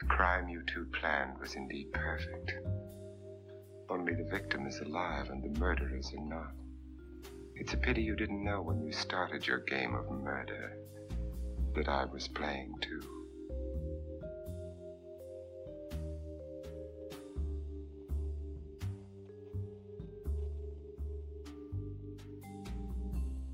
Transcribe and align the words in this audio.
The 0.00 0.06
crime 0.06 0.48
you 0.48 0.62
two 0.66 0.86
planned 1.00 1.38
was 1.40 1.54
indeed 1.54 1.92
perfect. 1.92 2.52
Only 3.88 4.14
the 4.14 4.24
victim 4.24 4.66
is 4.66 4.80
alive 4.80 5.30
and 5.30 5.42
the 5.42 5.58
murderers 5.58 6.12
are 6.16 6.24
not. 6.24 6.52
It's 7.54 7.72
a 7.72 7.78
pity 7.78 8.02
you 8.02 8.14
didn't 8.14 8.44
know 8.44 8.60
when 8.60 8.82
you 8.82 8.92
started 8.92 9.46
your 9.46 9.60
game 9.60 9.94
of 9.94 10.10
murder 10.10 10.76
that 11.74 11.88
I 11.88 12.04
was 12.04 12.28
playing 12.28 12.74
too. 12.82 13.00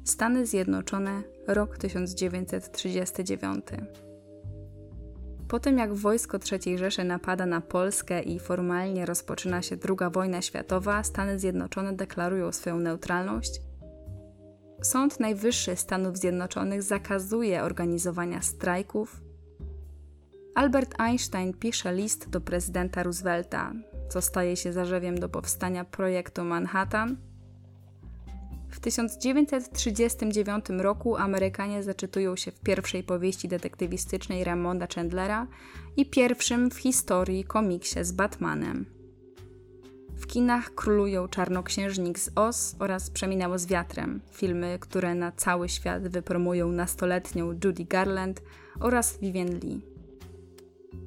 Stany 0.04 0.44
Zjednoczone, 0.44 1.24
rok 1.46 1.78
1939. 1.78 4.11
Po 5.52 5.60
tym 5.60 5.78
jak 5.78 5.94
wojsko 5.94 6.38
III 6.52 6.78
Rzeszy 6.78 7.04
napada 7.04 7.46
na 7.46 7.60
Polskę 7.60 8.22
i 8.22 8.38
formalnie 8.38 9.06
rozpoczyna 9.06 9.62
się 9.62 9.76
II 9.88 10.10
wojna 10.12 10.42
światowa, 10.42 11.02
Stany 11.02 11.38
Zjednoczone 11.38 11.92
deklarują 11.92 12.52
swoją 12.52 12.78
neutralność. 12.78 13.60
Sąd 14.82 15.20
Najwyższy 15.20 15.76
Stanów 15.76 16.16
Zjednoczonych 16.16 16.82
zakazuje 16.82 17.62
organizowania 17.62 18.42
strajków. 18.42 19.20
Albert 20.54 21.00
Einstein 21.00 21.54
pisze 21.54 21.94
list 21.94 22.28
do 22.28 22.40
prezydenta 22.40 23.02
Roosevelta, 23.02 23.72
co 24.08 24.22
staje 24.22 24.56
się 24.56 24.72
zarzewiem 24.72 25.18
do 25.18 25.28
powstania 25.28 25.84
projektu 25.84 26.44
Manhattan– 26.44 27.16
w 28.72 28.80
1939 28.80 30.64
roku 30.78 31.16
Amerykanie 31.16 31.82
zaczytują 31.82 32.36
się 32.36 32.50
w 32.50 32.60
pierwszej 32.60 33.02
powieści 33.02 33.48
detektywistycznej 33.48 34.44
Ramonda 34.44 34.86
Chandlera 34.94 35.46
i 35.96 36.06
pierwszym 36.06 36.70
w 36.70 36.76
historii 36.76 37.44
komiksie 37.44 38.04
z 38.04 38.12
Batmanem. 38.12 38.86
W 40.16 40.26
kinach 40.26 40.74
królują 40.74 41.28
Czarnoksiężnik 41.28 42.18
z 42.18 42.30
Oz 42.34 42.76
oraz 42.78 43.10
Przeminęło 43.10 43.58
z 43.58 43.66
wiatrem, 43.66 44.20
filmy, 44.30 44.78
które 44.80 45.14
na 45.14 45.32
cały 45.32 45.68
świat 45.68 46.08
wypromują 46.08 46.72
nastoletnią 46.72 47.52
Judy 47.64 47.84
Garland 47.84 48.42
oraz 48.80 49.18
Vivien 49.18 49.60
Lee. 49.62 49.80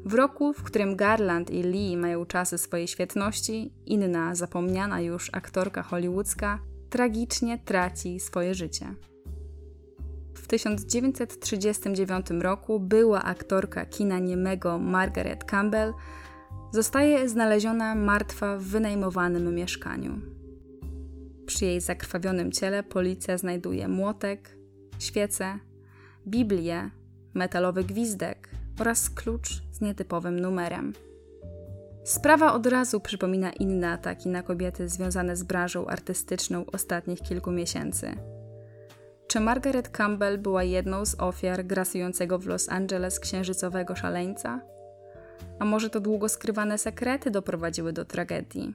W 0.05 0.13
roku, 0.13 0.53
w 0.53 0.63
którym 0.63 0.95
Garland 0.95 1.51
i 1.51 1.63
Lee 1.63 1.97
mają 1.97 2.25
czasy 2.25 2.57
swojej 2.57 2.87
świetności, 2.87 3.71
inna, 3.85 4.35
zapomniana 4.35 5.01
już 5.01 5.29
aktorka 5.33 5.83
hollywoodzka 5.83 6.59
tragicznie 6.89 7.59
traci 7.59 8.19
swoje 8.19 8.55
życie. 8.55 8.95
W 10.33 10.47
1939 10.47 12.27
roku 12.41 12.79
była 12.79 13.23
aktorka 13.23 13.85
kina 13.85 14.19
niemego 14.19 14.79
Margaret 14.79 15.43
Campbell 15.43 15.93
zostaje 16.71 17.29
znaleziona 17.29 17.95
martwa 17.95 18.57
w 18.57 18.63
wynajmowanym 18.63 19.55
mieszkaniu. 19.55 20.19
Przy 21.45 21.65
jej 21.65 21.81
zakrwawionym 21.81 22.51
ciele 22.51 22.83
policja 22.83 23.37
znajduje 23.37 23.87
młotek, 23.87 24.57
świecę, 24.99 25.59
Biblię, 26.27 26.89
metalowy 27.33 27.83
gwizdek 27.83 28.49
oraz 28.79 29.09
klucz 29.09 29.61
z 29.71 29.81
nietypowym 29.81 30.39
numerem. 30.39 30.93
Sprawa 32.05 32.53
od 32.53 32.65
razu 32.65 32.99
przypomina 32.99 33.51
inne 33.51 33.91
ataki 33.91 34.29
na 34.29 34.43
kobiety 34.43 34.89
związane 34.89 35.35
z 35.35 35.43
branżą 35.43 35.87
artystyczną 35.87 36.65
ostatnich 36.73 37.21
kilku 37.21 37.51
miesięcy. 37.51 38.15
Czy 39.27 39.39
Margaret 39.39 39.89
Campbell 39.89 40.37
była 40.37 40.63
jedną 40.63 41.05
z 41.05 41.19
ofiar 41.19 41.65
grasującego 41.65 42.39
w 42.39 42.47
Los 42.47 42.69
Angeles 42.69 43.19
księżycowego 43.19 43.95
szaleńca? 43.95 44.61
A 45.59 45.65
może 45.65 45.89
to 45.89 45.99
długo 45.99 46.29
skrywane 46.29 46.77
sekrety 46.77 47.31
doprowadziły 47.31 47.93
do 47.93 48.05
tragedii? 48.05 48.73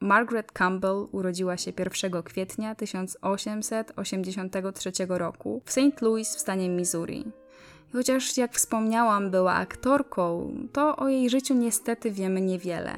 Margaret 0.00 0.52
Campbell 0.52 1.06
urodziła 1.12 1.56
się 1.56 1.72
1 1.78 2.22
kwietnia 2.22 2.74
1883 2.74 4.92
roku 5.08 5.62
w 5.64 5.72
St. 5.72 6.00
Louis 6.00 6.36
w 6.36 6.40
stanie 6.40 6.68
Missouri. 6.68 7.41
Chociaż, 7.92 8.36
jak 8.36 8.52
wspomniałam, 8.52 9.30
była 9.30 9.54
aktorką, 9.54 10.54
to 10.72 10.96
o 10.96 11.08
jej 11.08 11.30
życiu 11.30 11.54
niestety 11.54 12.10
wiemy 12.10 12.40
niewiele. 12.40 12.94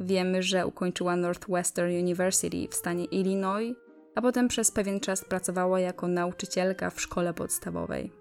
Wiemy, 0.00 0.42
że 0.42 0.66
ukończyła 0.66 1.16
Northwestern 1.16 1.90
University 1.90 2.68
w 2.70 2.74
stanie 2.74 3.04
Illinois, 3.04 3.74
a 4.14 4.22
potem 4.22 4.48
przez 4.48 4.70
pewien 4.70 5.00
czas 5.00 5.24
pracowała 5.24 5.80
jako 5.80 6.08
nauczycielka 6.08 6.90
w 6.90 7.00
szkole 7.00 7.34
podstawowej. 7.34 8.12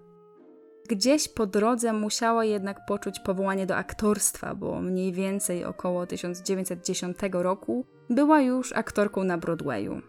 Gdzieś 0.90 1.28
po 1.28 1.46
drodze 1.46 1.94
musiała 1.94 2.46
jednak 2.46 2.86
poczuć 2.86 3.19
powołanie 3.19 3.66
do 3.66 3.75
aktorstwa, 3.75 4.56
bo 4.56 4.81
mniej 4.81 5.13
więcej 5.13 5.66
około 5.66 6.08
1910 6.08 7.18
roku 7.31 7.86
była 8.09 8.42
już 8.42 8.74
aktorką 8.74 9.24
na 9.24 9.38
Broadwayu. 9.38 10.02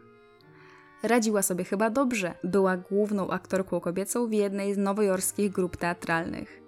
Radziła 1.02 1.42
sobie 1.42 1.64
chyba 1.64 1.90
dobrze. 1.90 2.34
Była 2.44 2.76
główną 2.76 3.30
aktorką 3.30 3.80
kobiecą 3.80 4.26
w 4.26 4.32
jednej 4.32 4.74
z 4.74 4.78
nowojorskich 4.78 5.52
grup 5.52 5.76
teatralnych. 5.76 6.62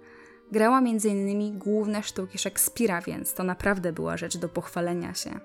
Grała 0.51 0.77
m.in. 0.77 1.59
główne 1.59 2.03
sztuki 2.03 2.37
Szekspira, 2.37 3.01
więc 3.01 3.33
to 3.33 3.43
naprawdę 3.43 3.93
była 3.93 4.17
rzecz 4.17 4.37
do 4.37 4.49
pochwalenia 4.49 5.13
się. 5.13 5.39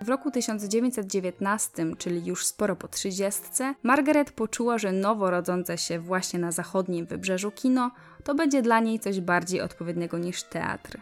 W 0.00 0.08
roku 0.08 0.30
1919, 0.30 1.86
czyli 1.98 2.26
już 2.26 2.46
sporo 2.46 2.76
po 2.76 2.88
trzydziestce, 2.88 3.74
Margaret 3.82 4.32
poczuła, 4.32 4.78
że 4.78 4.92
nowo 4.92 5.30
rodzące 5.30 5.78
się 5.78 5.98
właśnie 5.98 6.38
na 6.38 6.52
zachodnim 6.52 7.06
wybrzeżu 7.06 7.50
kino 7.50 7.90
to 8.24 8.34
będzie 8.34 8.62
dla 8.62 8.80
niej 8.80 9.00
coś 9.00 9.20
bardziej 9.20 9.60
odpowiedniego 9.60 10.18
niż 10.18 10.42
teatr. 10.42 10.98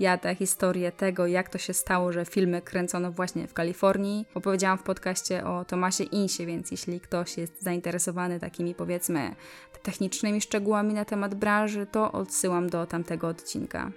Ja 0.00 0.18
tę 0.18 0.34
historię 0.34 0.92
tego, 0.92 1.26
jak 1.26 1.48
to 1.48 1.58
się 1.58 1.74
stało, 1.74 2.12
że 2.12 2.24
filmy 2.24 2.62
kręcono 2.62 3.12
właśnie 3.12 3.48
w 3.48 3.54
Kalifornii, 3.54 4.26
opowiedziałam 4.34 4.78
w 4.78 4.82
podcaście 4.82 5.44
o 5.44 5.64
Tomasie 5.64 6.04
Insie, 6.04 6.46
więc 6.46 6.70
jeśli 6.70 7.00
ktoś 7.00 7.38
jest 7.38 7.62
zainteresowany 7.62 8.40
takimi 8.40 8.74
powiedzmy 8.74 9.34
technicznymi 9.82 10.40
szczegółami 10.40 10.94
na 10.94 11.04
temat 11.04 11.34
branży, 11.34 11.86
to 11.86 12.12
odsyłam 12.12 12.70
do 12.70 12.86
tamtego 12.86 13.28
odcinka. 13.28 13.92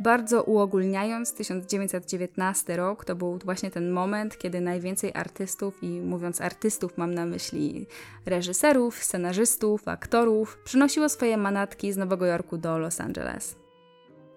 Bardzo 0.00 0.42
uogólniając, 0.42 1.34
1919 1.34 2.76
rok 2.76 3.04
to 3.04 3.16
był 3.16 3.38
właśnie 3.44 3.70
ten 3.70 3.90
moment, 3.90 4.38
kiedy 4.38 4.60
najwięcej 4.60 5.10
artystów, 5.14 5.82
i 5.82 6.00
mówiąc 6.00 6.40
artystów, 6.40 6.98
mam 6.98 7.14
na 7.14 7.26
myśli 7.26 7.86
reżyserów, 8.26 9.04
scenarzystów, 9.04 9.88
aktorów, 9.88 10.58
przynosiło 10.64 11.08
swoje 11.08 11.36
manatki 11.36 11.92
z 11.92 11.96
Nowego 11.96 12.26
Jorku 12.26 12.58
do 12.58 12.78
Los 12.78 13.00
Angeles. 13.00 13.63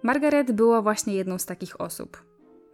Margaret 0.02 0.52
była 0.52 0.82
właśnie 0.82 1.14
jedną 1.14 1.38
z 1.38 1.46
takich 1.46 1.80
osób. 1.80 2.24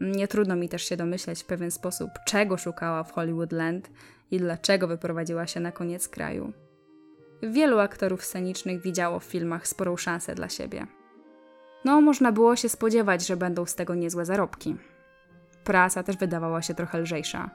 Nie 0.01 0.29
trudno 0.29 0.57
mi 0.57 0.69
też 0.69 0.85
się 0.85 0.97
domyśleć 0.97 1.43
w 1.43 1.47
pewien 1.47 1.71
sposób, 1.71 2.11
czego 2.27 2.57
szukała 2.57 3.05
w 3.05 3.12
Hollywoodland 3.12 3.91
i 4.31 4.39
dlaczego 4.39 4.89
wyprowadziła 4.89 5.47
się 5.47 5.61
na 5.61 5.73
koniec 5.73 6.09
kraju. 6.09 6.53
Wielu 7.43 7.79
aktorów 7.79 8.25
scenicznych 8.25 8.83
widziało 8.83 9.21
w 9.21 9.25
filmach 9.25 9.67
sporą 9.69 9.97
szansę 9.97 10.35
dla 10.35 10.49
siebie. 10.49 10.87
No, 11.85 12.01
można 12.01 12.33
było 12.33 12.57
się 12.57 12.69
spodziewać, 12.69 13.27
że 13.27 13.37
będą 13.37 13.67
z 13.67 13.75
tego 13.75 13.95
niezłe 13.95 14.25
zarobki. 14.25 14.77
Prasa 15.65 16.03
też 16.03 16.17
wydawała 16.17 16.62
się 16.62 16.75
trochę 16.75 16.99
lżejsza. 16.99 17.51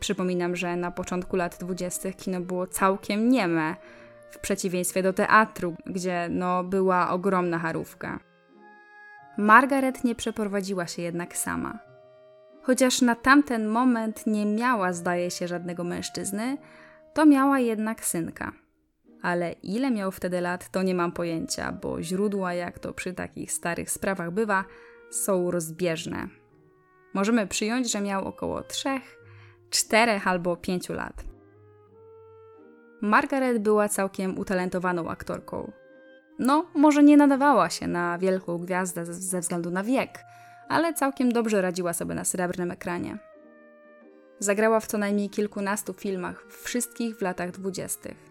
Przypominam, 0.00 0.56
że 0.56 0.76
na 0.76 0.90
początku 0.90 1.36
lat 1.36 1.56
dwudziestych 1.60 2.16
kino 2.16 2.40
było 2.40 2.66
całkiem 2.66 3.28
nieme, 3.28 3.76
w 4.30 4.38
przeciwieństwie 4.38 5.02
do 5.02 5.12
teatru, 5.12 5.76
gdzie 5.86 6.28
no, 6.30 6.64
była 6.64 7.10
ogromna 7.10 7.58
harówka. 7.58 8.27
Margaret 9.38 10.04
nie 10.04 10.14
przeprowadziła 10.14 10.86
się 10.86 11.02
jednak 11.02 11.36
sama. 11.36 11.78
Chociaż 12.62 13.02
na 13.02 13.14
tamten 13.14 13.68
moment 13.68 14.26
nie 14.26 14.46
miała, 14.46 14.92
zdaje 14.92 15.30
się, 15.30 15.48
żadnego 15.48 15.84
mężczyzny, 15.84 16.58
to 17.14 17.26
miała 17.26 17.58
jednak 17.58 18.04
synka. 18.04 18.52
Ale 19.22 19.52
ile 19.52 19.90
miał 19.90 20.10
wtedy 20.10 20.40
lat, 20.40 20.70
to 20.70 20.82
nie 20.82 20.94
mam 20.94 21.12
pojęcia, 21.12 21.72
bo 21.72 22.02
źródła, 22.02 22.54
jak 22.54 22.78
to 22.78 22.92
przy 22.92 23.14
takich 23.14 23.52
starych 23.52 23.90
sprawach 23.90 24.30
bywa, 24.30 24.64
są 25.10 25.50
rozbieżne. 25.50 26.28
Możemy 27.14 27.46
przyjąć, 27.46 27.92
że 27.92 28.00
miał 28.00 28.28
około 28.28 28.62
trzech, 28.62 29.18
czterech 29.70 30.28
albo 30.28 30.56
pięciu 30.56 30.92
lat. 30.92 31.24
Margaret 33.00 33.58
była 33.62 33.88
całkiem 33.88 34.38
utalentowaną 34.38 35.10
aktorką 35.10 35.72
no, 36.38 36.66
może 36.74 37.02
nie 37.02 37.16
nadawała 37.16 37.70
się 37.70 37.86
na 37.86 38.18
wielką 38.18 38.58
gwiazdę 38.58 39.06
ze 39.06 39.40
względu 39.40 39.70
na 39.70 39.82
wiek, 39.82 40.24
ale 40.68 40.94
całkiem 40.94 41.32
dobrze 41.32 41.62
radziła 41.62 41.92
sobie 41.92 42.14
na 42.14 42.24
srebrnym 42.24 42.70
ekranie. 42.70 43.18
Zagrała 44.38 44.80
w 44.80 44.86
co 44.86 44.98
najmniej 44.98 45.30
kilkunastu 45.30 45.92
filmach, 45.92 46.46
wszystkich 46.62 47.16
w 47.16 47.22
latach 47.22 47.50
dwudziestych. 47.50 48.28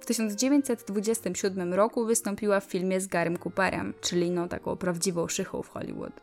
W 0.00 0.06
1927 0.06 1.74
roku 1.74 2.06
wystąpiła 2.06 2.60
w 2.60 2.64
filmie 2.64 3.00
z 3.00 3.06
Garym 3.06 3.38
Cooperem, 3.38 3.94
czyli 4.00 4.30
no 4.30 4.48
taką 4.48 4.76
prawdziwą 4.76 5.28
szychą 5.28 5.62
w 5.62 5.68
Hollywood. 5.68 6.20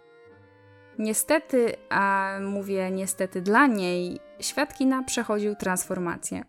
Niestety, 1.00 1.74
a 1.90 2.34
mówię 2.42 2.92
niestety 2.92 3.42
dla 3.42 3.68
niej, 3.68 4.20
świat 4.40 4.78
kina 4.78 5.04
przechodził 5.04 5.56
transformację. 5.56 6.44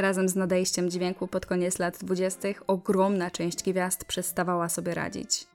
Razem 0.00 0.28
z 0.28 0.36
nadejściem 0.36 0.90
dźwięku 0.90 1.26
pod 1.26 1.46
koniec 1.46 1.78
lat 1.78 1.98
20. 1.98 2.48
ogromna 2.66 3.30
część 3.30 3.62
gwiazd 3.62 4.04
przestawała 4.04 4.68
sobie 4.68 4.94
radzić. 4.94 5.46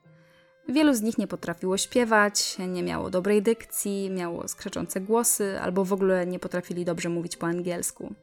Wielu 0.68 0.94
z 0.94 1.02
nich 1.02 1.18
nie 1.18 1.26
potrafiło 1.26 1.76
śpiewać, 1.76 2.56
nie 2.68 2.82
miało 2.82 3.10
dobrej 3.10 3.42
dykcji, 3.42 4.10
miało 4.10 4.48
skrzeczące 4.48 5.00
głosy 5.00 5.60
albo 5.60 5.84
w 5.84 5.92
ogóle 5.92 6.26
nie 6.26 6.38
potrafili 6.38 6.84
dobrze 6.84 7.08
mówić 7.08 7.36
po 7.36 7.46
angielsku. 7.46 8.14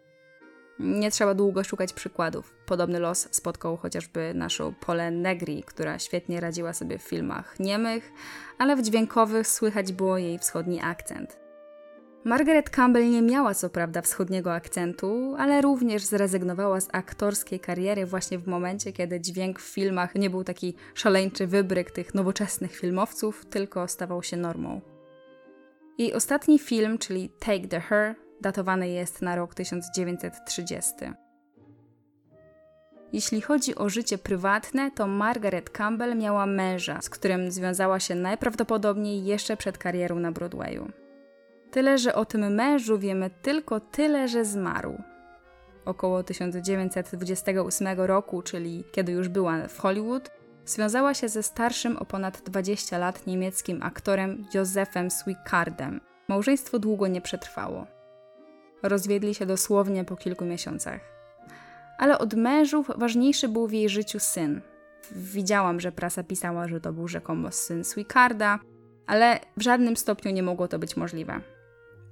Nie 0.79 1.11
trzeba 1.11 1.33
długo 1.33 1.63
szukać 1.63 1.93
przykładów. 1.93 2.55
Podobny 2.65 2.99
los 2.99 3.27
spotkał 3.31 3.77
chociażby 3.77 4.33
naszą 4.33 4.73
Polę 4.73 5.11
Negri, 5.11 5.63
która 5.63 5.99
świetnie 5.99 6.39
radziła 6.39 6.73
sobie 6.73 6.97
w 6.97 7.03
filmach 7.03 7.59
niemych, 7.59 8.11
ale 8.57 8.75
w 8.75 8.81
dźwiękowych 8.81 9.47
słychać 9.47 9.93
było 9.93 10.17
jej 10.17 10.39
wschodni 10.39 10.81
akcent. 10.81 11.42
Margaret 12.25 12.69
Campbell 12.69 13.09
nie 13.09 13.21
miała 13.21 13.53
co 13.53 13.69
prawda 13.69 14.01
wschodniego 14.01 14.53
akcentu, 14.53 15.35
ale 15.37 15.61
również 15.61 16.03
zrezygnowała 16.03 16.81
z 16.81 16.89
aktorskiej 16.91 17.59
kariery 17.59 18.05
właśnie 18.05 18.39
w 18.39 18.47
momencie, 18.47 18.93
kiedy 18.93 19.21
dźwięk 19.21 19.59
w 19.59 19.73
filmach 19.73 20.15
nie 20.15 20.29
był 20.29 20.43
taki 20.43 20.75
szaleńczy 20.93 21.47
wybryk 21.47 21.91
tych 21.91 22.13
nowoczesnych 22.13 22.75
filmowców, 22.75 23.45
tylko 23.45 23.87
stawał 23.87 24.23
się 24.23 24.37
normą. 24.37 24.81
Jej 25.97 26.13
ostatni 26.13 26.59
film, 26.59 26.97
czyli 26.97 27.29
Take 27.39 27.67
the 27.67 27.79
Her, 27.79 28.15
datowany 28.41 28.89
jest 28.89 29.21
na 29.21 29.35
rok 29.35 29.55
1930. 29.55 30.93
Jeśli 33.13 33.41
chodzi 33.41 33.75
o 33.75 33.89
życie 33.89 34.17
prywatne, 34.17 34.91
to 34.91 35.07
Margaret 35.07 35.69
Campbell 35.69 36.17
miała 36.17 36.45
męża, 36.45 37.01
z 37.01 37.09
którym 37.09 37.51
związała 37.51 37.99
się 37.99 38.15
najprawdopodobniej 38.15 39.25
jeszcze 39.25 39.57
przed 39.57 39.77
karierą 39.77 40.19
na 40.19 40.31
Broadwayu. 40.31 41.02
Tyle, 41.73 41.97
że 41.97 42.15
o 42.15 42.25
tym 42.25 42.55
mężu 42.55 42.99
wiemy 42.99 43.29
tylko 43.41 43.79
tyle, 43.79 44.27
że 44.27 44.45
zmarł. 44.45 44.97
Około 45.85 46.23
1928 46.23 47.87
roku, 48.01 48.41
czyli 48.41 48.83
kiedy 48.91 49.11
już 49.11 49.29
była 49.29 49.67
w 49.67 49.79
Hollywood, 49.79 50.31
związała 50.65 51.13
się 51.13 51.29
ze 51.29 51.43
starszym 51.43 51.97
o 51.97 52.05
ponad 52.05 52.41
20 52.41 52.97
lat 52.97 53.27
niemieckim 53.27 53.83
aktorem 53.83 54.45
Józefem 54.53 55.11
Swickardem. 55.11 56.01
Małżeństwo 56.27 56.79
długo 56.79 57.07
nie 57.07 57.21
przetrwało. 57.21 57.87
Rozwiedli 58.83 59.35
się 59.35 59.45
dosłownie 59.45 60.05
po 60.05 60.15
kilku 60.15 60.45
miesiącach. 60.45 60.99
Ale 61.97 62.19
od 62.19 62.33
mężów 62.33 62.91
ważniejszy 62.97 63.47
był 63.47 63.67
w 63.67 63.73
jej 63.73 63.89
życiu 63.89 64.19
syn. 64.19 64.61
Widziałam, 65.11 65.79
że 65.79 65.91
prasa 65.91 66.23
pisała, 66.23 66.67
że 66.67 66.81
to 66.81 66.93
był 66.93 67.07
rzekomo 67.07 67.51
syn 67.51 67.83
Swickarda, 67.83 68.59
ale 69.07 69.39
w 69.57 69.61
żadnym 69.61 69.97
stopniu 69.97 70.31
nie 70.31 70.43
mogło 70.43 70.67
to 70.67 70.79
być 70.79 70.97
możliwe. 70.97 71.41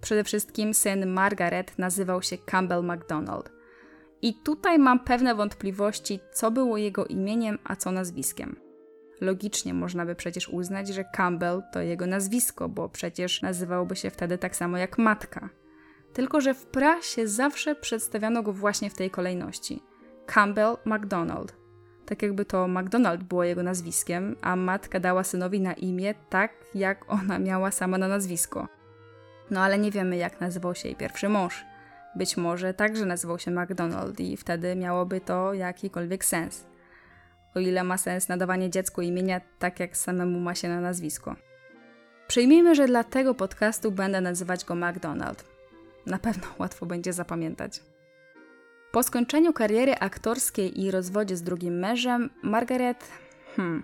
Przede 0.01 0.23
wszystkim 0.23 0.73
syn 0.73 1.07
Margaret 1.07 1.79
nazywał 1.79 2.21
się 2.21 2.37
Campbell 2.37 2.83
MacDonald. 2.83 3.51
I 4.21 4.33
tutaj 4.33 4.79
mam 4.79 4.99
pewne 4.99 5.35
wątpliwości, 5.35 6.19
co 6.33 6.51
było 6.51 6.77
jego 6.77 7.05
imieniem, 7.05 7.59
a 7.63 7.75
co 7.75 7.91
nazwiskiem. 7.91 8.55
Logicznie 9.21 9.73
można 9.73 10.05
by 10.05 10.15
przecież 10.15 10.49
uznać, 10.49 10.87
że 10.87 11.03
Campbell 11.03 11.61
to 11.73 11.81
jego 11.81 12.07
nazwisko, 12.07 12.69
bo 12.69 12.89
przecież 12.89 13.41
nazywałby 13.41 13.95
się 13.95 14.09
wtedy 14.09 14.37
tak 14.37 14.55
samo 14.55 14.77
jak 14.77 14.97
matka. 14.97 15.49
Tylko, 16.13 16.41
że 16.41 16.53
w 16.53 16.65
prasie 16.65 17.27
zawsze 17.27 17.75
przedstawiano 17.75 18.43
go 18.43 18.53
właśnie 18.53 18.89
w 18.89 18.95
tej 18.95 19.09
kolejności. 19.09 19.83
Campbell 20.25 20.77
MacDonald. 20.85 21.55
Tak 22.05 22.21
jakby 22.21 22.45
to 22.45 22.67
McDonald 22.67 23.23
było 23.23 23.43
jego 23.43 23.63
nazwiskiem, 23.63 24.35
a 24.41 24.55
matka 24.55 24.99
dała 24.99 25.23
synowi 25.23 25.61
na 25.61 25.73
imię 25.73 26.13
tak, 26.29 26.51
jak 26.75 27.11
ona 27.13 27.39
miała 27.39 27.71
sama 27.71 27.97
na 27.97 28.07
nazwisko. 28.07 28.67
No 29.51 29.61
ale 29.61 29.79
nie 29.79 29.91
wiemy, 29.91 30.17
jak 30.17 30.41
nazywał 30.41 30.75
się 30.75 30.87
jej 30.87 30.95
pierwszy 30.95 31.29
mąż. 31.29 31.65
Być 32.15 32.37
może 32.37 32.73
także 32.73 33.05
nazywał 33.05 33.39
się 33.39 33.51
McDonald 33.51 34.19
i 34.19 34.37
wtedy 34.37 34.75
miałoby 34.75 35.21
to 35.21 35.53
jakikolwiek 35.53 36.25
sens. 36.25 36.65
O 37.55 37.59
ile 37.59 37.83
ma 37.83 37.97
sens 37.97 38.29
nadawanie 38.29 38.69
dziecku 38.69 39.01
imienia 39.01 39.41
tak, 39.59 39.79
jak 39.79 39.97
samemu 39.97 40.39
ma 40.39 40.55
się 40.55 40.69
na 40.69 40.81
nazwisko. 40.81 41.35
Przyjmijmy, 42.27 42.75
że 42.75 42.87
dla 42.87 43.03
tego 43.03 43.33
podcastu 43.33 43.91
będę 43.91 44.21
nazywać 44.21 44.65
go 44.65 44.75
McDonald. 44.75 45.45
Na 46.05 46.19
pewno 46.19 46.47
łatwo 46.59 46.85
będzie 46.85 47.13
zapamiętać. 47.13 47.81
Po 48.91 49.03
skończeniu 49.03 49.53
kariery 49.53 49.95
aktorskiej 49.95 50.81
i 50.81 50.91
rozwodzie 50.91 51.37
z 51.37 51.43
drugim 51.43 51.79
mężem, 51.79 52.29
Margaret. 52.43 53.07
Hmm. 53.55 53.83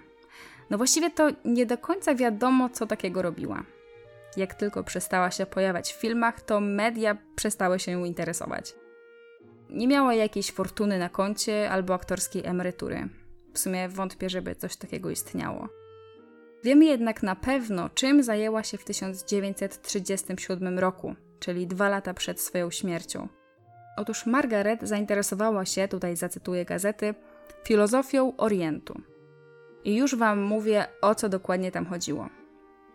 No 0.70 0.78
właściwie 0.78 1.12
to 1.12 1.30
nie 1.46 1.66
do 1.66 1.78
końca 1.78 2.16
wiadomo, 2.16 2.70
co 2.70 2.88
takiego 2.88 3.22
robiła. 3.22 3.64
Jak 4.38 4.54
tylko 4.54 4.84
przestała 4.84 5.32
się 5.32 5.46
pojawiać 5.46 5.94
w 5.94 6.02
filmach, 6.02 6.42
to 6.42 6.60
media 6.60 7.18
przestały 7.36 7.80
się 7.80 7.92
ją 7.92 8.06
interesować. 8.06 8.74
Nie 9.70 9.88
miała 9.88 10.14
jakiejś 10.14 10.52
fortuny 10.52 11.00
na 11.00 11.10
koncie 11.10 11.70
albo 11.70 11.94
aktorskiej 11.94 12.46
emerytury. 12.46 13.10
W 13.54 13.60
sumie 13.60 13.90
wątpię, 13.90 14.30
żeby 14.30 14.56
coś 14.56 14.76
takiego 14.76 15.10
istniało. 15.10 15.70
Wiemy 16.64 16.86
jednak 16.86 17.24
na 17.24 17.36
pewno, 17.36 17.90
czym 17.90 18.24
zajęła 18.24 18.64
się 18.64 18.78
w 18.78 18.84
1937 18.84 20.80
roku, 20.80 21.16
czyli 21.40 21.68
dwa 21.68 21.90
lata 21.90 22.14
przed 22.14 22.42
swoją 22.42 22.72
śmiercią. 22.72 23.28
Otóż 23.98 24.26
Margaret 24.26 24.84
zainteresowała 24.84 25.66
się, 25.66 25.88
tutaj 25.88 26.16
zacytuję 26.16 26.66
gazety, 26.66 27.16
filozofią 27.64 28.38
Orientu. 28.38 29.02
I 29.84 29.96
już 29.96 30.16
Wam 30.16 30.42
mówię, 30.42 30.86
o 31.02 31.16
co 31.16 31.30
dokładnie 31.30 31.72
tam 31.72 31.86
chodziło. 31.86 32.30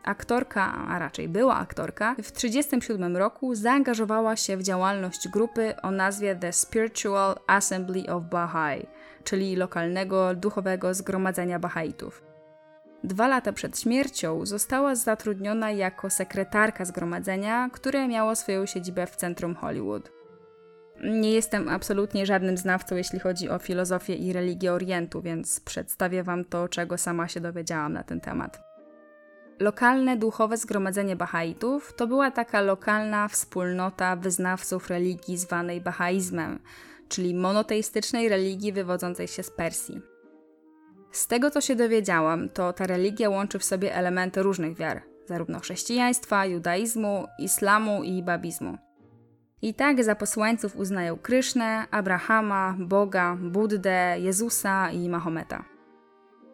Aktorka, 0.04 0.72
a 0.88 0.99
raczej 0.99 1.28
była 1.28 1.56
aktorka, 1.56 2.14
w 2.14 2.32
1937 2.32 3.16
roku 3.16 3.54
zaangażowała 3.54 4.37
się 4.37 4.56
w 4.56 4.62
działalność 4.62 5.28
grupy 5.28 5.75
o 5.82 5.90
nazwie 5.90 6.37
The 6.37 6.52
Spiritual 6.52 7.37
Assembly 7.46 8.14
of 8.14 8.22
Baha'i, 8.22 8.87
czyli 9.25 9.56
lokalnego 9.56 10.34
duchowego 10.34 10.94
zgromadzenia 10.94 11.58
Bahaitów. 11.58 12.22
Dwa 13.04 13.28
lata 13.28 13.52
przed 13.52 13.81
śmiercią 13.81 14.46
została 14.46 14.94
zatrudniona 14.94 15.70
jako 15.70 16.10
sekretarka 16.10 16.84
zgromadzenia, 16.84 17.70
które 17.72 18.08
miało 18.08 18.37
swoją 18.37 18.66
siedzibę 18.66 19.06
w 19.06 19.16
centrum 19.16 19.54
Hollywood. 19.54 20.10
Nie 21.04 21.32
jestem 21.32 21.69
absolutnie 21.69 22.26
żadnym 22.26 22.56
znawcą, 22.56 22.96
jeśli 22.96 23.19
chodzi 23.19 23.49
o 23.49 23.58
filozofię 23.58 24.14
i 24.14 24.32
religię 24.32 24.72
Orientu, 24.72 25.22
więc 25.22 25.60
przedstawię 25.60 26.22
Wam 26.22 26.44
to, 26.44 26.69
czego 26.69 26.99
sama 26.99 27.28
się 27.28 27.40
dowiedziałam 27.40 27.93
na 27.93 28.02
ten 28.02 28.20
temat. 28.20 28.72
Lokalne 29.62 30.17
duchowe 30.17 30.56
zgromadzenie 30.56 31.17
Bahaitów 31.17 31.94
to 31.97 32.06
była 32.06 32.31
taka 32.31 32.61
lokalna 32.61 33.29
wspólnota 33.29 34.17
wyznawców 34.17 34.91
religii 34.91 35.38
zwanej 35.38 35.81
Bahaizmem, 35.81 36.59
czyli 37.09 37.35
monoteistycznej 37.35 38.29
religii 38.29 38.73
wywodzącej 38.73 39.28
się 39.28 39.42
z 39.42 39.50
Persji. 39.50 40.00
Z 41.12 41.26
tego 41.26 41.50
co 41.50 41.61
się 41.61 41.76
dowiedziałam, 41.76 42.49
to 42.49 42.73
ta 42.73 42.87
religia 42.87 43.31
łączy 43.31 43.59
w 43.59 43.64
sobie 43.64 43.95
elementy 43.95 44.42
różnych 44.42 44.76
wiar, 44.76 45.02
zarówno 45.26 45.61
chrześcijaństwa, 45.61 46.47
judaizmu, 46.47 47.26
islamu 47.38 48.02
i 48.02 48.23
babizmu. 48.23 48.78
I 49.62 49.75
tak 49.75 50.04
za 50.04 50.14
posłańców 50.14 50.76
uznają 50.76 51.16
Krysznę, 51.16 51.87
Abrahama, 51.90 52.76
Boga, 52.78 53.37
Buddę, 53.40 54.16
Jezusa 54.19 54.90
i 54.90 55.09
Mahometa. 55.09 55.72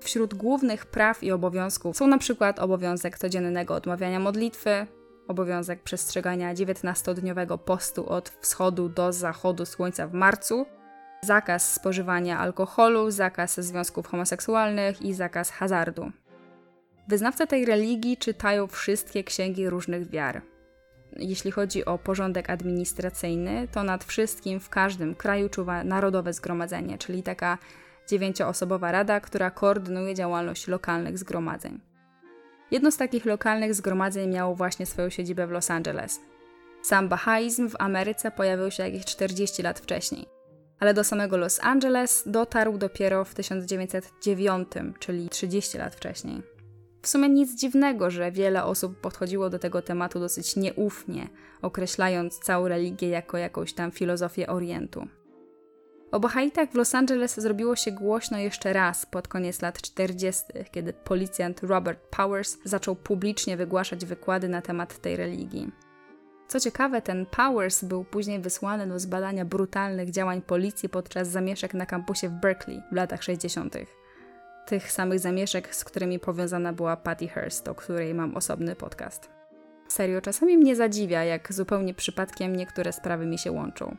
Wśród 0.01 0.35
głównych 0.35 0.87
praw 0.87 1.23
i 1.23 1.33
obowiązków 1.33 1.97
są 1.97 2.07
na 2.07 2.19
przykład 2.19 2.59
obowiązek 2.59 3.19
codziennego 3.19 3.75
odmawiania 3.75 4.21
modlitwy, 4.21 4.87
obowiązek 5.29 5.83
przestrzegania 5.83 6.55
19-dniowego 6.55 7.59
postu 7.59 8.09
od 8.09 8.29
wschodu 8.29 8.89
do 8.89 9.13
zachodu 9.13 9.67
słońca 9.67 10.07
w 10.07 10.13
marcu, 10.13 10.67
zakaz 11.23 11.73
spożywania 11.75 12.39
alkoholu, 12.39 13.11
zakaz 13.11 13.61
związków 13.61 14.07
homoseksualnych 14.07 15.03
i 15.03 15.15
zakaz 15.15 15.51
hazardu. 15.51 16.13
Wyznawcy 17.09 17.47
tej 17.47 17.65
religii 17.65 18.17
czytają 18.17 18.67
wszystkie 18.67 19.25
księgi 19.25 19.71
różnych 19.71 20.11
wiar. 20.11 20.43
Jeśli 21.17 21.51
chodzi 21.51 21.85
o 21.85 21.99
porządek 21.99 22.51
administracyjny, 22.51 23.69
to 23.73 23.83
nad 23.83 24.05
wszystkim 24.05 24.61
w 24.61 24.69
każdym 24.69 25.15
kraju 25.15 25.49
czuwa 25.49 25.85
Narodowe 25.85 26.33
Zgromadzenie, 26.33 26.99
czyli 26.99 27.23
taka 27.23 27.59
dziewięcioosobowa 28.09 28.93
rada, 28.93 29.21
która 29.21 29.51
koordynuje 29.51 30.15
działalność 30.15 30.69
lokalnych 30.69 31.19
zgromadzeń. 31.19 31.81
Jedno 32.71 32.91
z 32.91 32.97
takich 32.97 33.25
lokalnych 33.25 33.75
zgromadzeń 33.75 34.31
miało 34.31 34.55
właśnie 34.55 34.87
swoją 34.87 35.11
siedzibę 35.11 35.47
w 35.47 35.51
Los 35.51 35.71
Angeles. 35.71 36.21
Sam 36.83 37.09
bahaizm 37.09 37.69
w 37.69 37.77
Ameryce 37.79 38.31
pojawił 38.31 38.71
się 38.71 38.83
jakieś 38.83 39.05
40 39.05 39.63
lat 39.63 39.81
wcześniej, 39.81 40.27
ale 40.81 40.95
do 40.95 41.05
samego 41.05 41.37
Los 41.37 41.61
Angeles 41.63 42.23
dotarł 42.27 42.79
dopiero 42.79 43.25
w 43.25 43.35
1909, 43.35 44.69
czyli 44.99 45.29
30 45.29 45.79
lat 45.79 45.95
wcześniej. 45.95 46.43
W 47.03 47.09
sumie 47.09 47.29
nic 47.29 47.55
dziwnego, 47.55 48.11
że 48.11 48.33
wiele 48.33 48.65
osób 48.65 49.01
podchodziło 49.01 49.51
do 49.51 49.59
tego 49.59 49.83
tematu 49.83 50.21
dosyć 50.21 50.57
nieufnie, 50.57 51.29
określając 51.63 52.39
całą 52.39 52.69
religię 52.69 53.09
jako 53.09 53.39
jakąś 53.39 53.73
tam 53.73 53.91
filozofię 53.91 54.47
Orientu. 54.47 55.09
O 56.13 56.21
Bahaitach 56.21 56.69
w 56.71 56.75
Los 56.75 56.95
Angeles 56.95 57.41
zrobiło 57.41 57.77
się 57.77 57.93
głośno 57.93 58.39
jeszcze 58.39 58.73
raz 58.73 59.07
pod 59.07 59.29
koniec 59.29 59.63
lat 59.63 59.83
40., 59.83 60.45
kiedy 60.71 60.93
policjant 60.93 61.61
Robert 61.63 62.01
Powers 62.17 62.59
zaczął 62.65 62.97
publicznie 62.97 63.57
wygłaszać 63.57 64.05
wykłady 64.05 64.49
na 64.49 64.63
temat 64.63 64.99
tej 64.99 65.17
religii. 65.17 65.73
Co 66.49 66.61
ciekawe, 66.61 67.03
ten 67.03 67.27
Powers 67.27 67.85
był 67.85 68.05
później 68.05 68.41
wysłany 68.41 68.87
do 68.87 68.99
zbadania 68.99 69.45
brutalnych 69.45 70.11
działań 70.11 70.43
policji 70.43 70.89
podczas 70.89 71.29
zamieszek 71.29 71.75
na 71.75 71.87
kampusie 71.87 72.29
w 72.29 72.33
Berkeley 72.33 72.83
w 72.93 72.95
latach 72.95 73.23
60. 73.23 73.77
Tych 74.67 74.93
samych 74.93 75.19
zamieszek, 75.19 75.75
z 75.75 75.85
którymi 75.85 76.19
powiązana 76.19 76.73
była 76.73 76.97
Patty 76.97 77.29
Hearst, 77.29 77.69
o 77.69 77.75
której 77.75 78.15
mam 78.15 78.37
osobny 78.37 78.77
podcast. 78.77 79.31
Serio, 79.89 80.21
czasami 80.21 80.59
mnie 80.59 80.77
zadziwia, 80.77 81.25
jak 81.25 81.53
zupełnie 81.53 81.95
przypadkiem 81.95 82.57
niektóre 82.57 82.93
sprawy 82.93 83.27
mi 83.27 83.39
się 83.39 83.53
łączą. 83.53 83.97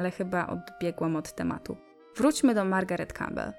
Ale 0.00 0.10
chyba 0.10 0.46
odbiegłam 0.46 1.16
od 1.16 1.32
tematu. 1.32 1.76
Wróćmy 2.16 2.54
do 2.54 2.64
Margaret 2.64 3.12
Campbell. 3.12 3.52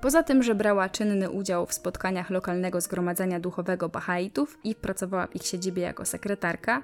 Poza 0.00 0.22
tym, 0.22 0.42
że 0.42 0.54
brała 0.54 0.88
czynny 0.88 1.30
udział 1.30 1.66
w 1.66 1.72
spotkaniach 1.72 2.30
lokalnego 2.30 2.80
zgromadzenia 2.80 3.40
duchowego 3.40 3.88
Bahaitów 3.88 4.58
i 4.64 4.74
pracowała 4.74 5.26
w 5.26 5.36
ich 5.36 5.42
siedzibie 5.42 5.82
jako 5.82 6.04
sekretarka, 6.04 6.82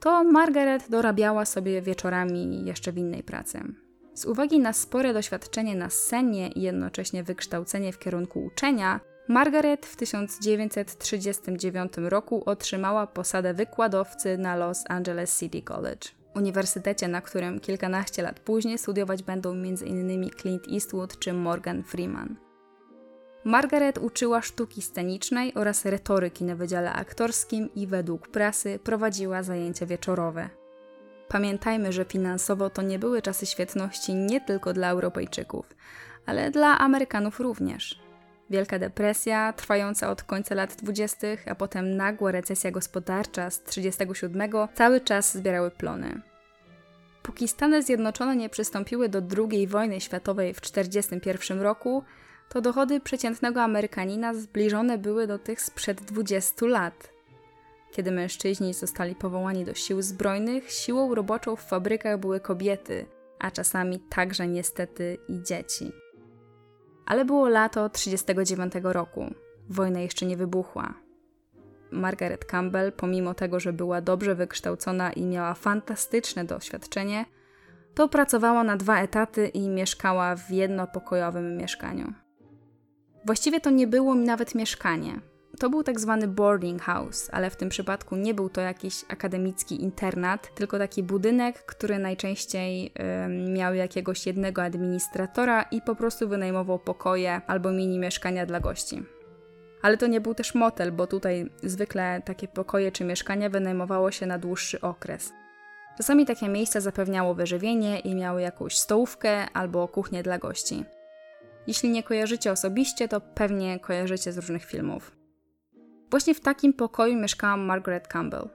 to 0.00 0.24
Margaret 0.24 0.90
dorabiała 0.90 1.44
sobie 1.44 1.82
wieczorami 1.82 2.64
jeszcze 2.64 2.92
w 2.92 2.98
innej 2.98 3.22
pracy. 3.22 3.60
Z 4.14 4.24
uwagi 4.24 4.58
na 4.58 4.72
spore 4.72 5.12
doświadczenie 5.12 5.76
na 5.76 5.90
scenie 5.90 6.48
i 6.48 6.62
jednocześnie 6.62 7.22
wykształcenie 7.22 7.92
w 7.92 7.98
kierunku 7.98 8.44
uczenia, 8.44 9.00
Margaret 9.28 9.86
w 9.86 9.96
1939 9.96 11.92
roku 11.96 12.42
otrzymała 12.46 13.06
posadę 13.06 13.54
wykładowcy 13.54 14.38
na 14.38 14.56
Los 14.56 14.84
Angeles 14.88 15.38
City 15.38 15.62
College, 15.62 16.17
uniwersytecie, 16.38 17.08
na 17.08 17.20
którym 17.20 17.60
kilkanaście 17.60 18.22
lat 18.22 18.40
później 18.40 18.78
studiować 18.78 19.22
będą 19.22 19.52
m.in. 19.52 20.30
Clint 20.30 20.62
Eastwood 20.72 21.18
czy 21.18 21.32
Morgan 21.32 21.82
Freeman. 21.82 22.36
Margaret 23.44 23.98
uczyła 23.98 24.42
sztuki 24.42 24.82
scenicznej 24.82 25.54
oraz 25.54 25.84
retoryki 25.84 26.44
na 26.44 26.54
wydziale 26.54 26.92
aktorskim 26.92 27.74
i 27.74 27.86
według 27.86 28.28
prasy 28.28 28.78
prowadziła 28.78 29.42
zajęcia 29.42 29.86
wieczorowe. 29.86 30.48
Pamiętajmy, 31.28 31.92
że 31.92 32.04
finansowo 32.04 32.70
to 32.70 32.82
nie 32.82 32.98
były 32.98 33.22
czasy 33.22 33.46
świetności 33.46 34.14
nie 34.14 34.40
tylko 34.40 34.72
dla 34.72 34.90
Europejczyków, 34.90 35.66
ale 36.26 36.50
dla 36.50 36.78
Amerykanów 36.78 37.40
również. 37.40 38.07
Wielka 38.50 38.78
depresja, 38.78 39.52
trwająca 39.52 40.10
od 40.10 40.22
końca 40.22 40.54
lat 40.54 40.76
20., 40.76 41.26
a 41.46 41.54
potem 41.54 41.96
nagła 41.96 42.32
recesja 42.32 42.70
gospodarcza 42.70 43.50
z 43.50 43.60
1937 43.62 44.68
cały 44.74 45.00
czas 45.00 45.36
zbierały 45.36 45.70
plony. 45.70 46.20
Póki 47.22 47.48
Stany 47.48 47.82
Zjednoczone 47.82 48.36
nie 48.36 48.48
przystąpiły 48.48 49.08
do 49.08 49.22
II 49.38 49.66
wojny 49.66 50.00
światowej 50.00 50.54
w 50.54 50.60
1941 50.60 51.60
roku, 51.60 52.04
to 52.48 52.60
dochody 52.60 53.00
przeciętnego 53.00 53.62
Amerykanina 53.62 54.34
zbliżone 54.34 54.98
były 54.98 55.26
do 55.26 55.38
tych 55.38 55.60
sprzed 55.60 56.02
20 56.02 56.66
lat. 56.66 57.12
Kiedy 57.92 58.10
mężczyźni 58.10 58.74
zostali 58.74 59.14
powołani 59.14 59.64
do 59.64 59.74
sił 59.74 60.02
zbrojnych, 60.02 60.70
siłą 60.70 61.14
roboczą 61.14 61.56
w 61.56 61.62
fabrykach 61.62 62.20
były 62.20 62.40
kobiety, 62.40 63.06
a 63.38 63.50
czasami 63.50 64.00
także 64.00 64.48
niestety 64.48 65.18
i 65.28 65.42
dzieci. 65.42 65.92
Ale 67.08 67.24
było 67.24 67.48
lato 67.48 67.88
1939 67.88 68.94
roku. 68.94 69.34
Wojna 69.68 70.00
jeszcze 70.00 70.26
nie 70.26 70.36
wybuchła. 70.36 70.94
Margaret 71.90 72.44
Campbell, 72.44 72.92
pomimo 72.92 73.34
tego, 73.34 73.60
że 73.60 73.72
była 73.72 74.00
dobrze 74.00 74.34
wykształcona 74.34 75.12
i 75.12 75.24
miała 75.24 75.54
fantastyczne 75.54 76.44
doświadczenie, 76.44 77.24
to 77.94 78.08
pracowała 78.08 78.64
na 78.64 78.76
dwa 78.76 79.00
etaty 79.00 79.48
i 79.48 79.68
mieszkała 79.68 80.36
w 80.36 80.50
jednopokojowym 80.50 81.56
mieszkaniu. 81.56 82.12
Właściwie 83.24 83.60
to 83.60 83.70
nie 83.70 83.86
było 83.86 84.14
nawet 84.14 84.54
mieszkanie. 84.54 85.20
To 85.60 85.70
był 85.70 85.82
tak 85.82 86.00
zwany 86.00 86.28
boarding 86.28 86.82
house, 86.82 87.30
ale 87.32 87.50
w 87.50 87.56
tym 87.56 87.68
przypadku 87.68 88.16
nie 88.16 88.34
był 88.34 88.48
to 88.48 88.60
jakiś 88.60 89.04
akademicki 89.08 89.82
internat, 89.82 90.54
tylko 90.54 90.78
taki 90.78 91.02
budynek, 91.02 91.64
który 91.64 91.98
najczęściej 91.98 92.92
miał 93.48 93.74
jakiegoś 93.74 94.26
jednego 94.26 94.62
administratora 94.62 95.62
i 95.62 95.82
po 95.82 95.94
prostu 95.94 96.28
wynajmował 96.28 96.78
pokoje 96.78 97.40
albo 97.46 97.72
mini 97.72 97.98
mieszkania 97.98 98.46
dla 98.46 98.60
gości. 98.60 99.02
Ale 99.82 99.96
to 99.96 100.06
nie 100.06 100.20
był 100.20 100.34
też 100.34 100.54
motel, 100.54 100.92
bo 100.92 101.06
tutaj 101.06 101.50
zwykle 101.62 102.22
takie 102.24 102.48
pokoje 102.48 102.92
czy 102.92 103.04
mieszkania 103.04 103.50
wynajmowało 103.50 104.10
się 104.10 104.26
na 104.26 104.38
dłuższy 104.38 104.80
okres. 104.80 105.32
Czasami 105.96 106.26
takie 106.26 106.48
miejsca 106.48 106.80
zapewniało 106.80 107.34
wyżywienie 107.34 107.98
i 107.98 108.14
miały 108.14 108.42
jakąś 108.42 108.76
stołówkę 108.78 109.50
albo 109.50 109.88
kuchnię 109.88 110.22
dla 110.22 110.38
gości. 110.38 110.84
Jeśli 111.66 111.90
nie 111.90 112.02
kojarzycie 112.02 112.52
osobiście, 112.52 113.08
to 113.08 113.20
pewnie 113.20 113.80
kojarzycie 113.80 114.32
z 114.32 114.38
różnych 114.38 114.64
filmów. 114.64 115.17
Właśnie 116.10 116.34
w 116.34 116.40
takim 116.40 116.72
pokoju 116.72 117.16
mieszkała 117.16 117.56
Margaret 117.56 118.08
Campbell. 118.08 118.48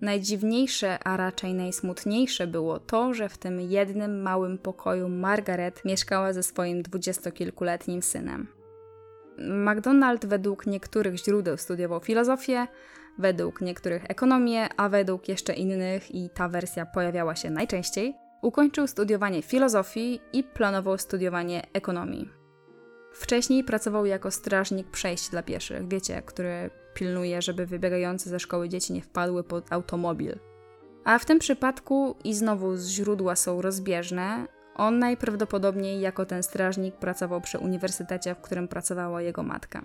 Najdziwniejsze, 0.00 0.98
a 1.04 1.16
raczej 1.16 1.54
najsmutniejsze 1.54 2.46
było 2.46 2.80
to, 2.80 3.14
że 3.14 3.28
w 3.28 3.38
tym 3.38 3.60
jednym 3.60 4.22
małym 4.22 4.58
pokoju 4.58 5.08
Margaret 5.08 5.84
mieszkała 5.84 6.32
ze 6.32 6.42
swoim 6.42 6.82
dwudziestokilkuletnim 6.82 8.02
synem. 8.02 8.46
MacDonald 9.38 10.26
według 10.26 10.66
niektórych 10.66 11.16
źródeł 11.16 11.56
studiował 11.56 12.00
filozofię, 12.00 12.66
według 13.18 13.60
niektórych 13.60 14.04
ekonomię, 14.10 14.68
a 14.76 14.88
według 14.88 15.28
jeszcze 15.28 15.52
innych, 15.52 16.14
i 16.14 16.30
ta 16.30 16.48
wersja 16.48 16.86
pojawiała 16.86 17.36
się 17.36 17.50
najczęściej, 17.50 18.14
Ukończył 18.42 18.86
studiowanie 18.86 19.42
filozofii 19.42 20.20
i 20.32 20.44
planował 20.44 20.98
studiowanie 20.98 21.62
ekonomii. 21.72 22.35
Wcześniej 23.18 23.64
pracował 23.64 24.06
jako 24.06 24.30
strażnik 24.30 24.90
przejść 24.90 25.30
dla 25.30 25.42
pieszych, 25.42 25.88
wiecie, 25.88 26.22
który 26.26 26.70
pilnuje, 26.94 27.42
żeby 27.42 27.66
wybiegające 27.66 28.30
ze 28.30 28.40
szkoły 28.40 28.68
dzieci 28.68 28.92
nie 28.92 29.02
wpadły 29.02 29.44
pod 29.44 29.72
automobil. 29.72 30.38
A 31.04 31.18
w 31.18 31.24
tym 31.24 31.38
przypadku, 31.38 32.16
i 32.24 32.34
znowu 32.34 32.76
źródła 32.76 33.36
są 33.36 33.62
rozbieżne, 33.62 34.46
on 34.74 34.98
najprawdopodobniej 34.98 36.00
jako 36.00 36.26
ten 36.26 36.42
strażnik 36.42 36.96
pracował 36.96 37.40
przy 37.40 37.58
uniwersytecie, 37.58 38.34
w 38.34 38.40
którym 38.40 38.68
pracowała 38.68 39.22
jego 39.22 39.42
matka. 39.42 39.82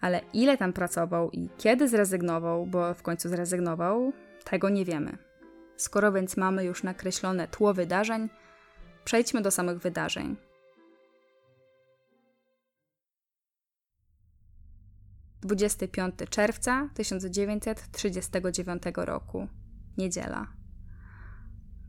Ale 0.00 0.20
ile 0.32 0.56
tam 0.56 0.72
pracował 0.72 1.30
i 1.30 1.48
kiedy 1.58 1.88
zrezygnował, 1.88 2.66
bo 2.66 2.94
w 2.94 3.02
końcu 3.02 3.28
zrezygnował, 3.28 4.12
tego 4.44 4.68
nie 4.68 4.84
wiemy. 4.84 5.18
Skoro 5.76 6.12
więc 6.12 6.36
mamy 6.36 6.64
już 6.64 6.82
nakreślone 6.82 7.48
tło 7.48 7.74
wydarzeń, 7.74 8.28
przejdźmy 9.04 9.42
do 9.42 9.50
samych 9.50 9.78
wydarzeń. 9.78 10.36
Dwudziesty 15.44 15.88
piąty 15.88 16.26
czerwca 16.26 16.88
1939 16.94 18.82
roku, 18.96 19.48
niedziela. 19.98 20.46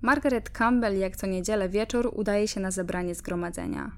Margaret 0.01 0.50
Campbell, 0.50 0.97
jak 0.97 1.17
co 1.17 1.27
niedzielę 1.27 1.69
wieczór, 1.69 2.12
udaje 2.15 2.47
się 2.47 2.59
na 2.59 2.71
zebranie 2.71 3.15
zgromadzenia. 3.15 3.91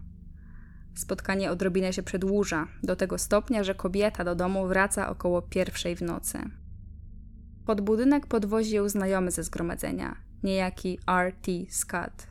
Spotkanie 0.95 1.51
odrobinę 1.51 1.93
się 1.93 2.03
przedłuża, 2.03 2.67
do 2.83 2.95
tego 2.95 3.17
stopnia, 3.17 3.63
że 3.63 3.75
kobieta 3.75 4.23
do 4.23 4.35
domu 4.35 4.67
wraca 4.67 5.09
około 5.09 5.41
pierwszej 5.41 5.95
w 5.95 6.01
nocy. 6.01 6.39
Pod 7.65 7.81
budynek 7.81 8.27
podwozi 8.27 8.75
ją 8.75 8.89
znajomy 8.89 9.31
ze 9.31 9.43
zgromadzenia, 9.43 10.15
niejaki 10.43 10.99
R.T. 11.07 11.51
Scott. 11.69 12.27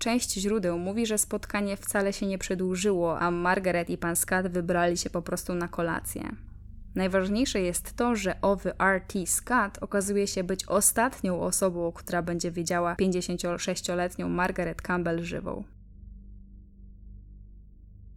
Część 0.00 0.32
źródeł 0.32 0.78
mówi, 0.78 1.06
że 1.06 1.18
spotkanie 1.18 1.76
wcale 1.76 2.12
się 2.12 2.26
nie 2.26 2.38
przedłużyło, 2.38 3.20
a 3.20 3.30
Margaret 3.30 3.90
i 3.90 3.98
pan 3.98 4.16
Scott 4.16 4.48
wybrali 4.48 4.96
się 4.96 5.10
po 5.10 5.22
prostu 5.22 5.54
na 5.54 5.68
kolację. 5.68 6.36
Najważniejsze 6.94 7.60
jest 7.60 7.96
to, 7.96 8.16
że 8.16 8.40
owy 8.42 8.78
R.T. 8.78 9.26
Scott 9.26 9.78
okazuje 9.80 10.26
się 10.26 10.44
być 10.44 10.64
ostatnią 10.68 11.40
osobą, 11.40 11.92
która 11.92 12.22
będzie 12.22 12.50
widziała 12.50 12.94
56-letnią 12.94 14.28
Margaret 14.28 14.82
Campbell 14.82 15.24
żywą. 15.24 15.64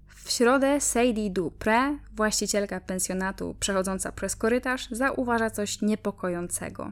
W 0.08 0.32
środę 0.32 0.82
Sadie 0.82 1.32
Dupré, 1.32 1.98
właścicielka 2.13 2.80
pensjonatu 2.80 3.56
przechodząca 3.60 4.12
przez 4.12 4.36
korytarz, 4.36 4.88
zauważa 4.92 5.50
coś 5.50 5.82
niepokojącego. 5.82 6.92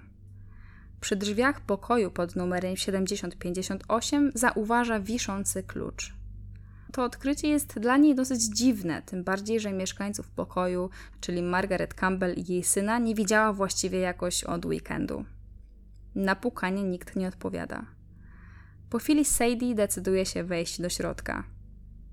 Przy 1.02 1.16
drzwiach 1.16 1.62
pokoju 1.62 2.12
pod 2.12 2.36
numerem 2.36 2.78
7058 2.78 4.32
zauważa 4.36 5.00
wiszący 5.00 5.64
klucz. 5.64 6.14
To 6.92 7.04
odkrycie 7.04 7.48
jest 7.48 7.80
dla 7.80 7.98
niej 7.98 8.16
dosyć 8.16 8.44
dziwne, 8.44 9.02
tym 9.02 9.24
bardziej, 9.24 9.60
że 9.60 9.74
mieszkańców 9.74 10.30
pokoju, 10.30 10.90
czyli 11.22 11.44
Margaret 11.44 11.94
Campbell 11.94 12.34
i 12.34 12.54
jej 12.54 12.64
syna, 12.64 13.00
nie 13.00 13.16
widziała 13.16 13.54
właściwie 13.54 14.00
jakoś 14.00 14.44
od 14.44 14.66
weekendu. 14.66 15.26
Na 16.16 16.36
pukanie 16.36 16.84
nikt 16.84 17.16
nie 17.16 17.28
odpowiada. 17.28 17.86
Po 18.90 19.00
chwili 19.00 19.26
Sadie 19.26 19.76
decyduje 19.76 20.26
się 20.26 20.44
wejść 20.44 20.82
do 20.82 20.90
środka 20.90 21.44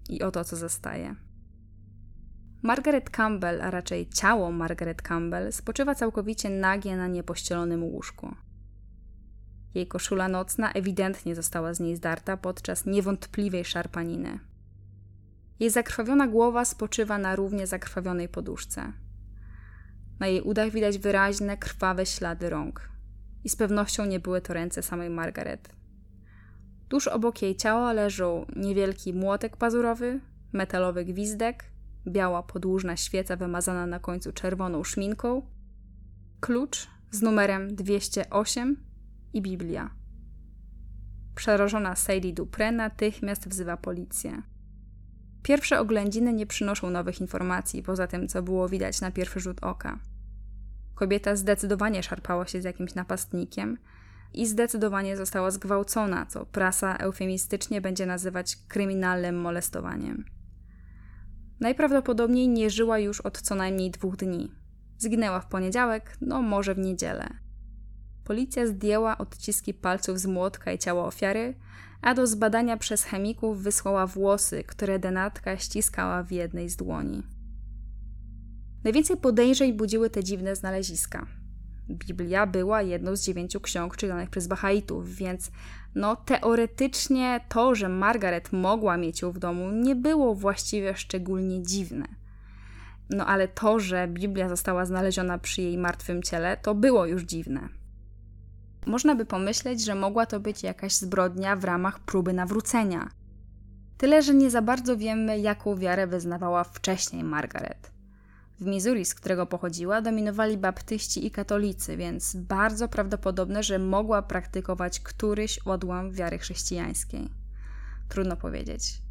i 0.09 0.23
oto 0.23 0.45
co 0.45 0.57
zostaje. 0.57 1.15
Margaret 2.63 3.11
Campbell, 3.11 3.63
a 3.63 3.71
raczej 3.71 4.09
ciało 4.09 4.53
Margaret 4.53 5.03
Campbell, 5.03 5.53
spoczywa 5.53 5.95
całkowicie 5.95 6.51
nagie 6.51 6.97
na 6.97 7.09
niepościelonym 7.09 7.85
łóżku. 7.85 8.35
Jej 9.75 9.87
koszula 9.87 10.29
nocna 10.29 10.73
ewidentnie 10.73 11.35
została 11.35 11.75
z 11.75 11.81
niej 11.81 11.97
zdarta 11.97 12.37
podczas 12.37 12.87
niewątpliwej 12.87 13.65
szarpaniny. 13.65 14.39
Jej 15.61 15.71
zakrwawiona 15.71 16.27
głowa 16.27 16.65
spoczywa 16.65 17.19
na 17.19 17.37
równie 17.37 17.67
zakrwawionej 17.67 18.29
poduszce. 18.29 18.93
Na 20.21 20.27
jej 20.27 20.43
udach 20.43 20.71
widać 20.71 20.99
wyraźne, 20.99 21.57
krwawe 21.57 22.07
ślady 22.07 22.51
rąk. 22.51 22.89
I 23.45 23.49
z 23.49 23.57
pewnością 23.57 24.05
nie 24.05 24.21
były 24.21 24.41
to 24.41 24.55
ręce 24.55 24.83
samej 24.83 25.11
Margaret. 25.11 25.69
Tuż 26.89 27.09
obok 27.09 27.43
jej 27.43 27.57
ciała 27.57 27.93
leżą 27.93 28.47
niewielki 28.57 29.15
młotek 29.15 29.57
pazurowy, 29.57 30.21
metalowy 30.53 31.05
gwizdek, 31.05 31.65
biała 32.07 32.43
podłużna 32.43 32.97
świeca 32.97 33.37
wymazana 33.37 33.87
na 33.87 34.01
końcu 34.01 34.33
czerwoną 34.33 34.85
szminką, 34.85 35.43
klucz 36.41 36.89
z 37.11 37.23
numerem 37.23 37.77
208 37.77 38.88
i 39.33 39.43
Biblia. 39.43 39.91
Przerażona 41.35 41.97
Sadie 41.97 42.33
Dupre 42.33 42.73
natychmiast 42.73 43.49
wzywa 43.49 43.77
policję. 43.77 44.43
Pierwsze 45.43 45.81
oględziny 45.81 46.33
nie 46.33 46.47
przynoszą 46.47 46.91
nowych 46.91 47.21
informacji, 47.21 47.83
poza 47.83 48.07
tym, 48.07 48.29
co 48.29 48.43
było 48.43 48.69
widać 48.69 49.01
na 49.01 49.11
pierwszy 49.11 49.41
rzut 49.41 49.65
oka. 49.65 49.99
Kobieta 50.95 51.37
zdecydowanie 51.37 52.03
szarpała 52.03 52.47
się 52.47 52.63
z 52.63 52.65
jakimś 52.65 52.95
napastnikiem 52.95 53.79
i 54.35 54.47
zdecydowanie 54.47 55.17
została 55.17 55.51
zgwałcona, 55.51 56.27
co 56.27 56.47
prasa 56.47 56.97
eufemistycznie 56.97 57.81
będzie 57.81 58.07
nazywać 58.07 58.57
kryminalnym 58.57 59.41
molestowaniem. 59.41 60.25
Najprawdopodobniej 61.61 62.49
nie 62.49 62.71
żyła 62.71 62.99
już 62.99 63.21
od 63.21 63.41
co 63.41 63.55
najmniej 63.55 63.91
dwóch 63.91 64.17
dni. 64.17 64.53
Zginęła 64.99 65.41
w 65.41 65.49
poniedziałek, 65.49 66.17
no 66.21 66.43
może 66.43 66.75
w 66.75 66.79
niedzielę. 66.79 67.29
Policja 68.29 68.67
zdjęła 68.67 69.19
odciski 69.19 69.75
palców 69.75 70.21
z 70.21 70.27
młotka 70.27 70.73
i 70.73 70.79
ciała 70.79 71.05
ofiary, 71.05 71.55
a 72.03 72.15
do 72.15 72.27
zbadania 72.27 72.77
przez 72.77 73.05
chemików 73.05 73.63
wysłała 73.63 74.07
włosy, 74.07 74.65
które 74.65 74.99
denatka 74.99 75.57
ściskała 75.57 76.23
w 76.23 76.33
jednej 76.33 76.69
z 76.69 76.77
dłoni. 76.77 77.23
Najwięcej 78.85 79.17
podejrzeń 79.17 79.73
budziły 79.73 80.11
te 80.11 80.25
dziwne 80.25 80.57
znaleziska. 80.57 81.27
Biblia 81.91 82.47
była 82.47 82.83
jedną 82.83 83.17
z 83.17 83.23
dziewięciu 83.23 83.61
ksiąg 83.61 83.97
czytanych 83.97 84.31
przez 84.31 84.47
Bahaitów, 84.47 85.15
więc 85.15 85.51
no 85.95 86.17
teoretycznie 86.17 87.41
to, 87.49 87.75
że 87.75 87.89
Margaret 87.89 88.53
mogła 88.53 88.97
mieć 88.97 89.23
ją 89.23 89.33
w 89.33 89.39
domu, 89.39 89.71
nie 89.71 89.97
było 89.97 90.35
właściwie 90.35 90.97
szczególnie 90.97 91.63
dziwne. 91.63 92.09
No 93.11 93.27
ale 93.27 93.49
to, 93.49 93.81
że 93.81 94.09
Biblia 94.09 94.49
została 94.49 94.85
znaleziona 94.85 95.39
przy 95.39 95.63
jej 95.63 95.79
martwym 95.79 96.23
ciele, 96.23 96.57
to 96.57 96.75
było 96.75 97.07
już 97.07 97.23
dziwne. 97.23 97.78
Można 98.89 99.15
by 99.15 99.25
pomyśleć, 99.27 99.85
że 99.85 99.95
mogła 99.95 100.27
to 100.27 100.41
być 100.41 100.63
jakaś 100.63 100.93
zbrodnia 100.93 101.57
w 101.57 101.65
ramach 101.65 102.01
próby 102.01 102.33
nawrócenia. 102.33 103.09
Tyle, 103.99 104.23
że 104.23 104.35
nie 104.35 104.51
za 104.51 104.63
bardzo 104.63 104.97
wiemy, 104.97 105.39
jaką 105.39 105.77
wiarę 105.77 106.07
wyznawała 106.07 106.65
wcześniej 106.65 107.25
Margaret. 107.25 107.91
W 108.61 108.67
Missouri, 108.67 109.05
z 109.05 109.15
którego 109.15 109.47
pochodziła, 109.47 110.01
dominowali 110.01 110.57
baptyści 110.57 111.27
i 111.27 111.31
katolicy, 111.31 111.97
więc 111.97 112.37
bardzo 112.37 112.89
prawdopodobne, 112.89 113.63
że 113.63 113.79
mogła 113.79 114.23
praktykować 114.23 115.01
któryś 115.01 115.59
odłam 115.59 116.13
wiary 116.13 116.39
chrześcijańskiej. 116.39 117.29
Trudno 118.09 118.37
powiedzieć. 118.37 119.03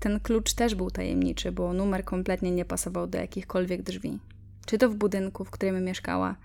Ten 0.00 0.20
klucz 0.20 0.52
też 0.52 0.74
był 0.74 0.90
tajemniczy, 0.90 1.52
bo 1.52 1.72
numer 1.72 2.04
kompletnie 2.04 2.50
nie 2.50 2.64
pasował 2.64 3.06
do 3.06 3.18
jakichkolwiek 3.18 3.82
drzwi. 3.82 4.18
Czy 4.66 4.78
to 4.78 4.88
w 4.88 4.94
budynku, 4.94 5.44
w 5.44 5.50
którym 5.50 5.84
mieszkała, 5.84 6.36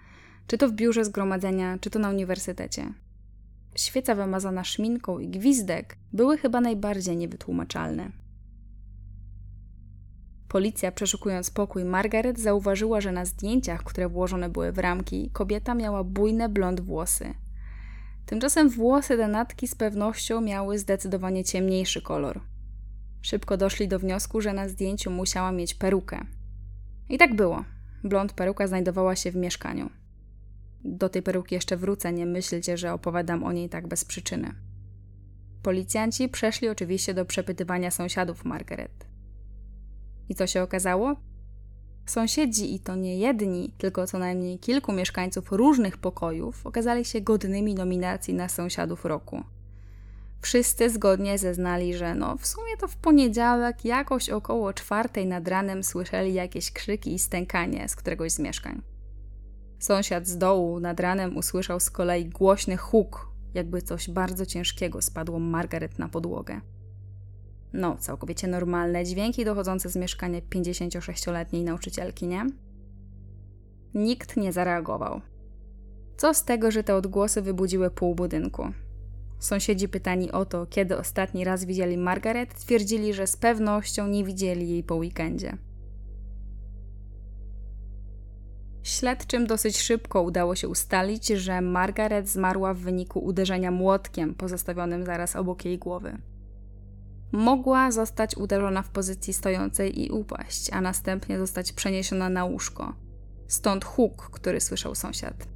czy 0.48 0.58
to 0.58 0.70
w 0.70 0.72
biurze 0.72 1.06
zgromadzenia, 1.06 1.78
czy 1.82 1.90
to 1.90 2.00
na 2.00 2.10
uniwersytecie. 2.10 2.94
Świeca 3.76 4.16
wymazana 4.16 4.64
szminką 4.64 5.20
i 5.20 5.28
gwizdek 5.28 5.98
były 6.14 6.38
chyba 6.38 6.62
najbardziej 6.62 7.18
niewytłumaczalne. 7.18 8.12
Policja, 10.48 10.92
przeszukując 10.92 11.52
pokój 11.52 11.86
Margaret, 11.86 12.40
zauważyła, 12.40 13.02
że 13.02 13.12
na 13.12 13.26
zdjęciach, 13.26 13.84
które 13.84 14.10
włożone 14.10 14.50
były 14.50 14.72
w 14.72 14.78
ramki, 14.78 15.30
kobieta 15.34 15.76
miała 15.76 16.04
bujne 16.04 16.50
blond 16.50 16.82
włosy. 16.82 17.34
Tymczasem 18.26 18.70
włosy 18.70 19.18
denatki 19.18 19.68
z 19.68 19.76
pewnością 19.76 20.42
miały 20.42 20.80
zdecydowanie 20.80 21.44
ciemniejszy 21.44 22.02
kolor. 22.02 22.42
Szybko 23.22 23.58
doszli 23.58 23.88
do 23.88 24.00
wniosku, 24.00 24.42
że 24.42 24.54
na 24.54 24.70
zdjęciu 24.70 25.12
musiała 25.12 25.52
mieć 25.52 25.74
perukę. 25.74 26.26
I 27.10 27.18
tak 27.18 27.36
było. 27.36 27.64
Blond 28.04 28.34
peruka 28.34 28.68
znajdowała 28.68 29.16
się 29.16 29.32
w 29.32 29.36
mieszkaniu. 29.36 29.90
Do 30.84 31.10
tej 31.10 31.22
peruki 31.22 31.56
jeszcze 31.56 31.78
wrócę, 31.78 32.14
nie 32.14 32.26
myślcie, 32.26 32.78
że 32.78 32.94
opowiadam 32.94 33.44
o 33.44 33.52
niej 33.52 33.70
tak 33.70 33.88
bez 33.88 34.06
przyczyny. 34.06 34.54
Policjanci 35.64 36.30
przeszli 36.30 36.70
oczywiście 36.70 37.14
do 37.14 37.26
przepytywania 37.26 37.92
sąsiadów 37.92 38.46
Margaret. 38.46 39.08
I 40.30 40.36
co 40.36 40.48
się 40.48 40.64
okazało? 40.64 41.16
Sąsiedzi, 42.06 42.76
i 42.76 42.80
to 42.80 42.96
nie 42.96 43.18
jedni, 43.18 43.74
tylko 43.78 44.08
co 44.08 44.20
najmniej 44.20 44.60
kilku 44.60 44.94
mieszkańców 44.94 45.52
różnych 45.52 45.98
pokojów, 45.98 46.66
okazali 46.66 47.06
się 47.06 47.22
godnymi 47.22 47.76
nominacji 47.76 48.34
na 48.34 48.50
sąsiadów 48.50 49.06
roku. 49.06 49.44
Wszyscy 50.42 50.90
zgodnie 50.90 51.38
zeznali, 51.38 51.94
że 51.94 52.16
no 52.16 52.38
w 52.38 52.48
sumie 52.48 52.78
to 52.78 52.88
w 52.88 52.96
poniedziałek 52.96 53.86
jakoś 53.86 54.30
około 54.30 54.74
czwartej 54.74 55.28
nad 55.28 55.48
ranem 55.48 55.84
słyszeli 55.84 56.34
jakieś 56.34 56.72
krzyki 56.72 57.14
i 57.14 57.20
stękanie 57.20 57.90
z 57.90 57.96
któregoś 57.96 58.32
z 58.32 58.40
mieszkań. 58.40 58.82
Sąsiad 59.80 60.28
z 60.28 60.38
dołu 60.38 60.80
nad 60.80 61.00
ranem 61.00 61.38
usłyszał 61.38 61.80
z 61.80 61.90
kolei 61.90 62.30
głośny 62.30 62.78
huk, 62.78 63.32
jakby 63.54 63.82
coś 63.82 64.10
bardzo 64.10 64.46
ciężkiego 64.46 65.02
spadło 65.02 65.40
Margaret 65.40 66.00
na 66.00 66.10
podłogę. 66.10 66.62
No, 67.74 67.98
całkowicie 67.98 68.48
normalne 68.48 69.06
dźwięki 69.06 69.46
dochodzące 69.46 69.90
z 69.90 69.96
mieszkania 69.96 70.40
56-letniej 70.40 71.64
nauczycielki, 71.64 72.28
nie? 72.28 72.46
Nikt 73.94 74.38
nie 74.38 74.54
zareagował. 74.54 75.22
Co 76.18 76.34
z 76.34 76.46
tego, 76.46 76.72
że 76.72 76.84
te 76.84 76.96
odgłosy 76.96 77.42
wybudziły 77.42 77.90
pół 77.90 78.16
budynku? 78.16 78.72
Sąsiedzi 79.40 79.90
pytani 79.90 80.32
o 80.32 80.46
to, 80.46 80.66
kiedy 80.66 80.98
ostatni 80.98 81.44
raz 81.44 81.66
widzieli 81.66 81.98
Margaret, 81.98 82.56
twierdzili, 82.56 83.14
że 83.14 83.28
z 83.28 83.38
pewnością 83.38 84.08
nie 84.08 84.24
widzieli 84.24 84.70
jej 84.70 84.84
po 84.84 84.96
weekendzie. 84.96 85.58
Śledczym 88.88 89.48
dosyć 89.48 89.78
szybko 89.78 90.22
udało 90.22 90.56
się 90.56 90.68
ustalić, 90.68 91.28
że 91.28 91.62
Margaret 91.62 92.30
zmarła 92.30 92.74
w 92.74 92.78
wyniku 92.78 93.20
uderzenia 93.20 93.72
młotkiem 93.72 94.36
pozostawionym 94.36 95.06
zaraz 95.06 95.36
obok 95.36 95.66
jej 95.66 95.78
głowy. 95.78 96.18
Mogła 97.32 97.92
zostać 97.92 98.38
uderzona 98.38 98.82
w 98.82 98.90
pozycji 98.90 99.34
stojącej 99.34 100.04
i 100.06 100.12
upaść, 100.12 100.70
a 100.74 100.82
następnie 100.82 101.38
zostać 101.38 101.74
przeniesiona 101.74 102.30
na 102.30 102.46
łóżko. 102.46 102.94
Stąd 103.48 103.86
huk, 103.86 104.30
który 104.32 104.62
słyszał 104.62 104.96
sąsiad. 104.96 105.48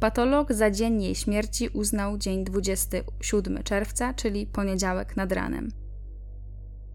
Patolog 0.00 0.52
za 0.52 0.70
dzień 0.70 1.02
jej 1.02 1.14
śmierci 1.14 1.68
uznał 1.68 2.18
dzień 2.18 2.44
27 2.44 3.62
czerwca, 3.62 4.14
czyli 4.14 4.46
poniedziałek 4.46 5.16
nad 5.16 5.32
ranem. 5.32 5.68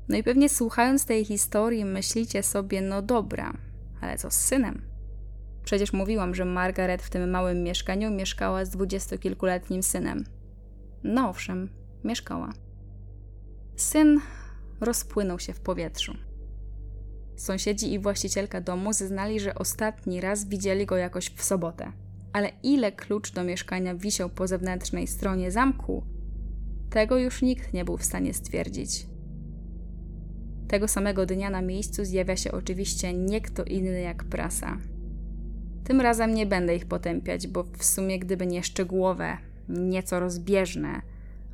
No 0.07 0.17
i 0.17 0.23
pewnie 0.23 0.49
słuchając 0.49 1.05
tej 1.05 1.25
historii 1.25 1.85
myślicie 1.85 2.43
sobie, 2.43 2.81
no 2.81 3.01
dobra, 3.01 3.53
ale 4.01 4.17
co 4.17 4.31
z 4.31 4.35
synem? 4.35 4.90
Przecież 5.63 5.93
mówiłam, 5.93 6.35
że 6.35 6.45
Margaret 6.45 7.01
w 7.01 7.09
tym 7.09 7.29
małym 7.29 7.63
mieszkaniu 7.63 8.11
mieszkała 8.11 8.65
z 8.65 8.69
dwudziestokilkuletnim 8.69 9.83
synem. 9.83 10.23
No 11.03 11.29
owszem, 11.29 11.69
mieszkała. 12.03 12.53
Syn 13.75 14.19
rozpłynął 14.79 15.39
się 15.39 15.53
w 15.53 15.59
powietrzu. 15.59 16.13
Sąsiedzi 17.35 17.93
i 17.93 17.99
właścicielka 17.99 18.61
domu 18.61 18.93
zeznali, 18.93 19.39
że 19.39 19.55
ostatni 19.55 20.21
raz 20.21 20.45
widzieli 20.45 20.85
go 20.85 20.97
jakoś 20.97 21.29
w 21.29 21.43
sobotę. 21.43 21.91
Ale 22.33 22.51
ile 22.63 22.91
klucz 22.91 23.31
do 23.31 23.43
mieszkania 23.43 23.95
wisiał 23.95 24.29
po 24.29 24.47
zewnętrznej 24.47 25.07
stronie 25.07 25.51
zamku, 25.51 26.03
tego 26.89 27.17
już 27.17 27.41
nikt 27.41 27.73
nie 27.73 27.85
był 27.85 27.97
w 27.97 28.03
stanie 28.03 28.33
stwierdzić. 28.33 29.07
Tego 30.67 30.87
samego 30.87 31.25
dnia 31.25 31.49
na 31.49 31.61
miejscu 31.61 32.05
zjawia 32.05 32.37
się 32.37 32.51
oczywiście 32.51 33.13
nie 33.13 33.41
kto 33.41 33.63
inny 33.63 34.01
jak 34.01 34.23
prasa. 34.23 34.77
Tym 35.83 36.01
razem 36.01 36.33
nie 36.33 36.45
będę 36.45 36.75
ich 36.75 36.85
potępiać, 36.85 37.47
bo 37.47 37.63
w 37.63 37.83
sumie 37.83 38.19
gdyby 38.19 38.47
nie 38.47 38.63
szczegółowe, 38.63 39.37
nieco 39.69 40.19
rozbieżne, 40.19 41.01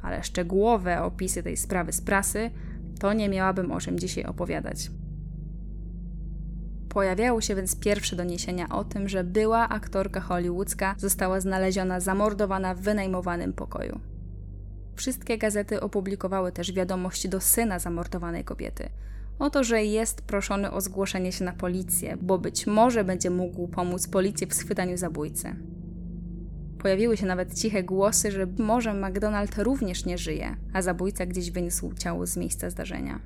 ale 0.01 0.23
szczegółowe 0.23 1.03
opisy 1.03 1.43
tej 1.43 1.57
sprawy 1.57 1.93
z 1.93 2.01
prasy, 2.01 2.51
to 2.99 3.13
nie 3.13 3.29
miałabym 3.29 3.71
o 3.71 3.79
czym 3.79 3.99
dzisiaj 3.99 4.23
opowiadać. 4.23 4.91
Pojawiały 6.89 7.41
się 7.41 7.55
więc 7.55 7.79
pierwsze 7.79 8.15
doniesienia 8.15 8.69
o 8.69 8.83
tym, 8.83 9.09
że 9.09 9.23
była 9.23 9.69
aktorka 9.69 10.21
hollywoodzka 10.21 10.95
została 10.97 11.39
znaleziona 11.39 11.99
zamordowana 11.99 12.75
w 12.75 12.81
wynajmowanym 12.81 13.53
pokoju. 13.53 13.99
Wszystkie 14.95 15.37
gazety 15.37 15.81
opublikowały 15.81 16.51
też 16.51 16.71
wiadomość 16.71 17.27
do 17.27 17.41
syna 17.41 17.79
zamordowanej 17.79 18.43
kobiety. 18.43 18.89
O 19.39 19.49
to, 19.49 19.63
że 19.63 19.83
jest 19.83 20.21
proszony 20.21 20.71
o 20.71 20.81
zgłoszenie 20.81 21.31
się 21.31 21.45
na 21.45 21.53
policję, 21.53 22.17
bo 22.21 22.37
być 22.37 22.67
może 22.67 23.03
będzie 23.03 23.29
mógł 23.29 23.67
pomóc 23.67 24.07
policji 24.07 24.47
w 24.47 24.53
schwytaniu 24.53 24.97
zabójcy. 24.97 25.55
Pojawiły 26.79 27.17
się 27.17 27.25
nawet 27.25 27.53
ciche 27.53 27.83
głosy, 27.83 28.31
że 28.31 28.47
może 28.59 28.93
McDonald 28.93 29.57
również 29.57 30.05
nie 30.05 30.17
żyje, 30.17 30.55
a 30.73 30.81
zabójca 30.81 31.25
gdzieś 31.25 31.51
wyniósł 31.51 31.93
ciało 31.93 32.27
z 32.27 32.37
miejsca 32.37 32.69
zdarzenia. 32.69 33.19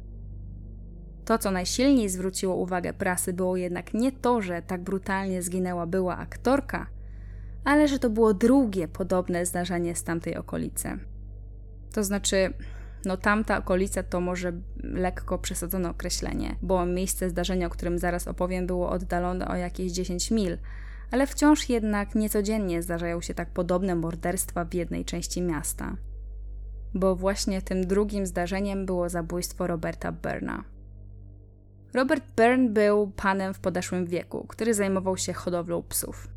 To, 1.26 1.38
co 1.38 1.52
najsilniej 1.52 2.10
zwróciło 2.10 2.56
uwagę 2.56 2.93
prasy, 2.93 3.34
było 3.34 3.58
jednak 3.58 3.93
nie 3.93 4.12
to, 4.12 4.41
że 4.41 4.62
tak 4.62 4.84
brutalnie 4.84 5.41
zginęła 5.41 5.86
była 5.86 6.17
aktorka, 6.17 6.88
ale 7.63 7.88
że 7.88 8.00
to 8.00 8.10
było 8.10 8.34
drugie 8.34 8.88
podobne 8.88 9.45
zdarzenie 9.45 9.95
z 9.95 10.04
tamtej 10.04 10.36
okolicy. 10.38 11.00
To 11.93 12.04
znaczy, 12.04 12.54
no 13.06 13.18
tamta 13.18 13.58
okolica 13.58 14.04
to 14.04 14.22
może 14.22 14.54
lekko 14.84 15.38
przesadzone 15.38 15.90
określenie, 15.90 16.56
bo 16.62 16.86
miejsce 16.86 17.30
zdarzenia, 17.30 17.68
o 17.68 17.70
którym 17.70 18.00
zaraz 18.00 18.28
opowiem, 18.28 18.68
było 18.68 18.90
oddalone 18.90 19.48
o 19.48 19.56
jakieś 19.56 19.92
10 19.92 20.32
mil, 20.32 20.58
ale 21.12 21.28
wciąż 21.28 21.70
jednak 21.70 22.16
niecodziennie 22.16 22.82
zdarzają 22.82 23.22
się 23.22 23.34
tak 23.34 23.50
podobne 23.50 23.96
morderstwa 23.96 24.66
w 24.66 24.74
jednej 24.74 25.06
części 25.06 25.42
miasta. 25.42 25.96
Bo 26.94 27.16
właśnie 27.16 27.62
tym 27.62 27.88
drugim 27.88 28.26
zdarzeniem 28.26 28.86
było 28.86 29.10
zabójstwo 29.10 29.68
Roberta 29.68 30.12
Burna. 30.12 30.64
Robert 31.94 32.24
Byrne 32.36 32.70
był 32.70 33.12
panem 33.16 33.54
w 33.54 33.60
podeszłym 33.60 34.06
wieku, 34.06 34.46
który 34.48 34.74
zajmował 34.74 35.18
się 35.18 35.34
hodowlą 35.34 35.84
psów. 35.84 36.28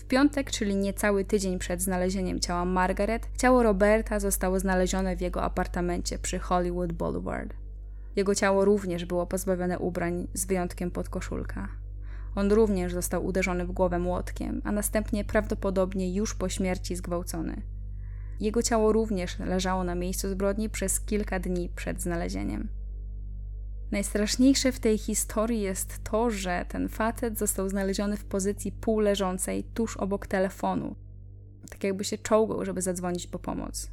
W 0.00 0.04
piątek, 0.04 0.50
czyli 0.50 0.76
niecały 0.76 1.24
tydzień 1.24 1.58
przed 1.58 1.82
znalezieniem 1.82 2.40
ciała 2.40 2.64
Margaret, 2.64 3.28
ciało 3.38 3.62
Roberta 3.62 4.20
zostało 4.20 4.60
znalezione 4.60 5.16
w 5.16 5.20
jego 5.20 5.42
apartamencie 5.42 6.18
przy 6.18 6.38
Hollywood 6.38 6.92
Boulevard. 6.92 7.54
Jego 8.16 8.34
ciało 8.34 8.64
również 8.64 9.04
było 9.04 9.26
pozbawione 9.26 9.78
ubrań, 9.78 10.26
z 10.34 10.44
wyjątkiem 10.46 10.90
podkoszulka. 10.90 11.68
On 12.34 12.52
również 12.52 12.92
został 12.92 13.26
uderzony 13.26 13.66
w 13.66 13.72
głowę 13.72 13.98
młotkiem, 13.98 14.62
a 14.64 14.72
następnie 14.72 15.24
prawdopodobnie 15.24 16.14
już 16.14 16.34
po 16.34 16.48
śmierci 16.48 16.96
zgwałcony. 16.96 17.62
Jego 18.40 18.62
ciało 18.62 18.92
również 18.92 19.38
leżało 19.38 19.84
na 19.84 19.94
miejscu 19.94 20.28
zbrodni 20.28 20.70
przez 20.70 21.00
kilka 21.00 21.40
dni 21.40 21.68
przed 21.76 22.02
znalezieniem. 22.02 22.68
Najstraszniejsze 23.90 24.72
w 24.72 24.80
tej 24.80 24.98
historii 24.98 25.60
jest 25.60 26.04
to, 26.04 26.30
że 26.30 26.64
ten 26.68 26.88
facet 26.88 27.38
został 27.38 27.68
znaleziony 27.68 28.16
w 28.16 28.24
pozycji 28.24 28.72
półleżącej 28.72 29.64
tuż 29.64 29.96
obok 29.96 30.26
telefonu. 30.26 30.96
Tak 31.70 31.84
jakby 31.84 32.04
się 32.04 32.18
czołgał, 32.18 32.64
żeby 32.64 32.82
zadzwonić 32.82 33.26
po 33.26 33.38
pomoc. 33.38 33.90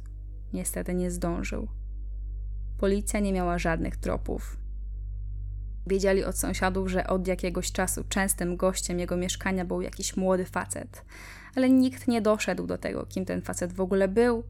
Niestety 0.52 0.94
nie 0.94 1.10
zdążył. 1.10 1.68
Policja 2.78 3.20
nie 3.20 3.32
miała 3.32 3.58
żadnych 3.58 3.96
tropów. 3.96 4.56
Wiedzieli 5.86 6.24
od 6.24 6.38
sąsiadów, 6.38 6.88
że 6.88 7.06
od 7.06 7.28
jakiegoś 7.28 7.72
czasu 7.72 8.04
częstym 8.08 8.56
gościem 8.56 8.98
jego 8.98 9.16
mieszkania 9.16 9.64
był 9.64 9.80
jakiś 9.80 10.16
młody 10.16 10.44
facet, 10.44 11.04
ale 11.54 11.70
nikt 11.70 12.08
nie 12.08 12.22
doszedł 12.22 12.66
do 12.66 12.78
tego, 12.78 13.06
kim 13.06 13.24
ten 13.24 13.42
facet 13.42 13.72
w 13.72 13.80
ogóle 13.80 14.08
był 14.08 14.44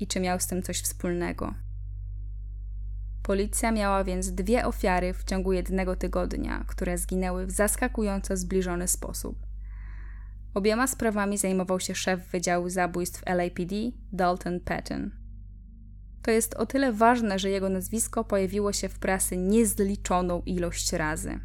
i 0.00 0.06
czy 0.06 0.20
miał 0.20 0.40
z 0.40 0.46
tym 0.46 0.62
coś 0.62 0.80
wspólnego. 0.80 1.54
Policja 3.26 3.72
miała 3.72 4.04
więc 4.04 4.32
dwie 4.32 4.66
ofiary 4.66 5.14
w 5.14 5.24
ciągu 5.24 5.52
jednego 5.52 5.96
tygodnia, 5.96 6.64
które 6.68 6.98
zginęły 6.98 7.46
w 7.46 7.50
zaskakująco 7.50 8.36
zbliżony 8.36 8.88
sposób. 8.88 9.38
Obiema 10.54 10.86
sprawami 10.86 11.38
zajmował 11.38 11.80
się 11.80 11.94
szef 11.94 12.30
Wydziału 12.30 12.68
Zabójstw 12.68 13.22
LAPD, 13.26 13.74
Dalton 14.12 14.60
Patton. 14.60 15.10
To 16.22 16.30
jest 16.30 16.54
o 16.54 16.66
tyle 16.66 16.92
ważne, 16.92 17.38
że 17.38 17.50
jego 17.50 17.68
nazwisko 17.68 18.24
pojawiło 18.24 18.72
się 18.72 18.88
w 18.88 18.98
prasy 18.98 19.36
niezliczoną 19.36 20.42
ilość 20.42 20.92
razy. 20.92 21.40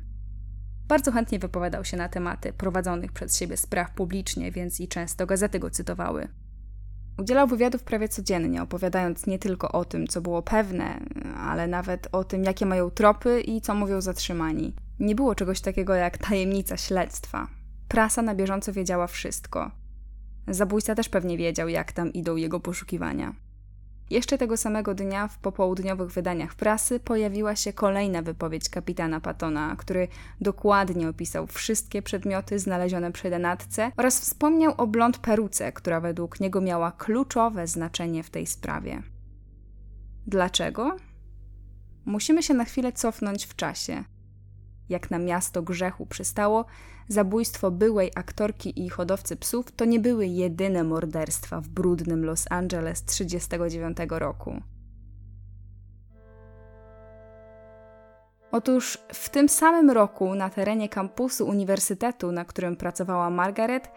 Bardzo 0.87 1.11
chętnie 1.11 1.39
wypowiadał 1.39 1.85
się 1.85 1.97
na 1.97 2.09
tematy 2.09 2.53
prowadzonych 2.53 3.11
przez 3.11 3.37
siebie 3.37 3.57
spraw 3.57 3.91
publicznie, 3.91 4.51
więc 4.51 4.79
i 4.79 4.87
często 4.87 5.25
gazety 5.25 5.59
go 5.59 5.69
cytowały. 5.69 6.27
Udzielał 7.19 7.47
wywiadów 7.47 7.83
prawie 7.83 8.09
codziennie, 8.09 8.61
opowiadając 8.61 9.27
nie 9.27 9.39
tylko 9.39 9.71
o 9.71 9.85
tym, 9.85 10.07
co 10.07 10.21
było 10.21 10.41
pewne, 10.41 10.99
ale 11.37 11.67
nawet 11.67 12.07
o 12.11 12.23
tym, 12.23 12.43
jakie 12.43 12.65
mają 12.65 12.89
tropy 12.89 13.41
i 13.41 13.61
co 13.61 13.75
mówią 13.75 14.01
zatrzymani. 14.01 14.75
Nie 14.99 15.15
było 15.15 15.35
czegoś 15.35 15.61
takiego 15.61 15.93
jak 15.93 16.17
tajemnica 16.17 16.77
śledztwa. 16.77 17.47
Prasa 17.87 18.21
na 18.21 18.35
bieżąco 18.35 18.73
wiedziała 18.73 19.07
wszystko. 19.07 19.71
Zabójca 20.47 20.95
też 20.95 21.09
pewnie 21.09 21.37
wiedział, 21.37 21.69
jak 21.69 21.91
tam 21.91 22.13
idą 22.13 22.35
jego 22.35 22.59
poszukiwania. 22.59 23.33
Jeszcze 24.11 24.37
tego 24.37 24.57
samego 24.57 24.95
dnia 24.95 25.27
w 25.27 25.37
popołudniowych 25.37 26.11
wydaniach 26.11 26.55
prasy 26.55 26.99
pojawiła 26.99 27.55
się 27.55 27.73
kolejna 27.73 28.21
wypowiedź 28.21 28.69
kapitana 28.69 29.19
Patona, 29.19 29.75
który 29.75 30.07
dokładnie 30.41 31.09
opisał 31.09 31.47
wszystkie 31.47 32.01
przedmioty 32.01 32.59
znalezione 32.59 33.11
przy 33.11 33.29
denatce 33.29 33.91
oraz 33.97 34.19
wspomniał 34.21 34.73
o 34.77 34.87
blond 34.87 35.17
peruce, 35.17 35.71
która 35.71 35.99
według 35.99 36.39
niego 36.39 36.61
miała 36.61 36.91
kluczowe 36.91 37.67
znaczenie 37.67 38.23
w 38.23 38.29
tej 38.29 38.47
sprawie. 38.47 39.03
Dlaczego? 40.27 40.97
Musimy 42.05 42.43
się 42.43 42.53
na 42.53 42.65
chwilę 42.65 42.91
cofnąć 42.91 43.45
w 43.45 43.55
czasie. 43.55 44.03
Jak 44.91 45.11
na 45.11 45.19
miasto 45.19 45.61
grzechu 45.61 46.05
przystało, 46.05 46.65
zabójstwo 47.07 47.71
byłej 47.71 48.11
aktorki 48.15 48.85
i 48.85 48.89
hodowcy 48.89 49.35
psów 49.35 49.71
to 49.71 49.85
nie 49.85 49.99
były 49.99 50.27
jedyne 50.27 50.83
morderstwa 50.83 51.61
w 51.61 51.67
brudnym 51.67 52.25
Los 52.25 52.45
Angeles 52.49 53.03
1939 53.03 53.97
roku. 54.19 54.61
Otóż 58.51 58.97
w 59.13 59.29
tym 59.29 59.49
samym 59.49 59.89
roku 59.91 60.35
na 60.35 60.49
terenie 60.49 60.89
kampusu 60.89 61.47
uniwersytetu, 61.47 62.31
na 62.31 62.45
którym 62.45 62.75
pracowała 62.75 63.29
Margaret, 63.29 63.91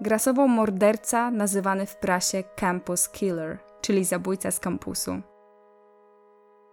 grasował 0.00 0.48
morderca 0.48 1.30
nazywany 1.30 1.86
w 1.86 1.96
prasie 1.96 2.44
Campus 2.56 3.08
Killer, 3.08 3.58
czyli 3.80 4.04
zabójca 4.04 4.50
z 4.50 4.60
kampusu. 4.60 5.22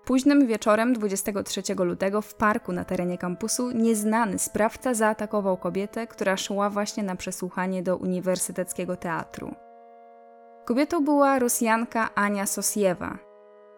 Późnym 0.09 0.47
wieczorem 0.47 0.93
23 0.93 1.61
lutego 1.77 2.21
w 2.21 2.35
parku 2.35 2.71
na 2.71 2.85
terenie 2.85 3.17
kampusu 3.17 3.71
nieznany 3.71 4.39
sprawca 4.39 4.93
zaatakował 4.93 5.57
kobietę, 5.57 6.07
która 6.07 6.37
szła 6.37 6.69
właśnie 6.69 7.03
na 7.03 7.15
przesłuchanie 7.15 7.83
do 7.83 7.97
Uniwersyteckiego 7.97 8.95
Teatru. 8.95 9.55
Kobietą 10.65 11.03
była 11.03 11.39
Rosjanka 11.39 12.09
Ania 12.15 12.45
Sosiewa, 12.45 13.17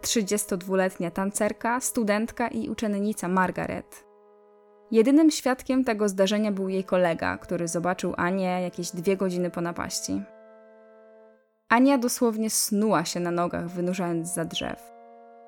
32-letnia 0.01 1.11
tancerka, 1.11 1.79
studentka 1.79 2.47
i 2.47 2.69
uczennica 2.69 3.27
Margaret. 3.27 4.05
Jedynym 4.91 5.31
świadkiem 5.31 5.83
tego 5.83 6.09
zdarzenia 6.09 6.51
był 6.51 6.69
jej 6.69 6.83
kolega, 6.83 7.37
który 7.37 7.67
zobaczył 7.67 8.13
Anię 8.17 8.61
jakieś 8.61 8.91
dwie 8.91 9.17
godziny 9.17 9.49
po 9.49 9.61
napaści. 9.61 10.21
Ania 11.69 11.97
dosłownie 11.97 12.49
snuła 12.49 13.05
się 13.05 13.19
na 13.19 13.31
nogach, 13.31 13.69
wynurzając 13.69 14.33
za 14.33 14.45
drzew. 14.45 14.90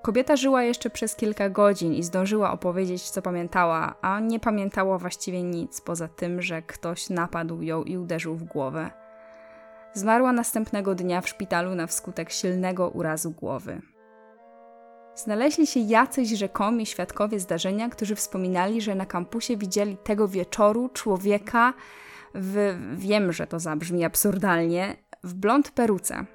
Kobieta 0.04 0.36
żyła 0.36 0.64
jeszcze 0.64 0.90
przez 0.90 1.16
kilka 1.16 1.50
godzin 1.50 1.94
i 1.94 2.04
zdążyła 2.04 2.52
opowiedzieć, 2.52 3.10
co 3.10 3.22
pamiętała, 3.22 3.96
a 4.02 4.20
nie 4.20 4.40
pamiętała 4.40 4.98
właściwie 4.98 5.44
nic 5.44 5.82
poza 5.82 6.08
tym, 6.08 6.42
że 6.42 6.62
ktoś 6.62 7.10
napadł 7.10 7.62
ją 7.62 7.84
i 7.84 7.98
uderzył 7.98 8.36
w 8.36 8.44
głowę. 8.44 8.92
Zmarła 9.94 10.34
następnego 10.34 10.96
dnia 10.96 11.22
w 11.22 11.30
szpitalu 11.30 11.76
na 11.76 11.88
wskutek 11.88 12.32
silnego 12.32 12.90
urazu 12.90 13.32
głowy. 13.32 13.82
Znaleźli 15.16 15.68
się 15.68 15.80
jacyś 15.80 16.30
rzekomi 16.30 16.86
świadkowie 16.86 17.40
zdarzenia, 17.40 17.90
którzy 17.90 18.16
wspominali, 18.16 18.82
że 18.82 18.96
na 18.96 19.06
kampusie 19.06 19.58
widzieli 19.58 19.98
tego 19.98 20.28
wieczoru 20.28 20.90
człowieka 20.90 21.74
w, 22.36 22.78
wiem, 22.96 23.34
że 23.34 23.48
to 23.48 23.60
zabrzmi 23.60 24.06
absurdalnie, 24.06 24.96
w 25.24 25.34
blond 25.34 25.72
peruce. 25.72 26.26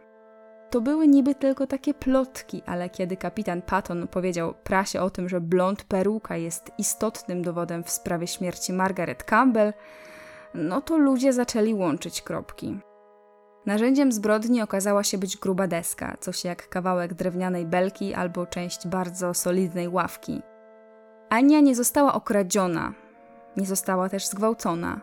To 0.71 0.81
były 0.81 1.09
niby 1.09 1.35
tylko 1.35 1.67
takie 1.67 1.95
plotki, 1.95 2.63
ale 2.67 2.91
kiedy 2.91 3.17
kapitan 3.17 3.63
Patton 3.63 4.09
powiedział 4.09 4.55
prasie 4.65 5.01
o 5.01 5.11
tym, 5.11 5.29
że 5.29 5.41
blond 5.41 5.85
peruka 5.85 6.37
jest 6.37 6.71
istotnym 6.79 7.43
dowodem 7.43 7.85
w 7.85 7.91
sprawie 7.91 8.27
śmierci 8.27 8.73
Margaret 8.73 9.25
Campbell, 9.25 9.73
no 10.55 10.81
to 10.81 10.99
ludzie 10.99 11.33
zaczęli 11.33 11.75
łączyć 11.75 12.23
kropki. 12.23 12.79
Narzędziem 13.67 14.13
zbrodni 14.13 14.63
okazała 14.63 15.03
się 15.03 15.19
być 15.19 15.37
gruba 15.37 15.67
deska, 15.67 16.17
coś 16.21 16.45
jak 16.45 16.69
kawałek 16.69 17.15
drewnianej 17.15 17.67
belki 17.67 18.15
albo 18.15 18.47
część 18.47 18.87
bardzo 18.87 19.35
solidnej 19.35 19.89
ławki. 19.89 20.43
Ania 21.29 21.61
nie 21.61 21.75
została 21.75 22.15
okradziona, 22.15 22.93
nie 23.57 23.67
została 23.67 24.09
też 24.09 24.27
zgwałcona. 24.27 25.01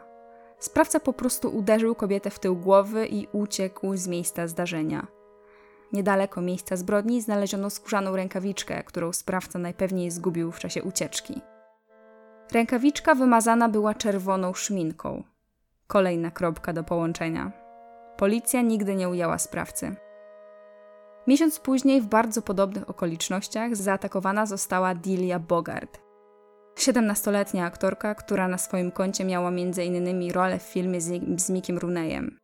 Sprawca 0.59 0.99
po 0.99 1.13
prostu 1.13 1.57
uderzył 1.57 1.95
kobietę 1.95 2.29
w 2.29 2.39
tył 2.39 2.55
głowy 2.55 3.07
i 3.07 3.27
uciekł 3.31 3.95
z 3.95 4.07
miejsca 4.07 4.47
zdarzenia. 4.47 5.14
Niedaleko 5.93 6.41
miejsca 6.41 6.75
zbrodni 6.75 7.21
znaleziono 7.21 7.69
skórzaną 7.69 8.15
rękawiczkę, 8.15 8.83
którą 8.83 9.13
sprawca 9.13 9.59
najpewniej 9.59 10.11
zgubił 10.11 10.51
w 10.51 10.59
czasie 10.59 10.83
ucieczki. 10.83 11.41
Rękawiczka 12.51 13.15
wymazana 13.15 13.69
była 13.69 13.93
czerwoną 13.93 14.53
szminką. 14.53 15.23
Kolejna 15.87 16.31
kropka 16.31 16.73
do 16.73 16.83
połączenia. 16.83 17.51
Policja 18.17 18.61
nigdy 18.61 18.95
nie 18.95 19.09
ujęła 19.09 19.37
sprawcy. 19.37 19.95
Miesiąc 21.27 21.59
później, 21.59 22.01
w 22.01 22.05
bardzo 22.05 22.41
podobnych 22.41 22.89
okolicznościach, 22.89 23.75
zaatakowana 23.75 24.45
została 24.45 24.95
Delia 24.95 25.39
Bogart. 25.39 26.01
17-letnia 26.75 27.65
aktorka, 27.65 28.15
która 28.15 28.47
na 28.47 28.57
swoim 28.57 28.91
koncie 28.91 29.25
miała 29.25 29.49
m.in. 29.49 30.31
rolę 30.31 30.59
w 30.59 30.63
filmie 30.63 31.01
z, 31.01 31.41
z 31.41 31.49
Mickiem 31.49 31.77
Rooneyem. 31.77 32.37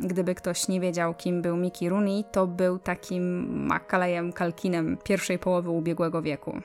Gdyby 0.00 0.34
ktoś 0.34 0.68
nie 0.68 0.80
wiedział, 0.80 1.14
kim 1.14 1.42
był 1.42 1.56
Mickey 1.56 1.88
Rooney, 1.88 2.24
to 2.32 2.46
był 2.46 2.78
takim 2.78 3.48
Macalejem 3.66 4.32
Kalkinem 4.32 4.98
pierwszej 5.04 5.38
połowy 5.38 5.70
ubiegłego 5.70 6.22
wieku. 6.22 6.60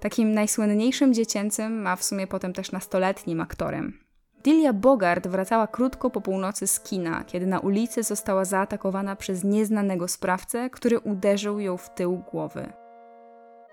Takim 0.00 0.34
najsłynniejszym 0.34 1.14
dziecięcym, 1.14 1.86
a 1.86 1.96
w 1.96 2.04
sumie 2.04 2.26
potem 2.26 2.52
też 2.52 2.72
nastoletnim 2.72 3.40
aktorem. 3.40 3.98
Dilia 4.44 4.72
Bogart 4.72 5.26
wracała 5.26 5.66
krótko 5.66 6.10
po 6.10 6.20
północy 6.20 6.66
z 6.66 6.80
kina, 6.80 7.24
kiedy 7.24 7.46
na 7.46 7.60
ulicy 7.60 8.02
została 8.02 8.44
zaatakowana 8.44 9.16
przez 9.16 9.44
nieznanego 9.44 10.08
sprawcę, 10.08 10.70
który 10.70 10.98
uderzył 10.98 11.60
ją 11.60 11.76
w 11.76 11.94
tył 11.94 12.22
głowy. 12.30 12.72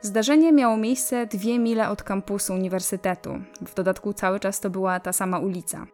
Zdarzenie 0.02 0.54
miało 0.54 0.78
miejsce 0.78 1.26
dwie 1.26 1.60
mile 1.60 1.90
od 1.90 2.04
kampusu 2.04 2.54
uniwersytetu. 2.54 3.40
W 3.62 3.74
dodatku 3.76 4.14
cały 4.14 4.40
czas 4.40 4.60
to 4.60 4.70
była 4.70 5.00
ta 5.00 5.14
sama 5.14 5.40
ulica. 5.40 5.88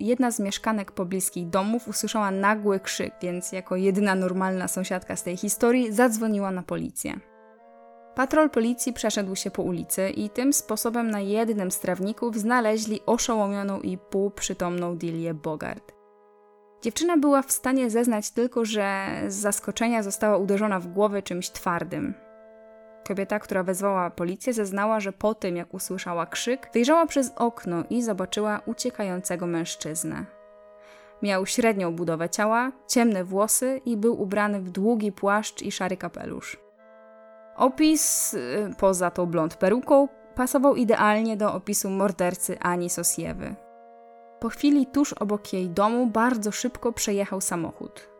Jedna 0.00 0.30
z 0.30 0.40
mieszkanek 0.40 0.92
pobliskich 0.92 1.48
domów 1.48 1.88
usłyszała 1.88 2.30
nagły 2.30 2.80
krzyk, 2.80 3.14
więc 3.22 3.52
jako 3.52 3.76
jedyna 3.76 4.14
normalna 4.14 4.68
sąsiadka 4.68 5.16
z 5.16 5.22
tej 5.22 5.36
historii 5.36 5.92
zadzwoniła 5.92 6.50
na 6.50 6.62
policję. 6.62 7.20
Patrol 8.14 8.50
policji 8.50 8.92
przeszedł 8.92 9.36
się 9.36 9.50
po 9.50 9.62
ulicy 9.62 10.10
i 10.10 10.30
tym 10.30 10.52
sposobem 10.52 11.10
na 11.10 11.20
jednym 11.20 11.70
z 11.70 11.80
trawników 11.80 12.36
znaleźli 12.36 13.00
oszołomioną 13.06 13.80
i 13.80 13.98
półprzytomną 13.98 14.96
Dilię 14.96 15.34
Bogart. 15.34 15.92
Dziewczyna 16.82 17.16
była 17.16 17.42
w 17.42 17.52
stanie 17.52 17.90
zeznać 17.90 18.30
tylko, 18.30 18.64
że 18.64 19.06
z 19.28 19.34
zaskoczenia 19.34 20.02
została 20.02 20.36
uderzona 20.36 20.80
w 20.80 20.86
głowę 20.86 21.22
czymś 21.22 21.50
twardym. 21.50 22.14
Kobieta, 23.08 23.38
która 23.38 23.62
wezwała 23.62 24.10
policję, 24.10 24.52
zeznała, 24.52 25.00
że 25.00 25.12
po 25.12 25.34
tym, 25.34 25.56
jak 25.56 25.74
usłyszała 25.74 26.26
krzyk, 26.26 26.70
wyjrzała 26.74 27.06
przez 27.06 27.32
okno 27.36 27.84
i 27.90 28.02
zobaczyła 28.02 28.60
uciekającego 28.66 29.46
mężczyznę. 29.46 30.24
Miał 31.22 31.46
średnią 31.46 31.96
budowę 31.96 32.28
ciała, 32.28 32.72
ciemne 32.88 33.24
włosy 33.24 33.80
i 33.84 33.96
był 33.96 34.22
ubrany 34.22 34.60
w 34.60 34.70
długi 34.70 35.12
płaszcz 35.12 35.62
i 35.62 35.72
szary 35.72 35.96
kapelusz. 35.96 36.56
Opis, 37.56 38.34
y, 38.34 38.74
poza 38.78 39.10
tą 39.10 39.26
blond 39.26 39.54
peruką, 39.54 40.08
pasował 40.34 40.76
idealnie 40.76 41.36
do 41.36 41.54
opisu 41.54 41.90
mordercy 41.90 42.58
Ani 42.58 42.90
Sosiewy. 42.90 43.54
Po 44.40 44.48
chwili 44.48 44.86
tuż 44.86 45.12
obok 45.12 45.52
jej 45.52 45.70
domu 45.70 46.06
bardzo 46.06 46.52
szybko 46.52 46.92
przejechał 46.92 47.40
samochód. 47.40 48.10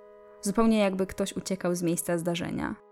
Zupełnie 0.41 0.79
jakby 0.79 1.07
ktoś 1.07 1.33
uciekał 1.33 1.75
z 1.75 1.83
miejsca 1.83 2.19
zdarzenia. 2.19 2.90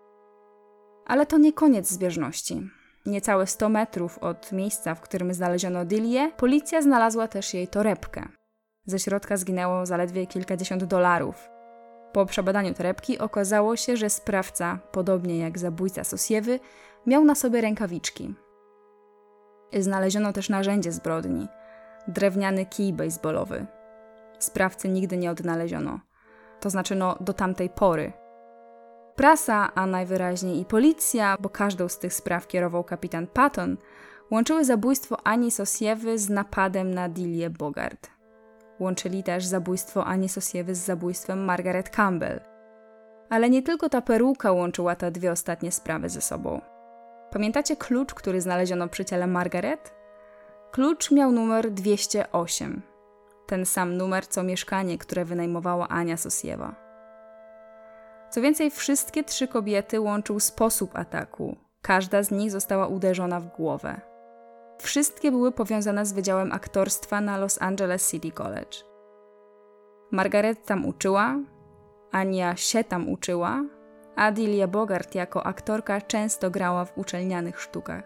Ale 1.08 1.26
to 1.26 1.38
nie 1.38 1.52
koniec 1.52 1.88
zbieżności. 1.88 2.70
Niecałe 3.06 3.46
100 3.46 3.68
metrów 3.68 4.18
od 4.18 4.52
miejsca, 4.52 4.94
w 4.94 5.00
którym 5.00 5.34
znaleziono 5.34 5.84
Dilię, 5.84 6.30
policja 6.36 6.82
znalazła 6.82 7.28
też 7.28 7.54
jej 7.54 7.68
torebkę. 7.68 8.28
Ze 8.86 8.98
środka 8.98 9.36
zginęło 9.36 9.86
zaledwie 9.86 10.26
kilkadziesiąt 10.26 10.84
dolarów. 10.84 11.48
Po 12.12 12.26
przebadaniu 12.26 12.74
torebki 12.74 13.18
okazało 13.18 13.76
się, 13.76 13.96
że 13.96 14.10
sprawca, 14.10 14.78
podobnie 14.92 15.38
jak 15.38 15.58
zabójca 15.58 16.04
Sosiewy, 16.04 16.60
miał 17.06 17.24
na 17.24 17.34
sobie 17.34 17.60
rękawiczki. 17.60 18.34
Znaleziono 19.72 20.32
też 20.32 20.48
narzędzie 20.48 20.92
zbrodni 20.92 21.48
drewniany 22.08 22.66
kij 22.66 22.92
baseballowy. 22.92 23.66
Sprawcy 24.38 24.88
nigdy 24.88 25.16
nie 25.16 25.30
odnaleziono. 25.30 26.00
To 26.60 26.70
znaczy, 26.70 26.94
no, 26.94 27.16
do 27.20 27.32
tamtej 27.32 27.70
pory. 27.70 28.12
Prasa, 29.18 29.74
a 29.74 29.86
najwyraźniej 29.86 30.60
i 30.60 30.64
policja, 30.64 31.36
bo 31.40 31.48
każdą 31.48 31.88
z 31.88 31.98
tych 31.98 32.14
spraw 32.14 32.46
kierował 32.46 32.84
kapitan 32.84 33.26
Patton, 33.26 33.76
łączyły 34.30 34.64
zabójstwo 34.64 35.16
Ani 35.24 35.50
Sosiewy 35.50 36.18
z 36.18 36.28
napadem 36.30 36.94
na 36.94 37.08
Dilię 37.08 37.50
Bogart. 37.50 38.10
Łączyli 38.80 39.22
też 39.22 39.44
zabójstwo 39.44 40.04
Ani 40.04 40.28
Sosiewy 40.28 40.74
z 40.74 40.78
zabójstwem 40.78 41.44
Margaret 41.44 41.90
Campbell. 41.90 42.40
Ale 43.30 43.50
nie 43.50 43.62
tylko 43.62 43.88
ta 43.88 44.02
peruka 44.02 44.52
łączyła 44.52 44.96
te 44.96 45.10
dwie 45.10 45.32
ostatnie 45.32 45.72
sprawy 45.72 46.08
ze 46.08 46.20
sobą. 46.20 46.60
Pamiętacie 47.30 47.76
klucz, 47.76 48.14
który 48.14 48.40
znaleziono 48.40 48.88
przy 48.88 49.04
ciele 49.04 49.26
Margaret? 49.26 49.94
Klucz 50.70 51.10
miał 51.10 51.32
numer 51.32 51.70
208. 51.70 52.82
Ten 53.46 53.66
sam 53.66 53.96
numer 53.96 54.26
co 54.26 54.42
mieszkanie, 54.42 54.98
które 54.98 55.24
wynajmowała 55.24 55.88
Ania 55.88 56.16
Sosiewa. 56.16 56.87
Co 58.30 58.40
więcej, 58.40 58.70
wszystkie 58.70 59.24
trzy 59.24 59.48
kobiety 59.48 60.00
łączył 60.00 60.40
sposób 60.40 60.96
ataku. 60.96 61.56
Każda 61.82 62.22
z 62.22 62.30
nich 62.30 62.50
została 62.50 62.86
uderzona 62.86 63.40
w 63.40 63.56
głowę. 63.56 64.00
Wszystkie 64.78 65.30
były 65.30 65.52
powiązane 65.52 66.06
z 66.06 66.12
Wydziałem 66.12 66.52
Aktorstwa 66.52 67.20
na 67.20 67.38
Los 67.38 67.62
Angeles 67.62 68.10
City 68.10 68.32
College. 68.32 68.78
Margaret 70.10 70.66
tam 70.66 70.86
uczyła, 70.86 71.36
Ania 72.10 72.56
się 72.56 72.84
tam 72.84 73.08
uczyła, 73.08 73.64
a 74.16 74.32
Dilia 74.32 74.68
Bogart 74.68 75.14
jako 75.14 75.46
aktorka 75.46 76.00
często 76.00 76.50
grała 76.50 76.84
w 76.84 76.98
uczelnianych 76.98 77.60
sztukach. 77.60 78.04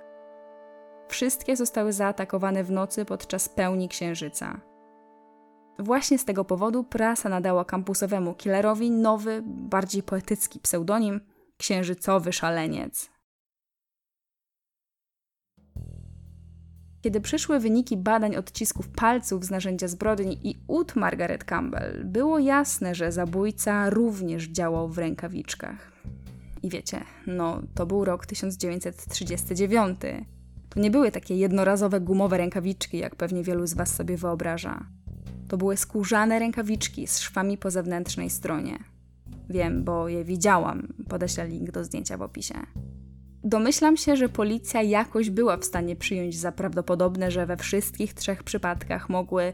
Wszystkie 1.09 1.57
zostały 1.57 1.93
zaatakowane 1.93 2.65
w 2.65 2.71
nocy 2.71 3.05
podczas 3.05 3.49
pełni 3.49 3.89
księżyca. 3.89 4.61
Właśnie 5.79 6.19
z 6.19 6.25
tego 6.25 6.45
powodu 6.45 6.85
prasa 6.85 7.29
nadała 7.29 7.65
kampusowemu 7.65 8.35
killerowi 8.35 8.91
nowy, 8.91 9.43
bardziej 9.47 10.03
poetycki 10.03 10.61
pseudonim 10.61 11.21
Księżycowy 11.57 12.33
Szaleniec. 12.33 13.11
Kiedy 17.03 17.21
przyszły 17.21 17.61
wyniki 17.61 17.97
badań 17.97 18.37
odcisków 18.37 18.89
palców 18.89 19.45
z 19.45 19.51
narzędzia 19.51 19.89
zbrodni 19.89 20.49
i 20.49 20.65
ud 20.67 20.97
Margaret 20.97 21.45
Campbell, 21.45 22.05
było 22.05 22.39
jasne, 22.39 22.95
że 22.95 23.13
zabójca 23.13 23.91
również 23.91 24.49
działał 24.49 24.89
w 24.89 24.99
rękawiczkach. 24.99 25.93
I 26.63 26.69
wiecie, 26.69 27.01
no 27.27 27.63
to 27.75 27.87
był 27.87 28.05
rok 28.05 28.27
1939. 28.27 30.01
To 30.69 30.81
nie 30.81 30.91
były 30.91 31.11
takie 31.11 31.37
jednorazowe 31.37 32.01
gumowe 32.01 32.39
rękawiczki, 32.39 32.99
jak 32.99 33.17
pewnie 33.17 33.43
wielu 33.43 33.67
z 33.67 33.75
Was 33.75 33.95
sobie 33.95 34.17
wyobraża. 34.17 34.87
To 35.53 35.57
były 35.57 35.77
skórzane 35.77 36.39
rękawiczki 36.39 37.07
z 37.07 37.19
szwami 37.19 37.59
po 37.59 37.71
zewnętrznej 37.71 38.31
stronie. 38.31 38.79
Wiem, 39.51 39.85
bo 39.85 40.09
je 40.09 40.25
widziałam. 40.25 40.89
Podeślę 41.09 41.49
link 41.49 41.71
do 41.71 41.85
zdjęcia 41.85 42.17
w 42.17 42.23
opisie. 42.23 42.55
Domyślam 43.45 43.97
się, 43.97 44.17
że 44.17 44.29
policja 44.29 44.83
jakoś 44.83 45.31
była 45.31 45.57
w 45.57 45.65
stanie 45.65 45.97
przyjąć 45.97 46.39
za 46.39 46.53
prawdopodobne, 46.53 47.31
że 47.31 47.47
we 47.47 47.57
wszystkich 47.57 48.15
trzech 48.15 48.43
przypadkach 48.43 49.09
mogły, 49.09 49.53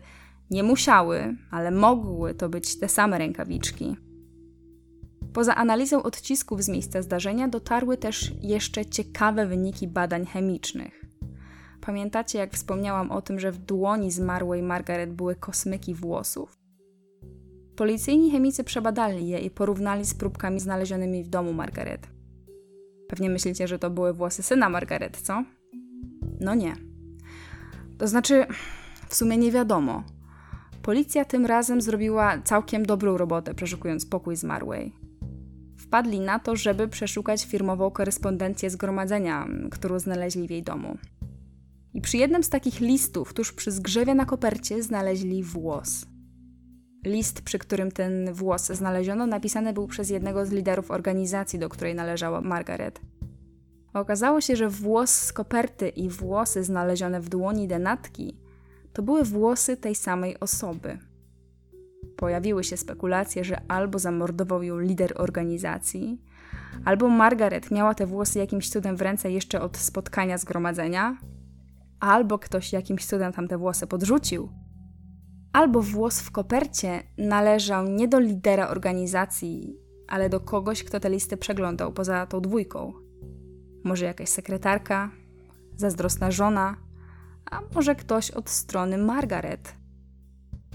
nie 0.50 0.62
musiały, 0.62 1.37
ale 1.50 1.70
mogły 1.70 2.34
to 2.34 2.48
być 2.48 2.78
te 2.78 2.88
same 2.88 3.18
rękawiczki. 3.18 3.96
Poza 5.32 5.54
analizą 5.54 6.02
odcisków 6.02 6.62
z 6.62 6.68
miejsca 6.68 7.02
zdarzenia 7.02 7.48
dotarły 7.48 7.96
też 7.96 8.32
jeszcze 8.42 8.87
ciekawe 8.87 9.46
wyniki 9.46 9.88
badań 9.88 10.26
chemicznych. 10.26 11.08
Pamiętacie, 11.88 12.38
jak 12.38 12.53
wspomniałam 12.53 13.11
o 13.11 13.22
tym, 13.22 13.40
że 13.40 13.53
w 13.53 13.59
dłoni 13.59 14.11
zmarłej 14.11 14.62
Margaret 14.62 15.12
były 15.12 15.35
kosmyki 15.35 15.94
włosów? 15.94 16.59
Policyjni 17.77 18.31
chemicy 18.31 18.64
przebadali 18.64 19.29
je 19.29 19.38
i 19.38 19.51
porównali 19.51 20.05
z 20.05 20.14
próbkami 20.14 20.61
znalezionymi 20.61 21.24
w 21.24 21.29
domu 21.29 21.53
Margaret. 21.53 22.09
Pewnie 23.09 23.31
myślicie, 23.31 23.68
że 23.68 23.79
to 23.79 23.90
były 23.90 24.12
włosy 24.12 24.42
syna 24.42 24.68
Margaret, 24.68 25.16
co? 25.16 25.44
No 26.40 26.55
nie. 26.55 26.77
To 27.98 28.09
znaczy, 28.09 28.46
w 29.09 29.14
sumie 29.14 29.37
nie 29.38 29.53
wiadomo. 29.53 30.03
Policja 30.83 31.24
tym 31.24 31.46
razem 31.46 31.81
zrobiła 31.81 32.38
całkiem 32.44 32.87
dobrą 32.87 33.16
robotę, 33.16 33.55
przeszukując 33.55 34.07
pokój 34.07 34.37
zmarłej. 34.37 34.92
Wpadli 35.77 36.20
na 36.20 36.38
to, 36.38 36.57
żeby 36.57 36.88
przeszukać 36.88 37.44
firmową 37.44 37.90
korespondencję 37.90 38.70
zgromadzenia, 38.70 39.46
którą 39.70 39.98
znaleźli 39.98 40.48
w 40.48 40.51
jej 40.51 40.62
domu. 40.62 40.98
I 41.98 42.00
przy 42.00 42.16
jednym 42.16 42.42
z 42.42 42.48
takich 42.48 42.80
listów, 42.80 43.34
tuż 43.34 43.52
przy 43.52 43.70
zgrzewie 43.70 44.14
na 44.14 44.26
kopercie, 44.26 44.82
znaleźli 44.82 45.42
włos. 45.42 46.06
List, 47.04 47.42
przy 47.42 47.58
którym 47.58 47.92
ten 47.92 48.32
włos 48.32 48.66
znaleziono, 48.66 49.26
napisany 49.26 49.72
był 49.72 49.87
przez 49.87 50.11
jednego 50.11 50.46
z 50.46 50.50
liderów 50.50 50.90
organizacji, 50.90 51.58
do 51.58 51.68
której 51.68 51.94
należała 51.94 52.40
Margaret. 52.40 53.00
Okazało 53.94 54.40
się, 54.40 54.56
że 54.56 54.68
włos 54.68 55.11
z 55.11 55.32
koperty 55.32 55.88
i 55.88 56.08
włosy 56.08 56.64
znalezione 56.64 57.20
w 57.20 57.28
dłoni 57.28 57.68
denatki 57.68 58.37
to 58.92 59.02
były 59.02 59.24
włosy 59.24 59.76
tej 59.76 59.94
samej 59.94 60.40
osoby. 60.40 60.98
Pojawiły 62.16 62.64
się 62.64 62.76
spekulacje, 62.76 63.44
że 63.44 63.61
albo 63.68 63.98
zamordował 63.98 64.62
ją 64.62 64.78
lider 64.78 65.12
organizacji, 65.16 66.22
albo 66.84 67.08
Margaret 67.08 67.70
miała 67.70 67.94
te 67.94 68.06
włosy 68.06 68.38
jakimś 68.38 68.70
cudem 68.70 68.96
w 68.96 69.02
ręce 69.02 69.30
jeszcze 69.30 69.61
od 69.61 69.76
spotkania 69.76 70.38
zgromadzenia, 70.38 71.16
albo 72.00 72.38
ktoś 72.38 72.72
jakimś 72.72 73.06
cudem 73.06 73.32
tam 73.32 73.48
te 73.48 73.58
włosy 73.58 73.87
podrzucił 73.87 74.48
albo 75.52 75.82
włos 75.82 76.20
w 76.20 76.30
kopercie 76.30 77.02
należał 77.18 77.84
nie 77.88 78.08
do 78.08 78.18
lidera 78.18 78.68
organizacji, 78.68 79.76
ale 80.08 80.28
do 80.28 80.40
kogoś, 80.40 80.84
kto 80.84 81.00
te 81.00 81.11
listy 81.11 81.37
przeglądał 81.37 81.92
poza 81.92 82.26
tą 82.26 82.40
dwójką. 82.40 82.92
Może 83.84 84.04
jakaś 84.04 84.28
sekretarka, 84.28 85.11
zazdrosna 85.76 86.30
żona, 86.30 86.76
a 87.50 87.61
może 87.74 87.94
ktoś 87.94 88.30
od 88.30 88.50
strony 88.50 88.98
Margaret. 88.98 89.74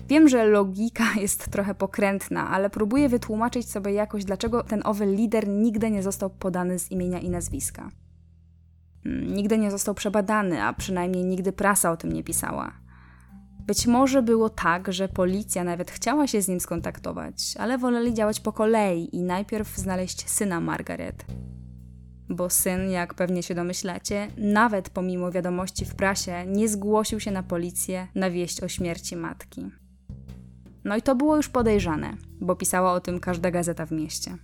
Wiem, 0.08 0.28
że 0.28 0.46
logika 0.46 1.04
jest 1.22 1.52
trochę 1.52 1.76
pokrętna, 1.76 2.50
ale 2.50 2.70
próbuję 2.70 3.10
wytłumaczyć 3.10 3.70
sobie 3.70 3.94
jakoś, 3.94 4.26
dlaczego 4.26 4.64
ten 4.64 4.82
owy 4.86 5.06
lider 5.06 5.48
nigdy 5.48 5.92
nie 5.92 6.04
został 6.04 6.30
podany 6.30 6.80
z 6.80 6.92
imienia 6.92 7.20
i 7.20 7.30
nazwiska. 7.30 7.90
Nigdy 9.06 9.58
nie 9.58 9.72
został 9.72 9.94
przebadany, 9.94 10.64
a 10.64 10.74
przynajmniej 10.74 11.26
nigdy 11.26 11.52
prasa 11.52 11.92
o 11.92 11.98
tym 11.98 12.14
nie 12.14 12.24
pisała. 12.24 12.84
Być 13.60 13.88
może 13.88 14.24
było 14.24 14.50
tak, 14.50 14.94
że 14.94 15.08
policja 15.08 15.64
nawet 15.64 15.92
chciała 15.92 16.28
się 16.28 16.42
z 16.42 16.48
nim 16.48 16.60
skontaktować, 16.60 17.56
ale 17.60 17.78
woleli 17.78 18.14
działać 18.14 18.40
po 18.40 18.54
kolei 18.54 19.16
i 19.16 19.24
najpierw 19.24 19.78
znaleźć 19.78 20.30
syna 20.30 20.60
Margaret. 20.60 21.26
Bo 22.30 22.50
syn, 22.50 22.90
jak 22.90 23.14
pewnie 23.14 23.44
się 23.44 23.56
domyślacie, 23.56 24.28
nawet 24.38 24.90
pomimo 24.90 25.32
wiadomości 25.32 25.86
w 25.86 25.96
prasie, 25.96 26.46
nie 26.48 26.70
zgłosił 26.70 27.20
się 27.20 27.32
na 27.32 27.44
policję 27.44 28.08
na 28.16 28.30
wieść 28.30 28.64
o 28.64 28.68
śmierci 28.68 29.16
matki. 29.16 29.72
No 30.84 30.98
i 30.98 31.02
to 31.02 31.16
było 31.16 31.36
już 31.36 31.50
podejrzane, 31.50 32.18
bo 32.42 32.56
pisała 32.56 32.94
o 32.94 33.00
tym 33.00 33.20
każda 33.20 33.52
gazeta 33.52 33.86
w 33.86 33.92
mieście. 33.92 34.38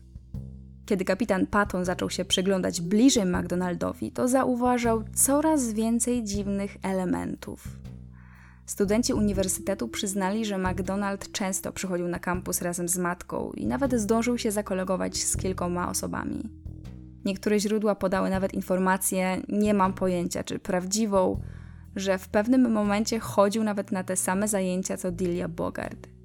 Kiedy 0.90 1.06
kapitan 1.06 1.48
Patton 1.48 1.86
zaczął 1.86 2.10
się 2.10 2.26
przyglądać 2.26 2.82
bliżej 2.82 3.26
McDonaldowi, 3.26 4.12
to 4.12 4.28
zauważał 4.28 5.04
coraz 5.14 5.74
więcej 5.74 6.24
dziwnych 6.24 6.78
elementów. 6.84 7.68
Studenci 8.66 9.14
uniwersytetu 9.14 9.88
przyznali, 9.88 10.46
że 10.46 10.58
McDonald 10.58 11.32
często 11.32 11.72
przychodził 11.72 12.08
na 12.08 12.20
kampus 12.20 12.62
razem 12.62 12.88
z 12.88 12.98
matką 12.98 13.52
i 13.52 13.66
nawet 13.66 13.94
zdążył 13.94 14.38
się 14.38 14.52
zakolegować 14.52 15.18
z 15.18 15.38
kilkoma 15.38 15.90
osobami. 15.90 16.50
Niektóre 17.26 17.60
źródła 17.60 17.96
podały 17.96 18.30
nawet 18.30 18.54
informację, 18.54 19.42
nie 19.50 19.74
mam 19.74 19.94
pojęcia 19.94 20.44
czy 20.44 20.60
prawdziwą, 20.60 21.42
że 21.96 22.18
w 22.18 22.28
pewnym 22.28 22.72
momencie 22.72 23.20
chodził 23.20 23.64
nawet 23.64 23.92
na 23.92 24.04
te 24.04 24.16
same 24.16 24.48
zajęcia 24.48 24.98
co 24.98 25.12
Delia 25.12 25.48
Bogart. 25.48 26.19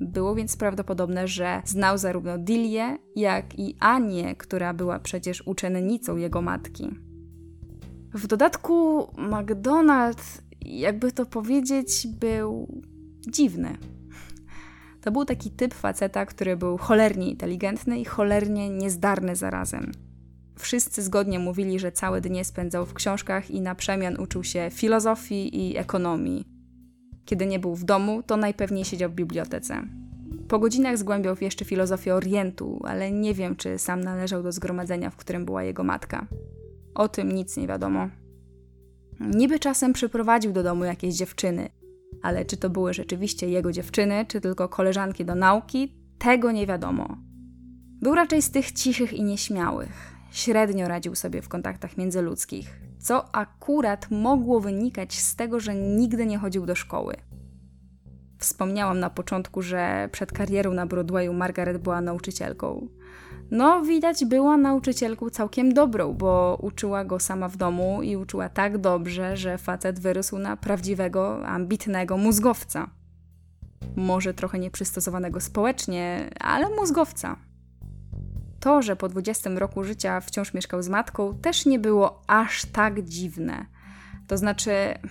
Było 0.00 0.34
więc 0.34 0.56
prawdopodobne, 0.56 1.28
że 1.28 1.62
znał 1.64 1.98
zarówno 1.98 2.38
Dilię, 2.38 2.98
jak 3.16 3.58
i 3.58 3.76
Anię, 3.80 4.36
która 4.36 4.74
była 4.74 4.98
przecież 4.98 5.42
uczennicą 5.46 6.16
jego 6.16 6.42
matki. 6.42 6.90
W 8.14 8.26
dodatku 8.26 9.06
McDonald, 9.18 10.42
jakby 10.60 11.12
to 11.12 11.26
powiedzieć, 11.26 12.06
był 12.20 12.82
dziwny. 13.28 13.76
To 15.00 15.10
był 15.10 15.24
taki 15.24 15.50
typ 15.50 15.74
faceta, 15.74 16.26
który 16.26 16.56
był 16.56 16.76
cholernie 16.76 17.30
inteligentny 17.30 17.98
i 17.98 18.04
cholernie 18.04 18.70
niezdarny 18.70 19.36
zarazem. 19.36 19.92
Wszyscy 20.58 21.02
zgodnie 21.02 21.38
mówili, 21.38 21.78
że 21.78 21.92
całe 21.92 22.20
dnie 22.20 22.44
spędzał 22.44 22.86
w 22.86 22.94
książkach 22.94 23.50
i 23.50 23.60
na 23.60 23.74
przemian 23.74 24.20
uczył 24.20 24.44
się 24.44 24.68
filozofii 24.70 25.66
i 25.66 25.76
ekonomii. 25.76 26.55
Kiedy 27.26 27.46
nie 27.46 27.58
był 27.58 27.74
w 27.74 27.84
domu, 27.84 28.22
to 28.22 28.36
najpewniej 28.36 28.84
siedział 28.84 29.10
w 29.10 29.14
bibliotece. 29.14 29.82
Po 30.48 30.58
godzinach 30.58 30.98
zgłębiał 30.98 31.36
jeszcze 31.40 31.64
filozofię 31.64 32.14
Orientu, 32.14 32.80
ale 32.84 33.12
nie 33.12 33.34
wiem, 33.34 33.56
czy 33.56 33.78
sam 33.78 34.00
należał 34.00 34.42
do 34.42 34.52
zgromadzenia, 34.52 35.10
w 35.10 35.16
którym 35.16 35.44
była 35.44 35.62
jego 35.62 35.84
matka. 35.84 36.26
O 36.94 37.08
tym 37.08 37.32
nic 37.32 37.56
nie 37.56 37.66
wiadomo. 37.66 38.08
Niby 39.20 39.58
czasem 39.58 39.92
przyprowadził 39.92 40.52
do 40.52 40.62
domu 40.62 40.84
jakieś 40.84 41.14
dziewczyny, 41.14 41.68
ale 42.22 42.44
czy 42.44 42.56
to 42.56 42.70
były 42.70 42.94
rzeczywiście 42.94 43.48
jego 43.48 43.72
dziewczyny, 43.72 44.24
czy 44.28 44.40
tylko 44.40 44.68
koleżanki 44.68 45.24
do 45.24 45.34
nauki, 45.34 45.92
tego 46.18 46.52
nie 46.52 46.66
wiadomo. 46.66 47.16
Był 48.02 48.14
raczej 48.14 48.42
z 48.42 48.50
tych 48.50 48.72
cichych 48.72 49.12
i 49.12 49.22
nieśmiałych. 49.22 50.16
Średnio 50.30 50.88
radził 50.88 51.14
sobie 51.14 51.42
w 51.42 51.48
kontaktach 51.48 51.96
międzyludzkich, 51.96 52.85
co 53.06 53.34
akurat 53.34 54.10
mogło 54.10 54.60
wynikać 54.60 55.20
z 55.20 55.36
tego, 55.36 55.60
że 55.60 55.74
nigdy 55.74 56.26
nie 56.26 56.38
chodził 56.38 56.66
do 56.66 56.74
szkoły. 56.74 57.14
Wspomniałam 58.38 59.00
na 59.00 59.10
początku, 59.10 59.62
że 59.62 60.08
przed 60.12 60.32
karierą 60.32 60.72
na 60.72 60.86
Broadwayu 60.86 61.32
Margaret 61.32 61.78
była 61.78 62.00
nauczycielką. 62.00 62.88
No, 63.50 63.82
widać, 63.82 64.24
była 64.24 64.56
nauczycielką 64.56 65.30
całkiem 65.30 65.74
dobrą, 65.74 66.14
bo 66.14 66.58
uczyła 66.62 67.04
go 67.04 67.20
sama 67.20 67.48
w 67.48 67.56
domu 67.56 68.02
i 68.02 68.16
uczyła 68.16 68.48
tak 68.48 68.78
dobrze, 68.78 69.36
że 69.36 69.58
facet 69.58 70.00
wyrósł 70.00 70.38
na 70.38 70.56
prawdziwego, 70.56 71.46
ambitnego 71.46 72.16
mózgowca. 72.16 72.90
Może 73.96 74.34
trochę 74.34 74.58
nieprzystosowanego 74.58 75.40
społecznie, 75.40 76.30
ale 76.40 76.70
mózgowca. 76.76 77.45
To, 78.66 78.82
że 78.82 78.96
po 78.96 79.08
20 79.08 79.50
roku 79.50 79.84
życia 79.84 80.20
wciąż 80.20 80.54
mieszkał 80.54 80.82
z 80.82 80.88
matką, 80.88 81.38
też 81.38 81.66
nie 81.66 81.78
było 81.78 82.22
aż 82.26 82.64
tak 82.64 83.02
dziwne. 83.02 83.66
To 84.26 84.38
znaczy, 84.38 84.70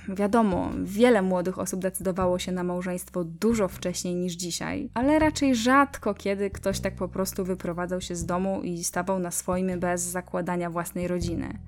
wiadomo, 0.10 0.72
wiele 0.84 1.22
młodych 1.22 1.60
osób 1.60 1.80
decydowało 1.80 2.40
się 2.40 2.52
na 2.52 2.64
małżeństwo 2.64 3.24
dużo 3.24 3.68
wcześniej 3.68 4.16
niż 4.16 4.34
dzisiaj, 4.34 4.90
ale 4.94 5.20
raczej 5.20 5.56
rzadko 5.56 6.14
kiedy 6.14 6.50
ktoś 6.50 6.80
tak 6.80 6.96
po 6.96 7.08
prostu 7.08 7.46
wyprowadzał 7.46 8.02
się 8.02 8.16
z 8.16 8.26
domu 8.26 8.62
i 8.64 8.84
stawał 8.84 9.20
na 9.20 9.32
swoim 9.32 9.80
bez 9.80 10.02
zakładania 10.02 10.70
własnej 10.70 11.08
rodziny. 11.08 11.60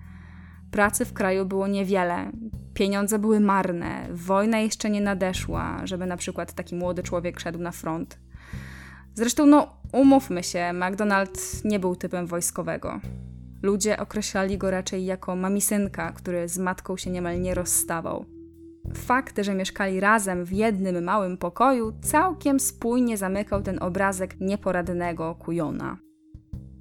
Pracy 0.71 1.05
w 1.05 1.13
kraju 1.13 1.45
było 1.45 1.67
niewiele, 1.67 2.31
pieniądze 2.73 3.19
były 3.19 3.39
marne, 3.39 4.07
wojna 4.11 4.59
jeszcze 4.59 4.89
nie 4.89 5.01
nadeszła, 5.01 5.81
żeby 5.83 6.05
na 6.05 6.17
przykład 6.17 6.53
taki 6.53 6.75
młody 6.75 7.03
człowiek 7.03 7.39
szedł 7.39 7.59
na 7.59 7.71
front. 7.71 8.26
Zresztą, 9.17 9.45
no, 9.45 9.67
umówmy 9.93 10.43
się, 10.43 10.73
McDonald 10.73 11.63
nie 11.65 11.79
był 11.79 11.95
typem 11.95 12.27
wojskowego. 12.27 12.99
Ludzie 13.63 13.99
określali 13.99 14.57
go 14.57 14.71
raczej 14.71 15.05
jako 15.05 15.35
mamisynka, 15.35 16.11
który 16.11 16.49
z 16.49 16.57
matką 16.57 16.97
się 16.97 17.09
niemal 17.09 17.41
nie 17.41 17.55
rozstawał. 17.55 18.25
Fakt, 18.95 19.39
że 19.39 19.55
mieszkali 19.55 19.99
razem 19.99 20.45
w 20.45 20.51
jednym 20.51 21.03
małym 21.03 21.37
pokoju, 21.37 21.93
całkiem 22.01 22.59
spójnie 22.59 23.17
zamykał 23.17 23.63
ten 23.63 23.83
obrazek 23.83 24.35
nieporadnego 24.39 25.35
kujona. 25.35 25.97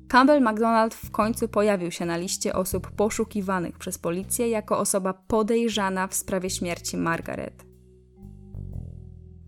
Campbell 0.09 0.43
McDonald 0.43 0.95
w 0.95 1.11
końcu 1.11 1.49
pojawił 1.49 1.91
się 1.91 2.05
na 2.05 2.17
liście 2.17 2.55
osób 2.55 2.91
poszukiwanych 2.91 3.79
przez 3.79 3.99
policję 3.99 4.49
jako 4.49 4.79
osoba 4.79 5.13
podejrzana 5.13 6.07
w 6.07 6.15
sprawie 6.15 6.51
śmierci 6.51 6.97
Margaret. 6.97 7.66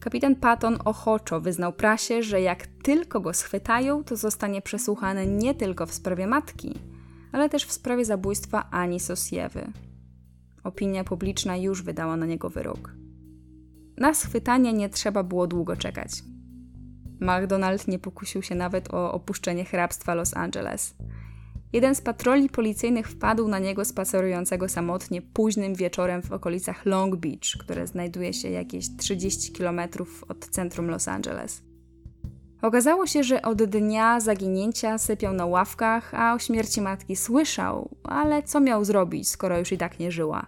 Kapitan 0.09 0.37
Patton 0.37 0.79
ochoczo 0.85 1.41
wyznał 1.41 1.73
prasie, 1.73 2.23
że 2.23 2.41
jak 2.41 2.67
tylko 2.67 3.21
go 3.21 3.33
schwytają, 3.33 4.05
to 4.05 4.17
zostanie 4.17 4.63
przesłuchany 4.63 5.27
nie 5.27 5.55
tylko 5.55 5.87
w 5.87 5.95
sprawie 5.95 6.27
matki, 6.27 6.75
ale 7.33 7.49
też 7.49 7.65
w 7.65 7.73
sprawie 7.73 8.05
zabójstwa 8.05 8.71
Ani 8.71 9.01
Sosiewy. 9.01 9.73
Opinia 10.65 11.05
publiczna 11.05 11.57
już 11.57 11.83
wydała 11.83 12.17
na 12.17 12.27
niego 12.27 12.51
wyrok. 12.51 12.93
Na 13.97 14.15
schwytanie 14.15 14.73
nie 14.73 14.89
trzeba 14.89 15.23
było 15.23 15.47
długo 15.47 15.77
czekać. 15.77 16.11
McDonald 17.21 17.89
nie 17.89 17.99
pokusił 17.99 18.43
się 18.43 18.55
nawet 18.55 18.95
o 18.95 19.13
opuszczenie 19.13 19.65
hrabstwa 19.65 20.15
Los 20.15 20.37
Angeles. 20.37 20.95
Jeden 21.73 21.95
z 21.95 22.01
patroli 22.01 22.49
policyjnych 22.49 23.09
wpadł 23.09 23.49
na 23.49 23.59
niego 23.59 23.85
spacerującego 23.85 24.69
samotnie 24.69 25.23
późnym 25.23 25.75
wieczorem 25.75 26.23
w 26.23 26.33
okolicach 26.33 26.87
Long 26.87 27.17
Beach, 27.17 27.57
które 27.61 27.87
znajduje 27.87 28.33
się 28.33 28.51
jakieś 28.51 28.97
30 28.97 29.53
km 29.53 29.81
od 30.29 30.49
centrum 30.49 30.91
Los 30.91 31.09
Angeles. 31.09 31.63
Okazało 32.63 33.07
się, 33.07 33.25
że 33.25 33.43
od 33.43 33.63
dnia 33.63 34.21
zaginięcia 34.21 34.99
sypiał 34.99 35.35
na 35.35 35.47
ławkach, 35.47 36.15
a 36.15 36.35
o 36.35 36.39
śmierci 36.39 36.81
matki 36.81 37.17
słyszał, 37.17 37.97
ale 38.03 38.43
co 38.43 38.61
miał 38.61 38.85
zrobić, 38.85 39.29
skoro 39.29 39.59
już 39.59 39.73
i 39.73 39.79
tak 39.79 39.99
nie 39.99 40.13
żyła? 40.13 40.47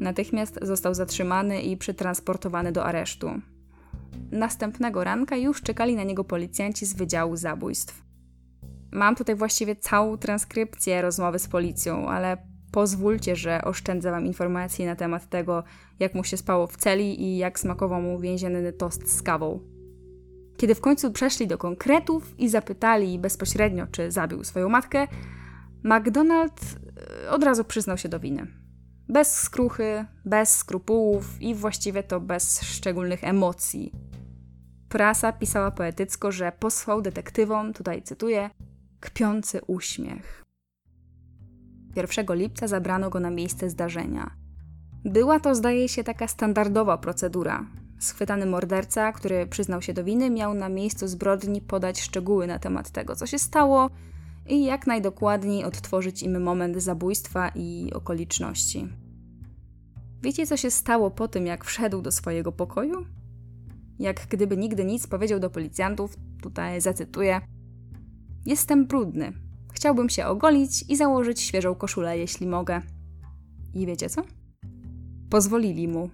Natychmiast 0.00 0.58
został 0.62 0.94
zatrzymany 0.94 1.62
i 1.62 1.76
przetransportowany 1.76 2.72
do 2.72 2.84
aresztu. 2.84 3.30
Następnego 4.30 5.04
ranka 5.04 5.36
już 5.36 5.62
czekali 5.62 5.96
na 5.96 6.02
niego 6.02 6.24
policjanci 6.24 6.86
z 6.86 6.94
Wydziału 6.94 7.36
Zabójstw. 7.36 8.05
Mam 8.92 9.16
tutaj 9.16 9.34
właściwie 9.34 9.76
całą 9.76 10.18
transkrypcję 10.18 11.02
rozmowy 11.02 11.38
z 11.38 11.48
policją, 11.48 12.08
ale 12.08 12.36
pozwólcie, 12.72 13.36
że 13.36 13.62
oszczędzę 13.64 14.10
Wam 14.10 14.26
informacji 14.26 14.84
na 14.84 14.96
temat 14.96 15.28
tego, 15.28 15.64
jak 15.98 16.14
mu 16.14 16.24
się 16.24 16.36
spało 16.36 16.66
w 16.66 16.76
celi 16.76 17.22
i 17.22 17.36
jak 17.36 17.58
smakował 17.58 18.02
mu 18.02 18.18
więzienny 18.20 18.72
tost 18.72 19.16
z 19.16 19.22
kawą. 19.22 19.60
Kiedy 20.56 20.74
w 20.74 20.80
końcu 20.80 21.12
przeszli 21.12 21.46
do 21.46 21.58
konkretów 21.58 22.40
i 22.40 22.48
zapytali 22.48 23.18
bezpośrednio, 23.18 23.86
czy 23.86 24.10
zabił 24.10 24.44
swoją 24.44 24.68
matkę, 24.68 25.06
McDonald 25.82 26.60
e, 27.26 27.30
od 27.30 27.44
razu 27.44 27.64
przyznał 27.64 27.98
się 27.98 28.08
do 28.08 28.20
winy. 28.20 28.46
Bez 29.08 29.34
skruchy, 29.34 30.04
bez 30.24 30.56
skrupułów 30.56 31.42
i 31.42 31.54
właściwie 31.54 32.02
to 32.02 32.20
bez 32.20 32.62
szczególnych 32.62 33.24
emocji. 33.24 33.92
Prasa 34.88 35.32
pisała 35.32 35.70
poetycko, 35.70 36.32
że 36.32 36.52
posłał 36.58 37.02
detektywom, 37.02 37.72
tutaj 37.72 38.02
cytuję, 38.02 38.50
kpiący 39.06 39.60
uśmiech. 39.66 40.44
1 41.96 42.26
lipca 42.36 42.66
zabrano 42.66 43.10
go 43.10 43.20
na 43.20 43.30
miejsce 43.30 43.70
zdarzenia. 43.70 44.30
Była 45.04 45.40
to, 45.40 45.54
zdaje 45.54 45.88
się, 45.88 46.04
taka 46.04 46.28
standardowa 46.28 46.98
procedura. 46.98 47.66
Schwytany 47.98 48.46
morderca, 48.46 49.12
który 49.12 49.46
przyznał 49.46 49.82
się 49.82 49.92
do 49.92 50.04
winy, 50.04 50.30
miał 50.30 50.54
na 50.54 50.68
miejscu 50.68 51.08
zbrodni 51.08 51.60
podać 51.60 52.00
szczegóły 52.00 52.46
na 52.46 52.58
temat 52.58 52.90
tego, 52.90 53.16
co 53.16 53.26
się 53.26 53.38
stało 53.38 53.90
i 54.48 54.64
jak 54.64 54.86
najdokładniej 54.86 55.64
odtworzyć 55.64 56.22
im 56.22 56.42
moment 56.42 56.76
zabójstwa 56.76 57.48
i 57.54 57.92
okoliczności. 57.94 58.88
Wiecie, 60.22 60.46
co 60.46 60.56
się 60.56 60.70
stało 60.70 61.10
po 61.10 61.28
tym, 61.28 61.46
jak 61.46 61.64
wszedł 61.64 62.02
do 62.02 62.12
swojego 62.12 62.52
pokoju? 62.52 63.06
Jak 63.98 64.26
gdyby 64.26 64.56
nigdy 64.56 64.84
nic 64.84 65.06
powiedział 65.06 65.40
do 65.40 65.50
policjantów, 65.50 66.16
tutaj 66.42 66.80
zacytuję: 66.80 67.40
Jestem 68.46 68.86
brudny. 68.86 69.32
Chciałbym 69.72 70.08
się 70.08 70.26
ogolić 70.26 70.84
i 70.88 70.96
założyć 70.96 71.40
świeżą 71.40 71.74
koszulę, 71.74 72.18
jeśli 72.18 72.46
mogę. 72.46 72.82
I 73.74 73.86
wiecie 73.86 74.08
co? 74.08 74.22
Pozwolili 75.30 75.88
mu. 75.88 76.10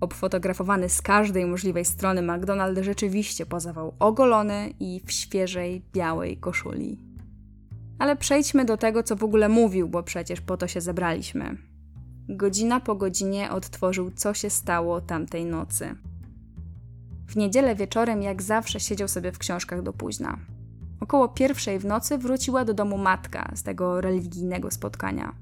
Obfotografowany 0.00 0.88
z 0.88 1.02
każdej 1.02 1.46
możliwej 1.46 1.84
strony, 1.84 2.22
McDonald 2.22 2.78
rzeczywiście 2.78 3.46
pozował 3.46 3.94
ogolony 3.98 4.74
i 4.80 5.00
w 5.06 5.12
świeżej, 5.12 5.82
białej 5.92 6.36
koszuli. 6.36 6.98
Ale 7.98 8.16
przejdźmy 8.16 8.64
do 8.64 8.76
tego, 8.76 9.02
co 9.02 9.16
w 9.16 9.24
ogóle 9.24 9.48
mówił, 9.48 9.88
bo 9.88 10.02
przecież 10.02 10.40
po 10.40 10.56
to 10.56 10.68
się 10.68 10.80
zebraliśmy. 10.80 11.56
Godzina 12.28 12.80
po 12.80 12.94
godzinie 12.94 13.50
odtworzył, 13.50 14.10
co 14.10 14.34
się 14.34 14.50
stało 14.50 15.00
tamtej 15.00 15.44
nocy. 15.44 15.94
W 17.28 17.36
niedzielę 17.36 17.74
wieczorem, 17.74 18.22
jak 18.22 18.42
zawsze, 18.42 18.80
siedział 18.80 19.08
sobie 19.08 19.32
w 19.32 19.38
książkach 19.38 19.82
do 19.82 19.92
późna. 19.92 20.38
Około 21.00 21.28
pierwszej 21.28 21.78
w 21.78 21.84
nocy 21.84 22.18
wróciła 22.18 22.64
do 22.64 22.74
domu 22.74 22.98
matka 22.98 23.50
z 23.54 23.62
tego 23.62 24.00
religijnego 24.00 24.70
spotkania. 24.70 25.34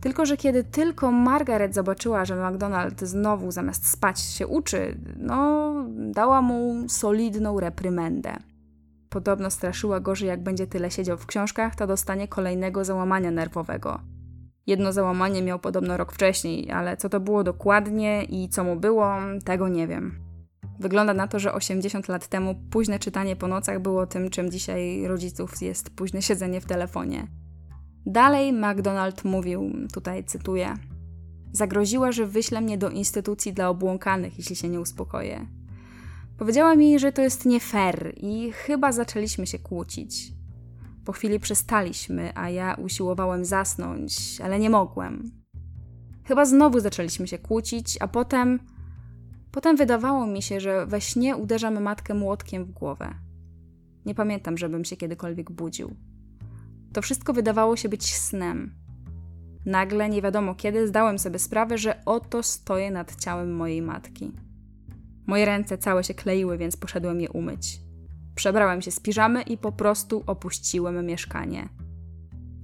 Tylko, 0.00 0.26
że 0.26 0.36
kiedy 0.36 0.64
tylko 0.64 1.12
Margaret 1.12 1.74
zobaczyła, 1.74 2.24
że 2.24 2.50
McDonald 2.50 3.00
znowu 3.00 3.50
zamiast 3.50 3.90
spać 3.90 4.20
się 4.20 4.46
uczy, 4.46 4.98
no, 5.16 5.72
dała 5.96 6.42
mu 6.42 6.88
solidną 6.88 7.60
reprymendę. 7.60 8.36
Podobno 9.08 9.50
straszyła 9.50 10.00
go, 10.00 10.14
że 10.14 10.26
jak 10.26 10.42
będzie 10.42 10.66
tyle 10.66 10.90
siedział 10.90 11.16
w 11.16 11.26
książkach, 11.26 11.74
to 11.74 11.86
dostanie 11.86 12.28
kolejnego 12.28 12.84
załamania 12.84 13.30
nerwowego. 13.30 14.00
Jedno 14.66 14.92
załamanie 14.92 15.42
miał 15.42 15.58
podobno 15.58 15.96
rok 15.96 16.12
wcześniej, 16.12 16.70
ale 16.70 16.96
co 16.96 17.08
to 17.08 17.20
było 17.20 17.44
dokładnie 17.44 18.24
i 18.24 18.48
co 18.48 18.64
mu 18.64 18.76
było, 18.76 19.14
tego 19.44 19.68
nie 19.68 19.86
wiem. 19.86 20.25
Wygląda 20.78 21.14
na 21.14 21.28
to, 21.28 21.38
że 21.38 21.52
80 21.52 22.08
lat 22.08 22.28
temu 22.28 22.54
późne 22.70 22.98
czytanie 22.98 23.36
po 23.36 23.48
nocach 23.48 23.82
było 23.82 24.06
tym, 24.06 24.30
czym 24.30 24.50
dzisiaj 24.50 25.06
rodziców 25.06 25.62
jest 25.62 25.90
późne 25.90 26.22
siedzenie 26.22 26.60
w 26.60 26.66
telefonie. 26.66 27.26
Dalej 28.06 28.52
McDonald 28.52 29.24
mówił, 29.24 29.70
tutaj 29.92 30.24
cytuję: 30.24 30.74
Zagroziła, 31.52 32.12
że 32.12 32.26
wyśle 32.26 32.60
mnie 32.60 32.78
do 32.78 32.90
instytucji 32.90 33.52
dla 33.52 33.68
obłąkanych, 33.68 34.38
jeśli 34.38 34.56
się 34.56 34.68
nie 34.68 34.80
uspokoję. 34.80 35.46
Powiedziała 36.38 36.74
mi, 36.74 36.98
że 36.98 37.12
to 37.12 37.22
jest 37.22 37.46
nie 37.46 37.60
fair 37.60 38.12
i 38.16 38.52
chyba 38.52 38.92
zaczęliśmy 38.92 39.46
się 39.46 39.58
kłócić. 39.58 40.32
Po 41.04 41.12
chwili 41.12 41.40
przestaliśmy, 41.40 42.32
a 42.34 42.50
ja 42.50 42.74
usiłowałem 42.74 43.44
zasnąć, 43.44 44.40
ale 44.44 44.58
nie 44.58 44.70
mogłem. 44.70 45.30
Chyba 46.24 46.44
znowu 46.44 46.80
zaczęliśmy 46.80 47.28
się 47.28 47.38
kłócić, 47.38 47.96
a 48.00 48.08
potem. 48.08 48.75
Potem 49.56 49.76
wydawało 49.76 50.26
mi 50.26 50.42
się, 50.42 50.60
że 50.60 50.86
we 50.86 51.00
śnie 51.00 51.36
uderzam 51.36 51.82
matkę 51.82 52.14
młotkiem 52.14 52.64
w 52.64 52.70
głowę. 52.70 53.14
Nie 54.06 54.14
pamiętam, 54.14 54.58
żebym 54.58 54.84
się 54.84 54.96
kiedykolwiek 54.96 55.50
budził. 55.50 55.96
To 56.92 57.02
wszystko 57.02 57.32
wydawało 57.32 57.76
się 57.76 57.88
być 57.88 58.14
snem. 58.14 58.74
Nagle, 59.66 60.08
nie 60.08 60.22
wiadomo 60.22 60.54
kiedy, 60.54 60.88
zdałem 60.88 61.18
sobie 61.18 61.38
sprawę, 61.38 61.78
że 61.78 62.04
oto 62.04 62.42
stoję 62.42 62.90
nad 62.90 63.16
ciałem 63.16 63.54
mojej 63.54 63.82
matki. 63.82 64.32
Moje 65.26 65.44
ręce 65.44 65.78
całe 65.78 66.04
się 66.04 66.14
kleiły, 66.14 66.58
więc 66.58 66.76
poszedłem 66.76 67.20
je 67.20 67.30
umyć. 67.30 67.80
Przebrałem 68.34 68.82
się 68.82 68.90
z 68.90 69.00
piżamy 69.00 69.42
i 69.42 69.58
po 69.58 69.72
prostu 69.72 70.24
opuściłem 70.26 71.06
mieszkanie. 71.06 71.68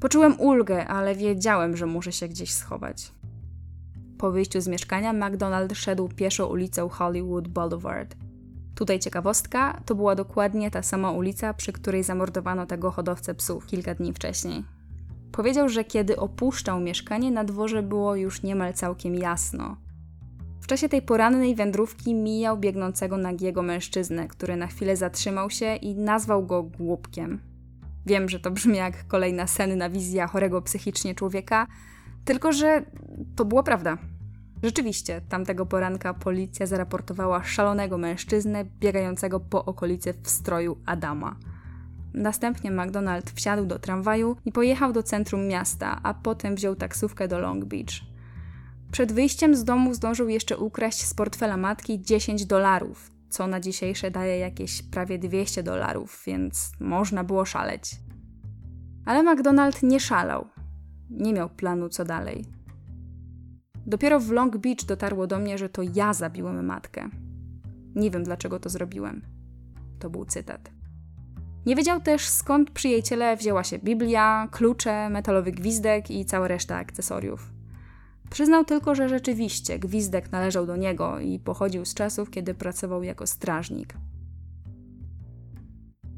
Poczułem 0.01 0.41
ulgę, 0.41 0.87
ale 0.87 1.15
wiedziałem, 1.15 1.77
że 1.77 1.87
muszę 1.87 2.13
się 2.13 2.29
gdzieś 2.29 2.53
schować. 2.53 3.13
Po 4.23 4.33
wyjściu 4.33 4.61
z 4.61 4.69
mieszkania 4.69 5.13
McDonald 5.13 5.73
szedł 5.73 6.09
pieszo 6.09 6.49
ulicą 6.49 6.89
Hollywood 6.89 7.49
Boulevard. 7.49 8.17
Tutaj 8.75 8.99
ciekawostka, 8.99 9.81
to 9.87 9.95
była 9.95 10.15
dokładnie 10.15 10.71
ta 10.71 10.83
sama 10.83 11.11
ulica, 11.11 11.55
przy 11.55 11.73
której 11.73 12.03
zamordowano 12.03 12.67
tego 12.67 12.91
hodowcę 12.91 13.35
psów 13.35 13.67
kilka 13.67 13.95
dni 13.95 14.13
wcześniej. 14.13 14.65
Powiedział, 15.33 15.69
że 15.69 15.85
kiedy 15.85 16.17
opuszczał 16.17 16.81
mieszkanie, 16.81 17.31
na 17.31 17.45
dworze 17.45 17.83
było 17.83 18.17
już 18.17 18.43
niemal 18.43 18.73
całkiem 18.73 19.15
jasno. 19.15 19.77
W 20.61 20.67
czasie 20.67 20.89
tej 20.89 21.03
porannej 21.03 21.55
wędrówki 21.55 22.15
mijał 22.15 22.59
biegnącego 22.59 23.17
nagiego 23.17 23.63
mężczyznę, 23.63 24.29
który 24.29 24.57
na 24.57 24.67
chwilę 24.67 24.97
zatrzymał 24.97 25.51
się 25.51 25.77
i 25.77 25.95
nazwał 25.95 26.47
go 26.47 26.63
głupkiem. 26.63 27.41
Wiem, 28.07 28.29
że 28.29 28.41
to 28.41 28.51
brzmi 28.51 28.77
jak 28.77 29.07
kolejna 29.07 29.47
senna 29.47 29.91
wizja 29.91 30.27
chorego 30.27 30.63
psychicznie 30.63 31.15
człowieka, 31.15 31.67
tylko 32.25 32.53
że 32.53 32.85
to 33.37 33.45
była 33.45 33.63
prawda. 33.63 33.99
Rzeczywiście, 34.63 35.21
tamtego 35.29 35.67
poranka 35.67 36.15
policja 36.15 36.67
zaraportowała 36.67 37.45
szalonego 37.45 37.99
mężczyznę 37.99 38.65
biegającego 38.65 39.41
po 39.41 39.65
okolicy 39.65 40.15
w 40.23 40.31
stroju 40.31 40.77
Adama. 40.87 41.37
Następnie 42.15 42.71
McDonald 42.71 43.31
wsiadł 43.31 43.67
do 43.67 43.79
tramwaju 43.79 44.37
i 44.45 44.53
pojechał 44.53 44.93
do 44.93 45.03
centrum 45.03 45.47
miasta, 45.47 46.01
a 46.03 46.15
potem 46.15 46.55
wziął 46.55 46.77
taksówkę 46.77 47.29
do 47.29 47.39
Long 47.39 47.65
Beach. 47.65 48.01
Przed 48.93 49.13
wyjściem 49.13 49.57
z 49.57 49.65
domu 49.65 49.95
zdążył 49.95 50.29
jeszcze 50.29 50.59
ukraść 50.59 51.07
z 51.07 51.15
portfela 51.15 51.57
matki 51.57 52.01
10 52.01 52.47
dolarów, 52.47 53.11
co 53.29 53.47
na 53.47 53.61
dzisiejsze 53.61 54.11
daje 54.11 54.39
jakieś 54.39 54.83
prawie 54.83 55.19
200 55.19 55.63
dolarów, 55.63 56.23
więc 56.27 56.73
można 56.81 57.25
było 57.25 57.45
szaleć. 57.45 57.97
Ale 59.07 59.23
McDonald 59.23 59.83
nie 59.83 60.01
szalał. 60.01 60.49
Nie 61.11 61.33
miał 61.33 61.51
planu 61.51 61.89
co 61.89 62.05
dalej. 62.05 62.62
Dopiero 63.87 64.21
w 64.21 64.31
Long 64.31 64.57
Beach 64.57 64.85
dotarło 64.87 65.27
do 65.27 65.39
mnie, 65.39 65.59
że 65.59 65.69
to 65.69 65.83
ja 65.95 66.13
zabiłem 66.13 66.65
matkę. 66.67 67.09
Nie 67.95 68.11
wiem 68.11 68.25
dlaczego 68.25 68.61
to 68.61 68.69
zrobiłem. 68.69 69.23
To 69.99 70.11
był 70.11 70.25
cytat. 70.25 70.71
Nie 71.67 71.77
wiedział 71.77 72.01
też 72.01 72.29
skąd 72.29 72.71
przy 72.71 72.89
jej 72.89 73.03
ciele 73.03 73.37
wzięła 73.37 73.65
się 73.65 73.79
Biblia, 73.79 74.49
klucze, 74.51 75.11
metalowy 75.11 75.53
gwizdek 75.53 76.11
i 76.11 76.25
cała 76.25 76.49
reszta 76.49 76.77
akcesoriów. 76.77 77.53
Przyznał 78.31 78.65
tylko, 78.65 78.95
że 78.95 79.09
rzeczywiście 79.09 79.79
gwizdek 79.79 80.33
należał 80.33 80.67
do 80.67 80.77
niego 80.77 81.21
i 81.21 81.39
pochodził 81.39 81.85
z 81.85 81.95
czasów, 81.95 82.31
kiedy 82.31 82.55
pracował 82.55 83.03
jako 83.03 83.27
strażnik. 83.27 83.95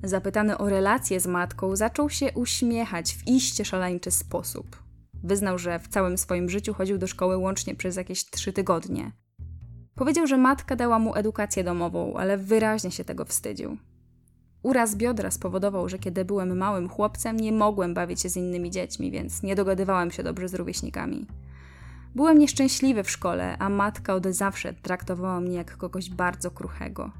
Zapytany 0.02 0.58
o 0.58 0.68
relacje 0.68 1.20
z 1.20 1.26
matką, 1.26 1.76
zaczął 1.76 2.10
się 2.10 2.32
uśmiechać 2.34 3.14
w 3.14 3.28
iście 3.28 3.64
szaleńczy 3.64 4.10
sposób. 4.10 4.83
Wyznał, 5.24 5.58
że 5.58 5.78
w 5.78 5.88
całym 5.88 6.18
swoim 6.18 6.48
życiu 6.48 6.74
chodził 6.74 6.98
do 6.98 7.06
szkoły 7.06 7.36
łącznie 7.36 7.74
przez 7.74 7.96
jakieś 7.96 8.24
trzy 8.30 8.52
tygodnie. 8.52 9.12
Powiedział, 9.94 10.26
że 10.26 10.36
matka 10.36 10.76
dała 10.76 10.98
mu 10.98 11.14
edukację 11.14 11.64
domową, 11.64 12.14
ale 12.16 12.38
wyraźnie 12.38 12.90
się 12.90 13.04
tego 13.04 13.24
wstydził. 13.24 13.76
Uraz 14.62 14.96
biodra 14.96 15.30
spowodował, 15.30 15.88
że 15.88 15.98
kiedy 15.98 16.24
byłem 16.24 16.56
małym 16.56 16.88
chłopcem, 16.88 17.36
nie 17.36 17.52
mogłem 17.52 17.94
bawić 17.94 18.20
się 18.20 18.28
z 18.28 18.36
innymi 18.36 18.70
dziećmi, 18.70 19.10
więc 19.10 19.42
nie 19.42 19.54
dogadywałem 19.56 20.10
się 20.10 20.22
dobrze 20.22 20.48
z 20.48 20.54
rówieśnikami. 20.54 21.26
Byłem 22.14 22.38
nieszczęśliwy 22.38 23.02
w 23.02 23.10
szkole, 23.10 23.58
a 23.58 23.68
matka 23.68 24.14
od 24.14 24.26
zawsze 24.26 24.72
traktowała 24.72 25.40
mnie 25.40 25.56
jak 25.56 25.76
kogoś 25.76 26.10
bardzo 26.10 26.50
kruchego. 26.50 27.10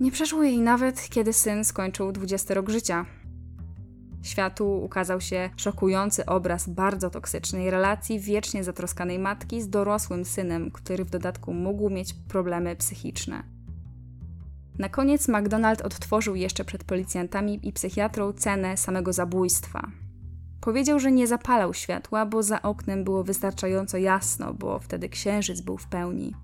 Nie 0.00 0.12
przeszło 0.12 0.42
jej 0.42 0.58
nawet, 0.58 1.08
kiedy 1.08 1.32
syn 1.32 1.64
skończył 1.64 2.12
20 2.12 2.54
rok 2.54 2.68
życia. 2.68 3.06
Światu 4.26 4.84
ukazał 4.84 5.20
się 5.20 5.50
szokujący 5.56 6.26
obraz 6.26 6.68
bardzo 6.68 7.10
toksycznej 7.10 7.70
relacji 7.70 8.20
wiecznie 8.20 8.64
zatroskanej 8.64 9.18
matki 9.18 9.62
z 9.62 9.68
dorosłym 9.68 10.24
synem, 10.24 10.70
który 10.70 11.04
w 11.04 11.10
dodatku 11.10 11.54
mógł 11.54 11.90
mieć 11.90 12.14
problemy 12.14 12.76
psychiczne. 12.76 13.42
Na 14.78 14.88
koniec 14.88 15.28
McDonald 15.28 15.82
odtworzył 15.82 16.34
jeszcze 16.34 16.64
przed 16.64 16.84
policjantami 16.84 17.68
i 17.68 17.72
psychiatrą 17.72 18.32
cenę 18.32 18.76
samego 18.76 19.12
zabójstwa. 19.12 19.90
Powiedział, 20.60 21.00
że 21.00 21.12
nie 21.12 21.26
zapalał 21.26 21.74
światła, 21.74 22.26
bo 22.26 22.42
za 22.42 22.62
oknem 22.62 23.04
było 23.04 23.24
wystarczająco 23.24 23.98
jasno, 23.98 24.54
bo 24.54 24.78
wtedy 24.78 25.08
księżyc 25.08 25.60
był 25.60 25.78
w 25.78 25.86
pełni. 25.86 26.34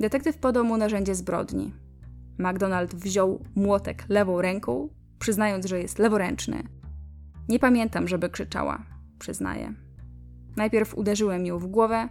Detektyw 0.00 0.38
podał 0.38 0.64
mu 0.64 0.76
narzędzie 0.76 1.14
zbrodni. 1.14 1.74
McDonald 2.38 2.94
wziął 2.94 3.44
młotek 3.54 4.04
lewą 4.08 4.42
ręką, 4.42 4.88
przyznając, 5.18 5.66
że 5.66 5.78
jest 5.80 5.98
leworęczny. 5.98 6.62
Nie 7.48 7.58
pamiętam, 7.58 8.08
żeby 8.08 8.30
krzyczała, 8.30 8.82
przyznaję. 9.18 9.74
Najpierw 10.56 10.94
uderzyłem 10.94 11.46
ją 11.46 11.58
w 11.58 11.66
głowę, 11.66 12.08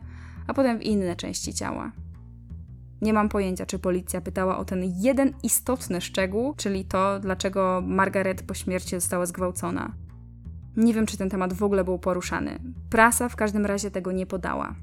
a 0.48 0.54
potem 0.54 0.80
w 0.80 0.84
inne 0.84 1.16
części 1.16 1.54
ciała. 1.54 1.92
Nie 3.02 3.14
mam 3.14 3.30
pojęcia, 3.30 3.66
czy 3.66 3.80
policja 3.80 4.22
pytała 4.22 4.58
o 4.58 4.66
ten 4.66 4.84
jeden 4.96 5.34
istotny 5.44 6.02
szczegół, 6.02 6.54
czyli 6.56 6.86
to, 6.86 7.20
dlaczego 7.20 7.84
Margaret 7.86 8.42
po 8.42 8.54
śmierci 8.54 8.90
została 8.90 9.26
zgwałcona. 9.26 9.94
Nie 10.78 10.94
wiem, 10.94 11.06
czy 11.06 11.18
ten 11.18 11.30
temat 11.30 11.54
w 11.54 11.64
ogóle 11.64 11.84
był 11.84 12.00
poruszany. 12.00 12.60
Prasa 12.90 13.30
w 13.30 13.36
każdym 13.36 13.66
razie 13.66 13.92
tego 13.92 14.12
nie 14.12 14.26
podała. 14.26 14.76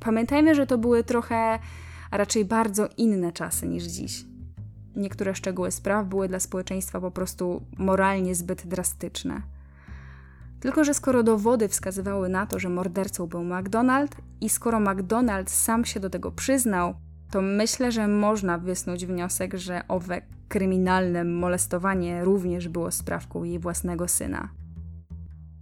Pamiętajmy, 0.00 0.54
że 0.54 0.66
to 0.66 0.78
były 0.78 1.04
trochę, 1.04 1.58
a 2.10 2.16
raczej 2.16 2.44
bardzo 2.44 2.88
inne 2.96 3.32
czasy 3.32 3.68
niż 3.68 3.84
dziś. 3.84 4.24
Niektóre 4.98 5.34
szczegóły 5.34 5.70
spraw 5.70 6.06
były 6.06 6.28
dla 6.28 6.40
społeczeństwa 6.40 7.00
po 7.00 7.10
prostu 7.10 7.62
moralnie 7.78 8.34
zbyt 8.34 8.66
drastyczne. 8.66 9.42
Tylko, 10.60 10.84
że 10.84 10.94
skoro 10.94 11.22
dowody 11.22 11.68
wskazywały 11.68 12.28
na 12.28 12.46
to, 12.46 12.58
że 12.58 12.68
mordercą 12.68 13.26
był 13.26 13.44
McDonald 13.44 14.16
i 14.40 14.48
skoro 14.48 14.80
McDonald 14.80 15.50
sam 15.50 15.84
się 15.84 16.00
do 16.00 16.10
tego 16.10 16.32
przyznał, 16.32 16.94
to 17.30 17.42
myślę, 17.42 17.92
że 17.92 18.08
można 18.08 18.58
wysnuć 18.58 19.06
wniosek, 19.06 19.54
że 19.54 19.82
owe 19.88 20.22
kryminalne 20.48 21.24
molestowanie 21.24 22.24
również 22.24 22.68
było 22.68 22.90
sprawką 22.90 23.44
jej 23.44 23.58
własnego 23.58 24.08
syna. 24.08 24.48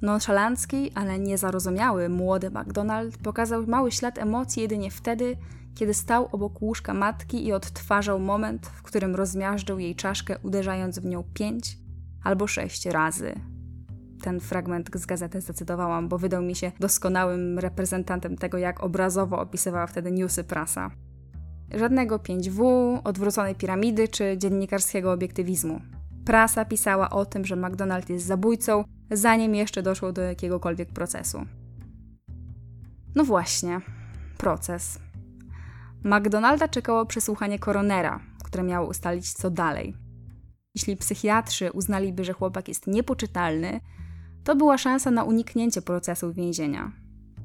Nonszalancki, 0.02 0.90
ale 0.94 1.18
niezarozumiały 1.18 2.08
młody 2.08 2.50
MacDonald 2.50 3.18
pokazał 3.18 3.66
mały 3.66 3.92
ślad 3.92 4.18
emocji 4.18 4.62
jedynie 4.62 4.90
wtedy, 4.90 5.36
kiedy 5.76 5.94
stał 5.94 6.28
obok 6.32 6.62
łóżka 6.62 6.94
matki 6.94 7.46
i 7.46 7.52
odtwarzał 7.52 8.20
moment, 8.20 8.66
w 8.66 8.82
którym 8.82 9.14
rozmiażdżył 9.14 9.78
jej 9.78 9.94
czaszkę, 9.94 10.38
uderzając 10.42 10.98
w 10.98 11.04
nią 11.04 11.24
pięć 11.34 11.78
albo 12.24 12.46
sześć 12.46 12.86
razy. 12.86 13.34
Ten 14.22 14.40
fragment 14.40 14.90
z 14.94 15.06
gazety 15.06 15.40
zdecydowałam, 15.40 16.08
bo 16.08 16.18
wydał 16.18 16.42
mi 16.42 16.54
się 16.54 16.72
doskonałym 16.80 17.58
reprezentantem 17.58 18.36
tego, 18.36 18.58
jak 18.58 18.82
obrazowo 18.82 19.40
opisywała 19.40 19.86
wtedy 19.86 20.12
newsy 20.12 20.44
prasa. 20.44 20.90
Żadnego 21.74 22.18
5W, 22.18 23.00
odwróconej 23.04 23.54
piramidy 23.54 24.08
czy 24.08 24.38
dziennikarskiego 24.38 25.12
obiektywizmu. 25.12 25.80
Prasa 26.24 26.64
pisała 26.64 27.10
o 27.10 27.24
tym, 27.24 27.44
że 27.44 27.56
McDonald 27.56 28.10
jest 28.10 28.26
zabójcą, 28.26 28.84
zanim 29.10 29.54
jeszcze 29.54 29.82
doszło 29.82 30.12
do 30.12 30.22
jakiegokolwiek 30.22 30.88
procesu. 30.92 31.46
No 33.14 33.24
właśnie, 33.24 33.80
proces. 34.38 35.05
McDonalda 36.06 36.68
czekało 36.68 37.06
przesłuchanie 37.06 37.58
koronera, 37.58 38.20
które 38.44 38.62
miało 38.62 38.88
ustalić 38.88 39.32
co 39.32 39.50
dalej. 39.50 39.94
Jeśli 40.74 40.96
psychiatrzy 40.96 41.72
uznaliby, 41.72 42.24
że 42.24 42.32
chłopak 42.32 42.68
jest 42.68 42.86
niepoczytalny, 42.86 43.80
to 44.44 44.56
była 44.56 44.78
szansa 44.78 45.10
na 45.10 45.24
uniknięcie 45.24 45.82
procesu 45.82 46.32
więzienia. 46.32 46.92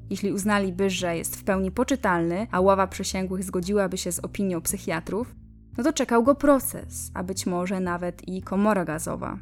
Jeśli 0.10 0.32
uznaliby, 0.32 0.90
że 0.90 1.18
jest 1.18 1.36
w 1.36 1.44
pełni 1.44 1.72
poczytalny, 1.72 2.48
a 2.52 2.62
ława 2.62 2.88
przysięgłych 2.88 3.44
zgodziłaby 3.44 3.98
się 3.98 4.12
z 4.12 4.20
opinią 4.20 4.62
psychiatrów, 4.62 5.36
no 5.78 5.84
to 5.84 5.94
czekał 5.94 6.24
go 6.24 6.36
proces, 6.36 7.12
a 7.14 7.24
być 7.24 7.46
może 7.46 7.80
nawet 7.80 8.28
i 8.28 8.42
komora 8.42 8.86
gazowa. 8.86 9.38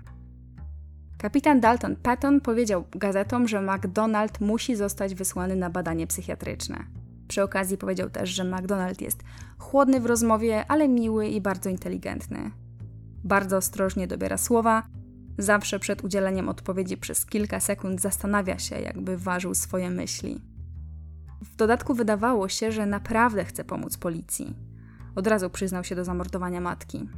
Kapitan 1.18 1.60
Dalton 1.60 1.96
Patton 1.96 2.42
powiedział 2.42 2.84
gazetom, 2.92 3.48
że 3.48 3.62
McDonald 3.62 4.42
musi 4.42 4.76
zostać 4.76 5.16
wysłany 5.16 5.56
na 5.56 5.70
badanie 5.70 6.08
psychiatryczne. 6.08 6.99
Przy 7.30 7.44
okazji 7.44 7.78
powiedział 7.78 8.10
też, 8.10 8.30
że 8.30 8.44
McDonald 8.44 9.02
jest 9.02 9.24
chłodny 9.58 10.00
w 10.00 10.06
rozmowie, 10.06 10.66
ale 10.68 10.88
miły 10.88 11.28
i 11.28 11.42
bardzo 11.42 11.70
inteligentny. 11.70 12.52
Bardzo 13.24 13.58
ostrożnie 13.58 14.08
dobiera 14.08 14.38
słowa, 14.38 14.84
zawsze 15.38 15.80
przed 15.80 16.04
udzieleniem 16.04 16.50
odpowiedzi 16.50 16.98
przez 16.98 17.26
kilka 17.26 17.60
sekund 17.60 18.02
zastanawia 18.02 18.60
się, 18.60 18.80
jakby 18.80 19.18
ważył 19.18 19.56
swoje 19.56 19.90
myśli. 19.90 20.42
W 21.42 21.56
dodatku 21.56 21.94
wydawało 21.94 22.50
się, 22.50 22.72
że 22.72 22.86
naprawdę 22.86 23.46
chce 23.46 23.64
pomóc 23.64 23.98
policji. 23.98 24.56
Od 25.16 25.28
razu 25.28 25.50
przyznał 25.50 25.84
się 25.84 25.96
do 25.96 26.06
zamordowania 26.06 26.62
matki. 26.62 27.10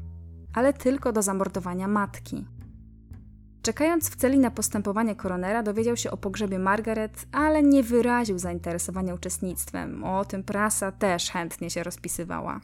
Ale 0.54 0.74
tylko 0.74 1.12
do 1.12 1.22
zamordowania 1.22 1.88
matki. 1.88 2.46
Czekając 3.62 4.10
w 4.10 4.16
celi 4.16 4.40
na 4.40 4.52
postępowanie 4.52 5.16
koronera, 5.16 5.64
dowiedział 5.64 5.98
się 5.98 6.12
o 6.12 6.18
pogrzebie 6.18 6.60
Margaret, 6.60 7.26
ale 7.32 7.64
nie 7.64 7.84
wyraził 7.84 8.40
zainteresowania 8.40 9.14
uczestnictwem. 9.14 10.04
O 10.04 10.26
tym 10.26 10.44
prasa 10.44 10.92
też 10.92 11.32
chętnie 11.32 11.70
się 11.70 11.84
rozpisywała. 11.84 12.62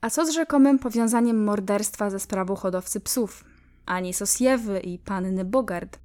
A 0.00 0.10
co 0.10 0.26
z 0.26 0.30
rzekomym 0.30 0.78
powiązaniem 0.78 1.44
morderstwa 1.44 2.10
ze 2.10 2.20
sprawą 2.20 2.54
hodowcy 2.54 3.00
psów? 3.00 3.44
Ani 3.86 4.14
Sosiewy 4.14 4.80
i 4.80 4.98
panny 4.98 5.44
Bogard. 5.44 5.98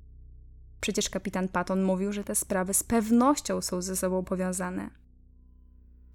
Przecież 0.82 1.10
kapitan 1.10 1.48
Patton 1.48 1.84
mówił, 1.84 2.14
że 2.14 2.24
te 2.24 2.36
sprawy 2.36 2.74
z 2.74 2.84
pewnością 2.84 3.62
są 3.62 3.82
ze 3.82 3.96
sobą 3.96 4.24
powiązane. 4.24 4.90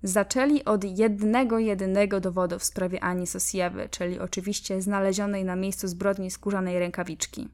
Zaczęli 0.03 0.65
od 0.65 0.85
jednego, 0.99 1.59
jedynego 1.59 2.21
dowodu 2.21 2.59
w 2.59 2.65
sprawie 2.65 3.05
Ani 3.05 3.27
Sosiewy, 3.27 3.89
czyli 3.91 4.19
oczywiście 4.19 4.83
znalezionej 4.83 5.45
na 5.45 5.57
miejscu 5.57 5.89
zbrodni 5.89 6.31
skórzanej 6.31 6.79
rękawiczki. 6.79 7.49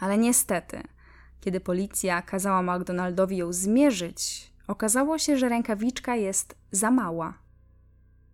Ale 0.00 0.18
niestety, 0.18 0.82
kiedy 1.40 1.60
policja 1.60 2.22
kazała 2.22 2.62
McDonaldowi 2.62 3.36
ją 3.36 3.52
zmierzyć, 3.52 4.52
okazało 4.66 5.18
się, 5.18 5.36
że 5.36 5.48
rękawiczka 5.48 6.16
jest 6.16 6.54
za 6.70 6.90
mała. 6.90 7.34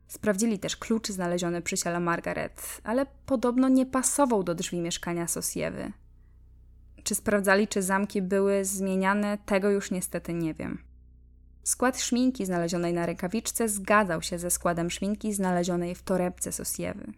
Sprawdzili 0.09 0.59
też 0.59 0.77
klucz 0.77 1.09
znaleziony 1.09 1.63
przy 1.63 1.77
ciele 1.77 2.01
Margaret, 2.01 2.81
ale 2.85 3.07
podobno 3.27 3.69
nie 3.69 3.87
pasował 3.87 4.43
do 4.43 4.55
drzwi 4.55 4.81
mieszkania 4.81 5.27
Sosiewy. 5.27 5.93
Czy 7.03 7.15
sprawdzali, 7.15 7.69
czy 7.69 7.83
zamki 7.83 8.23
były 8.23 8.65
zmieniane, 8.65 9.39
tego 9.47 9.71
już 9.71 9.91
niestety 9.91 10.35
nie 10.35 10.55
wiem. 10.55 10.79
Skład 11.67 12.01
szminki 12.01 12.47
znalezionej 12.47 12.93
na 12.93 13.07
rękawiczce 13.07 13.69
zgadzał 13.69 14.23
się 14.23 14.39
ze 14.39 14.51
składem 14.51 14.91
szminki 14.91 15.33
znalezionej 15.33 15.95
w 15.95 16.03
torebce 16.03 16.53
Sosiewy. 16.53 17.13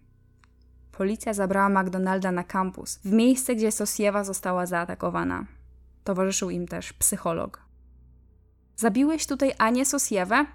Policja 0.93 1.35
zabrała 1.35 1.69
McDonalda 1.69 2.33
na 2.33 2.45
kampus, 2.45 2.99
w 3.05 3.13
miejsce, 3.13 3.55
gdzie 3.55 3.73
Sosiewa 3.73 4.25
została 4.25 4.67
zaatakowana. 4.67 5.47
Towarzyszył 6.05 6.51
im 6.51 6.69
też 6.69 6.93
psycholog. 6.93 7.63
Zabiłeś 8.77 9.27
tutaj 9.27 9.53
Anię 9.59 9.85
Sosiewę? 9.85 10.47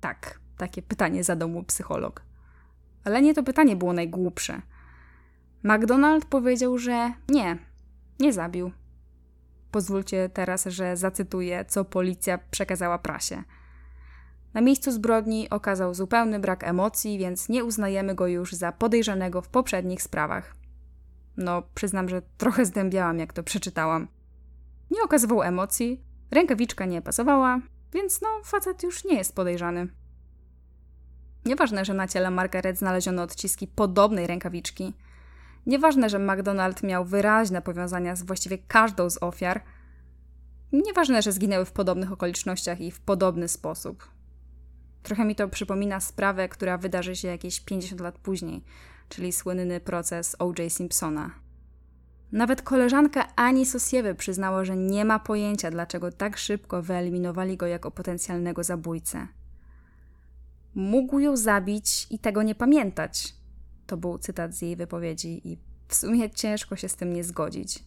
Tak, 0.00 0.40
takie 0.58 0.82
pytanie 0.82 1.24
zadał 1.24 1.48
mu 1.48 1.62
psycholog. 1.62 2.22
Ale 3.04 3.22
nie 3.22 3.34
to 3.34 3.42
pytanie 3.42 3.76
było 3.76 3.92
najgłupsze. 3.92 4.62
McDonald 5.62 6.24
powiedział, 6.24 6.78
że 6.78 7.12
nie, 7.28 7.58
nie 8.20 8.32
zabił. 8.32 8.72
Pozwólcie 9.74 10.28
teraz, 10.28 10.64
że 10.64 10.96
zacytuję, 10.96 11.64
co 11.68 11.84
policja 11.84 12.38
przekazała 12.50 12.98
prasie. 12.98 13.42
Na 14.54 14.60
miejscu 14.60 14.92
zbrodni 14.92 15.50
okazał 15.50 15.94
zupełny 15.94 16.38
brak 16.38 16.64
emocji, 16.64 17.18
więc 17.18 17.48
nie 17.48 17.64
uznajemy 17.64 18.14
go 18.14 18.26
już 18.26 18.52
za 18.52 18.72
podejrzanego 18.72 19.42
w 19.42 19.48
poprzednich 19.48 20.02
sprawach. 20.02 20.56
No, 21.36 21.62
przyznam, 21.74 22.08
że 22.08 22.22
trochę 22.38 22.64
zdębiałam, 22.64 23.18
jak 23.18 23.32
to 23.32 23.42
przeczytałam. 23.42 24.08
Nie 24.90 25.02
okazywał 25.02 25.42
emocji, 25.42 26.04
rękawiczka 26.30 26.84
nie 26.86 27.02
pasowała, 27.02 27.60
więc 27.92 28.20
no, 28.22 28.28
facet 28.44 28.82
już 28.82 29.04
nie 29.04 29.16
jest 29.16 29.34
podejrzany. 29.34 29.88
Nieważne, 31.44 31.84
że 31.84 31.94
na 31.94 32.08
ciele 32.08 32.30
Margaret 32.30 32.78
znaleziono 32.78 33.22
odciski 33.22 33.66
podobnej 33.66 34.26
rękawiczki. 34.26 34.94
Nieważne, 35.66 36.10
że 36.10 36.18
McDonald 36.18 36.82
miał 36.82 37.04
wyraźne 37.04 37.62
powiązania 37.62 38.16
z 38.16 38.22
właściwie 38.22 38.58
każdą 38.58 39.10
z 39.10 39.22
ofiar. 39.22 39.62
Nieważne, 40.72 41.22
że 41.22 41.32
zginęły 41.32 41.64
w 41.64 41.72
podobnych 41.72 42.12
okolicznościach 42.12 42.80
i 42.80 42.90
w 42.90 43.00
podobny 43.00 43.48
sposób. 43.48 44.08
Trochę 45.02 45.24
mi 45.24 45.34
to 45.34 45.48
przypomina 45.48 46.00
sprawę, 46.00 46.48
która 46.48 46.78
wydarzy 46.78 47.16
się 47.16 47.28
jakieś 47.28 47.60
50 47.60 48.00
lat 48.00 48.18
później, 48.18 48.64
czyli 49.08 49.32
słynny 49.32 49.80
proces 49.80 50.36
O.J. 50.38 50.72
Simpsona. 50.72 51.30
Nawet 52.32 52.62
koleżanka 52.62 53.36
Ani 53.36 53.66
Sosiewy 53.66 54.14
przyznała, 54.14 54.64
że 54.64 54.76
nie 54.76 55.04
ma 55.04 55.18
pojęcia, 55.18 55.70
dlaczego 55.70 56.12
tak 56.12 56.38
szybko 56.38 56.82
wyeliminowali 56.82 57.56
go 57.56 57.66
jako 57.66 57.90
potencjalnego 57.90 58.64
zabójcę. 58.64 59.28
Mógł 60.74 61.18
ją 61.18 61.36
zabić 61.36 62.06
i 62.10 62.18
tego 62.18 62.42
nie 62.42 62.54
pamiętać. 62.54 63.34
To 63.86 63.96
był 63.96 64.18
cytat 64.18 64.54
z 64.54 64.62
jej 64.62 64.76
wypowiedzi, 64.76 65.48
i 65.48 65.58
w 65.88 65.94
sumie 65.94 66.30
ciężko 66.30 66.76
się 66.76 66.88
z 66.88 66.96
tym 66.96 67.12
nie 67.12 67.24
zgodzić. 67.24 67.84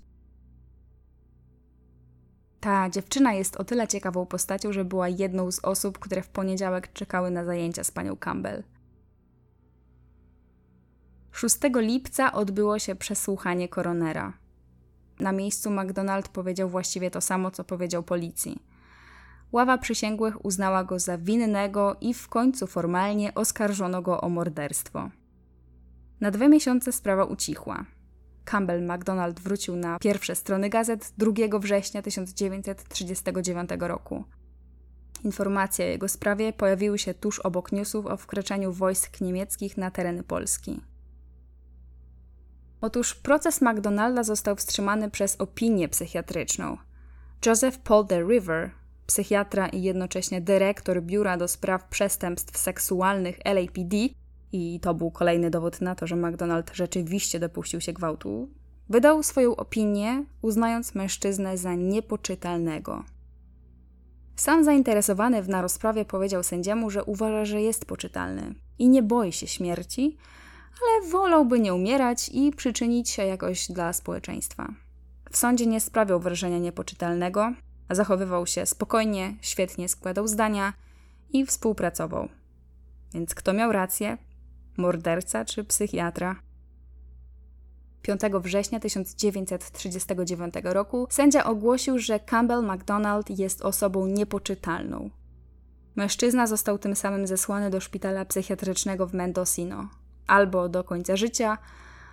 Ta 2.60 2.90
dziewczyna 2.90 3.34
jest 3.34 3.56
o 3.56 3.64
tyle 3.64 3.88
ciekawą 3.88 4.26
postacią, 4.26 4.74
że 4.74 4.86
była 4.86 5.10
jedną 5.10 5.52
z 5.52 5.60
osób, 5.60 6.00
które 6.00 6.22
w 6.22 6.30
poniedziałek 6.30 6.94
czekały 6.94 7.32
na 7.32 7.46
zajęcia 7.46 7.84
z 7.84 7.92
panią 7.92 8.18
Campbell. 8.18 8.64
6 11.32 11.58
lipca 11.76 12.34
odbyło 12.34 12.80
się 12.80 12.96
przesłuchanie 12.96 13.70
koronera. 13.70 14.34
Na 15.20 15.32
miejscu 15.32 15.72
McDonald 15.72 16.28
powiedział 16.28 16.70
właściwie 16.70 17.12
to 17.12 17.22
samo, 17.22 17.52
co 17.52 17.64
powiedział 17.64 18.04
policji. 18.04 18.64
Ława 19.52 19.78
przysięgłych 19.78 20.46
uznała 20.46 20.84
go 20.84 21.00
za 21.00 21.18
winnego 21.18 21.96
i 22.02 22.14
w 22.14 22.28
końcu 22.28 22.68
formalnie 22.68 23.36
oskarżono 23.36 24.02
go 24.02 24.22
o 24.22 24.30
morderstwo. 24.30 25.10
Na 26.22 26.32
dwa 26.32 26.48
miesiące 26.48 26.92
sprawa 26.92 27.24
ucichła. 27.24 27.86
Campbell 28.46 28.86
MacDonald 28.86 29.40
wrócił 29.40 29.76
na 29.76 30.00
pierwsze 30.00 30.36
strony 30.36 30.70
gazet 30.70 31.14
2 31.18 31.60
września 31.60 32.02
1939 32.02 33.70
roku. 33.80 34.24
Informacje 35.24 35.86
o 35.86 35.90
jego 35.90 36.08
sprawie 36.08 36.54
pojawiły 36.54 36.98
się 37.00 37.14
tuż 37.14 37.40
obok 37.40 37.72
newsów 37.72 38.06
o 38.06 38.18
wkraczaniu 38.18 38.72
wojsk 38.74 39.22
niemieckich 39.22 39.78
na 39.78 39.92
tereny 39.92 40.24
Polski. 40.24 40.82
Otóż 42.82 43.16
proces 43.16 43.62
McDonalda 43.62 44.24
został 44.24 44.56
wstrzymany 44.56 45.12
przez 45.12 45.36
opinię 45.36 45.90
psychiatryczną. 45.90 46.78
Joseph 47.46 47.78
Paul 47.78 48.06
de 48.06 48.22
River, 48.22 48.72
psychiatra 49.08 49.68
i 49.68 49.82
jednocześnie 49.82 50.42
dyrektor 50.42 51.04
Biura 51.04 51.38
do 51.38 51.48
Spraw 51.48 51.84
Przestępstw 51.84 52.58
Seksualnych 52.58 53.38
LAPD, 53.46 53.98
i 54.52 54.80
to 54.80 54.94
był 54.94 55.12
kolejny 55.12 55.50
dowód 55.50 55.82
na 55.82 55.96
to, 55.96 56.08
że 56.08 56.16
McDonald 56.16 56.72
rzeczywiście 56.74 57.40
dopuścił 57.40 57.82
się 57.82 57.94
gwałtu, 57.94 58.50
wydał 58.90 59.24
swoją 59.24 59.56
opinię, 59.56 60.26
uznając 60.42 60.96
mężczyznę 60.96 61.58
za 61.58 61.76
niepoczytalnego. 61.76 63.04
Sam 64.36 64.64
zainteresowany 64.64 65.44
w 65.44 65.50
na 65.50 65.62
rozprawie 65.62 66.06
powiedział 66.06 66.44
sędziemu, 66.44 66.90
że 66.90 67.04
uważa, 67.04 67.46
że 67.46 67.62
jest 67.62 67.86
poczytalny 67.86 68.56
i 68.80 68.90
nie 68.90 69.04
boi 69.04 69.32
się 69.32 69.48
śmierci, 69.48 70.18
ale 70.82 71.12
wolałby 71.12 71.60
nie 71.60 71.74
umierać 71.74 72.30
i 72.34 72.52
przyczynić 72.52 73.10
się 73.10 73.24
jakoś 73.24 73.68
dla 73.72 73.94
społeczeństwa. 73.94 74.74
W 75.32 75.38
sądzie 75.38 75.66
nie 75.66 75.82
sprawiał 75.82 76.20
wrażenia 76.20 76.58
niepoczytalnego, 76.58 77.54
zachowywał 77.90 78.48
się 78.48 78.66
spokojnie, 78.66 79.36
świetnie 79.42 79.90
składał 79.90 80.28
zdania 80.28 80.74
i 81.30 81.46
współpracował. 81.46 82.30
Więc 83.14 83.36
kto 83.36 83.54
miał 83.54 83.72
rację? 83.72 84.18
Morderca 84.78 85.46
czy 85.46 85.64
psychiatra? 85.64 86.36
5 88.02 88.22
września 88.42 88.80
1939 88.80 90.54
roku 90.64 91.08
sędzia 91.10 91.46
ogłosił, 91.46 92.00
że 92.00 92.20
Campbell 92.20 92.64
MacDonald 92.64 93.40
jest 93.40 93.62
osobą 93.62 94.08
niepoczytalną. 94.08 95.10
Mężczyzna 95.96 96.48
został 96.48 96.78
tym 96.78 96.96
samym 96.96 97.28
zesłany 97.28 97.70
do 97.70 97.80
szpitala 97.80 98.26
psychiatrycznego 98.26 99.08
w 99.08 99.14
Mendocino, 99.14 99.90
albo 100.28 100.70
do 100.70 100.84
końca 100.84 101.16
życia, 101.16 101.58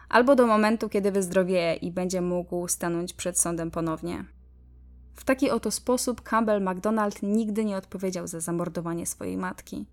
albo 0.09 0.37
do 0.37 0.47
momentu, 0.47 0.89
kiedy 0.89 1.13
wyzdrowieje 1.13 1.75
i 1.75 1.93
będzie 1.93 2.21
mógł 2.21 2.69
stanąć 2.69 3.13
przed 3.13 3.41
sądem 3.41 3.71
ponownie. 3.71 4.25
W 5.15 5.25
taki 5.25 5.51
oto 5.51 5.71
sposób 5.71 6.23
Campbell 6.23 6.63
MacDonald 6.63 7.23
nigdy 7.23 7.65
nie 7.65 7.77
odpowiedział 7.77 8.27
za 8.27 8.41
zamordowanie 8.41 9.07
swojej 9.07 9.37
matki. 9.37 9.87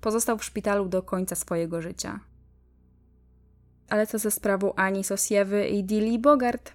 Pozostał 0.00 0.38
w 0.38 0.44
szpitalu 0.44 0.88
do 0.88 1.02
końca 1.02 1.34
swojego 1.34 1.82
życia. 1.82 2.20
Ale 3.88 4.06
co 4.06 4.18
ze 4.18 4.30
sprawą 4.30 4.74
Ani 4.74 5.04
Sosiewy 5.04 5.68
i 5.68 5.84
Dilly 5.84 6.18
Bogart? 6.18 6.72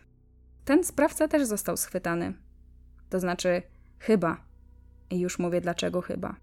Ten 0.65 0.83
sprawca 0.83 1.27
też 1.27 1.45
został 1.45 1.77
schwytany. 1.77 2.33
To 3.09 3.19
znaczy, 3.19 3.61
chyba. 3.99 4.37
I 5.09 5.19
już 5.19 5.39
mówię 5.39 5.61
dlaczego 5.61 6.01
chyba. 6.01 6.35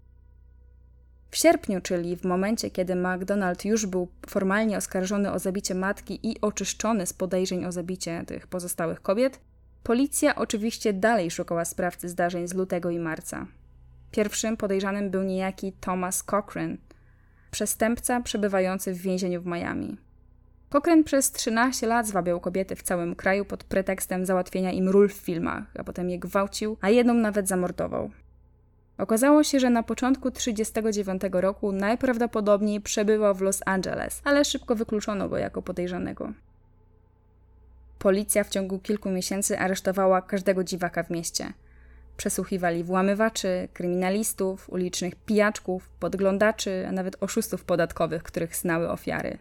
W 1.31 1.37
sierpniu, 1.37 1.81
czyli 1.81 2.15
w 2.15 2.23
momencie, 2.23 2.71
kiedy 2.71 2.95
McDonald 2.95 3.65
już 3.65 3.85
był 3.85 4.07
formalnie 4.27 4.77
oskarżony 4.77 5.31
o 5.31 5.39
zabicie 5.39 5.75
matki 5.75 6.19
i 6.31 6.41
oczyszczony 6.41 7.05
z 7.05 7.13
podejrzeń 7.13 7.65
o 7.65 7.71
zabicie 7.71 8.23
tych 8.27 8.47
pozostałych 8.47 9.01
kobiet, 9.01 9.39
policja 9.83 10.35
oczywiście 10.35 10.93
dalej 10.93 11.31
szukała 11.31 11.65
sprawcy 11.65 12.09
zdarzeń 12.09 12.47
z 12.47 12.53
lutego 12.53 12.89
i 12.89 12.99
marca. 12.99 13.47
Pierwszym 14.13 14.57
podejrzanym 14.57 15.09
był 15.09 15.23
niejaki 15.23 15.73
Thomas 15.79 16.23
Cochran, 16.23 16.77
przestępca 17.51 18.21
przebywający 18.21 18.93
w 18.93 18.97
więzieniu 18.97 19.41
w 19.41 19.45
Miami. 19.45 19.97
Cochran 20.69 21.03
przez 21.03 21.31
13 21.31 21.87
lat 21.87 22.07
zwabiał 22.07 22.39
kobiety 22.39 22.75
w 22.75 22.83
całym 22.83 23.15
kraju 23.15 23.45
pod 23.45 23.63
pretekstem 23.63 24.25
załatwienia 24.25 24.71
im 24.71 24.89
ról 24.89 25.09
w 25.09 25.13
filmach, 25.13 25.63
a 25.79 25.83
potem 25.83 26.09
je 26.09 26.19
gwałcił, 26.19 26.77
a 26.81 26.89
jedną 26.89 27.13
nawet 27.13 27.47
zamordował. 27.47 28.11
Okazało 28.97 29.43
się, 29.43 29.59
że 29.59 29.69
na 29.69 29.83
początku 29.83 30.31
1939 30.31 31.41
roku 31.41 31.71
najprawdopodobniej 31.71 32.81
przebywał 32.81 33.35
w 33.35 33.41
Los 33.41 33.61
Angeles, 33.65 34.21
ale 34.23 34.45
szybko 34.45 34.75
wykluczono 34.75 35.29
go 35.29 35.37
jako 35.37 35.61
podejrzanego. 35.61 36.33
Policja 37.99 38.43
w 38.43 38.49
ciągu 38.49 38.79
kilku 38.79 39.09
miesięcy 39.09 39.59
aresztowała 39.59 40.21
każdego 40.21 40.63
dziwaka 40.63 41.03
w 41.03 41.09
mieście. 41.09 41.53
Przesłuchiwali 42.17 42.83
włamywaczy, 42.83 43.67
kryminalistów, 43.73 44.69
ulicznych 44.69 45.15
pijaczków, 45.15 45.89
podglądaczy, 45.99 46.85
a 46.87 46.91
nawet 46.91 47.23
oszustów 47.23 47.63
podatkowych, 47.63 48.23
których 48.23 48.55
znały 48.55 48.89
ofiary. 48.89 49.37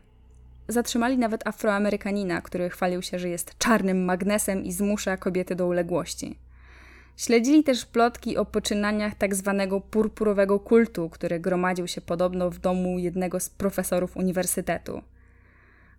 Zatrzymali 0.68 1.18
nawet 1.18 1.46
Afroamerykanina, 1.46 2.40
który 2.40 2.70
chwalił 2.70 3.02
się, 3.02 3.18
że 3.18 3.28
jest 3.28 3.58
czarnym 3.58 4.04
magnesem 4.04 4.64
i 4.64 4.72
zmusza 4.72 5.16
kobiety 5.16 5.54
do 5.54 5.66
uległości. 5.66 6.38
Śledzili 7.16 7.64
też 7.64 7.86
plotki 7.86 8.36
o 8.36 8.44
poczynaniach 8.44 9.14
tak 9.14 9.34
zwanego 9.34 9.80
purpurowego 9.80 10.60
kultu, 10.60 11.08
który 11.08 11.40
gromadził 11.40 11.88
się 11.88 12.00
podobno 12.00 12.50
w 12.50 12.58
domu 12.58 12.98
jednego 12.98 13.40
z 13.40 13.50
profesorów 13.50 14.16
uniwersytetu. 14.16 15.02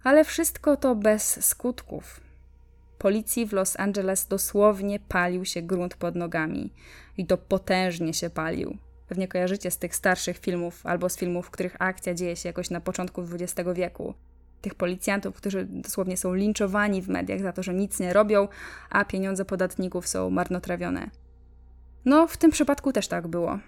Ale 0.03 0.23
wszystko 0.23 0.77
to 0.77 0.95
bez 0.95 1.45
skutków. 1.45 2.21
Policji 3.03 3.45
w 3.45 3.53
Los 3.53 3.79
Angeles 3.79 4.27
dosłownie 4.27 4.99
palił 4.99 5.45
się 5.45 5.61
grunt 5.61 5.95
pod 5.95 6.15
nogami. 6.15 6.73
I 7.17 7.25
to 7.25 7.37
potężnie 7.37 8.13
się 8.13 8.29
palił. 8.29 8.77
Pewnie 9.07 9.27
kojarzycie 9.27 9.71
z 9.71 9.77
tych 9.77 9.95
starszych 9.95 10.37
filmów 10.37 10.85
albo 10.85 11.09
z 11.09 11.17
filmów, 11.17 11.47
w 11.47 11.49
których 11.49 11.75
akcja 11.79 12.13
dzieje 12.13 12.35
się 12.35 12.49
jakoś 12.49 12.69
na 12.69 12.81
początku 12.81 13.21
XX 13.21 13.69
wieku 13.73 14.13
tych 14.61 14.75
policjantów, 14.75 15.35
którzy 15.35 15.65
dosłownie 15.65 16.17
są 16.17 16.33
linczowani 16.33 17.01
w 17.01 17.09
mediach 17.09 17.41
za 17.41 17.53
to, 17.53 17.63
że 17.63 17.73
nic 17.73 17.99
nie 17.99 18.13
robią, 18.13 18.47
a 18.89 19.05
pieniądze 19.05 19.45
podatników 19.45 20.07
są 20.07 20.29
marnotrawione. 20.29 21.09
No, 22.05 22.27
w 22.27 22.37
tym 22.37 22.51
przypadku 22.51 22.93
też 22.93 23.07
tak 23.07 23.27
było. 23.27 23.59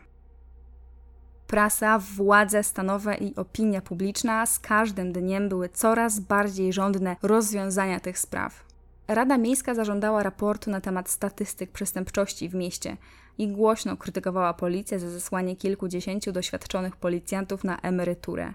Prasa, 1.48 2.00
władze 2.00 2.64
stanowe 2.64 3.16
i 3.16 3.36
opinia 3.36 3.82
publiczna 3.82 4.46
z 4.46 4.60
każdym 4.60 5.12
dniem 5.12 5.50
były 5.50 5.70
coraz 5.70 6.20
bardziej 6.20 6.74
żądne 6.74 7.16
rozwiązania 7.22 8.00
tych 8.00 8.20
spraw. 8.20 8.65
Rada 9.08 9.38
Miejska 9.38 9.74
zażądała 9.74 10.24
raportu 10.24 10.72
na 10.72 10.82
temat 10.82 11.10
statystyk 11.10 11.72
przestępczości 11.72 12.50
w 12.50 12.56
mieście 12.56 12.98
i 13.38 13.48
głośno 13.48 13.98
krytykowała 13.98 14.54
policję 14.54 15.00
za 15.00 15.10
zesłanie 15.10 15.56
kilkudziesięciu 15.56 16.32
doświadczonych 16.32 16.96
policjantów 16.96 17.64
na 17.64 17.82
emeryturę. 17.82 18.54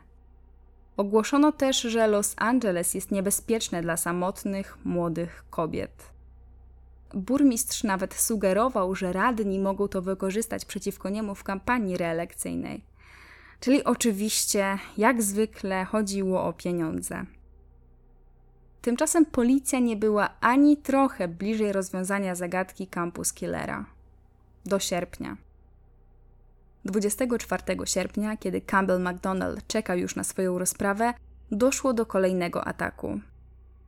Ogłoszono 0.97 1.53
też, 1.53 1.81
że 1.81 2.07
Los 2.07 2.35
Angeles 2.37 2.95
jest 2.95 3.11
niebezpieczne 3.11 3.83
dla 3.83 3.97
samotnych, 3.97 4.79
młodych 4.85 5.45
kobiet. 5.51 6.11
Burmistrz 7.15 7.85
nawet 7.85 8.15
sugerował, 8.15 8.95
że 8.95 9.13
radni 9.13 9.59
mogą 9.59 9.89
to 9.89 10.03
wykorzystać 10.03 10.65
przeciwko 10.65 11.09
niemu 11.09 11.35
w 11.35 11.45
kampanii 11.45 11.97
reelekcyjnej. 11.97 12.85
Czyli 13.61 13.85
oczywiście, 13.85 14.79
jak 14.97 15.23
zwykle, 15.23 15.85
chodziło 15.85 16.45
o 16.45 16.53
pieniądze. 16.53 17.27
Tymczasem 18.83 19.27
policja 19.27 19.79
nie 19.79 19.97
była 19.97 20.31
ani 20.41 20.77
trochę 20.77 21.29
bliżej 21.29 21.73
rozwiązania 21.73 22.35
zagadki 22.35 22.87
Campus 22.87 23.33
Killera. 23.33 23.85
Do 24.67 24.79
sierpnia. 24.79 25.37
24 26.85 27.63
sierpnia, 27.85 28.37
kiedy 28.37 28.61
Campbell 28.61 29.01
McDonald 29.01 29.67
czekał 29.67 29.99
już 29.99 30.17
na 30.17 30.25
swoją 30.25 30.59
rozprawę, 30.59 31.15
doszło 31.51 31.93
do 31.93 32.07
kolejnego 32.07 32.65
ataku. 32.65 33.21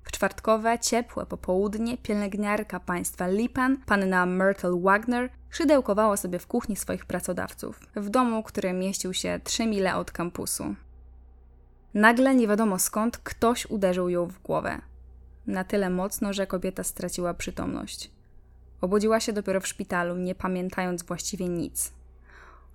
W 0.05 0.13
czwartkowe, 0.13 0.79
ciepłe 0.79 1.27
popołudnie 1.27 1.99
pielęgniarka 1.99 2.81
państwa 2.81 3.27
Lipan, 3.27 3.77
panna 3.87 4.27
Myrtle 4.27 4.81
Wagner, 4.81 5.31
szydełkowała 5.51 6.17
sobie 6.17 6.39
w 6.39 6.47
kuchni 6.47 6.77
swoich 6.77 7.07
pracodawców, 7.07 7.81
w 7.97 8.09
domu, 8.09 8.43
który 8.43 8.73
mieścił 8.73 9.15
się 9.15 9.41
3 9.45 9.67
mile 9.67 9.97
od 9.97 10.11
kampusu. 10.11 10.75
Nagle, 11.95 12.35
nie 12.35 12.49
wiadomo 12.49 12.79
skąd, 12.79 13.19
ktoś 13.19 13.67
uderzył 13.67 14.09
ją 14.09 14.27
w 14.27 14.43
głowę. 14.43 14.81
Na 15.47 15.65
tyle 15.65 15.91
mocno, 15.91 16.33
że 16.33 16.47
kobieta 16.47 16.85
straciła 16.85 17.35
przytomność. 17.35 18.11
Obudziła 18.81 19.21
się 19.21 19.33
dopiero 19.33 19.61
w 19.61 19.67
szpitalu, 19.67 20.17
nie 20.17 20.35
pamiętając 20.35 21.03
właściwie 21.03 21.49
nic. 21.49 21.93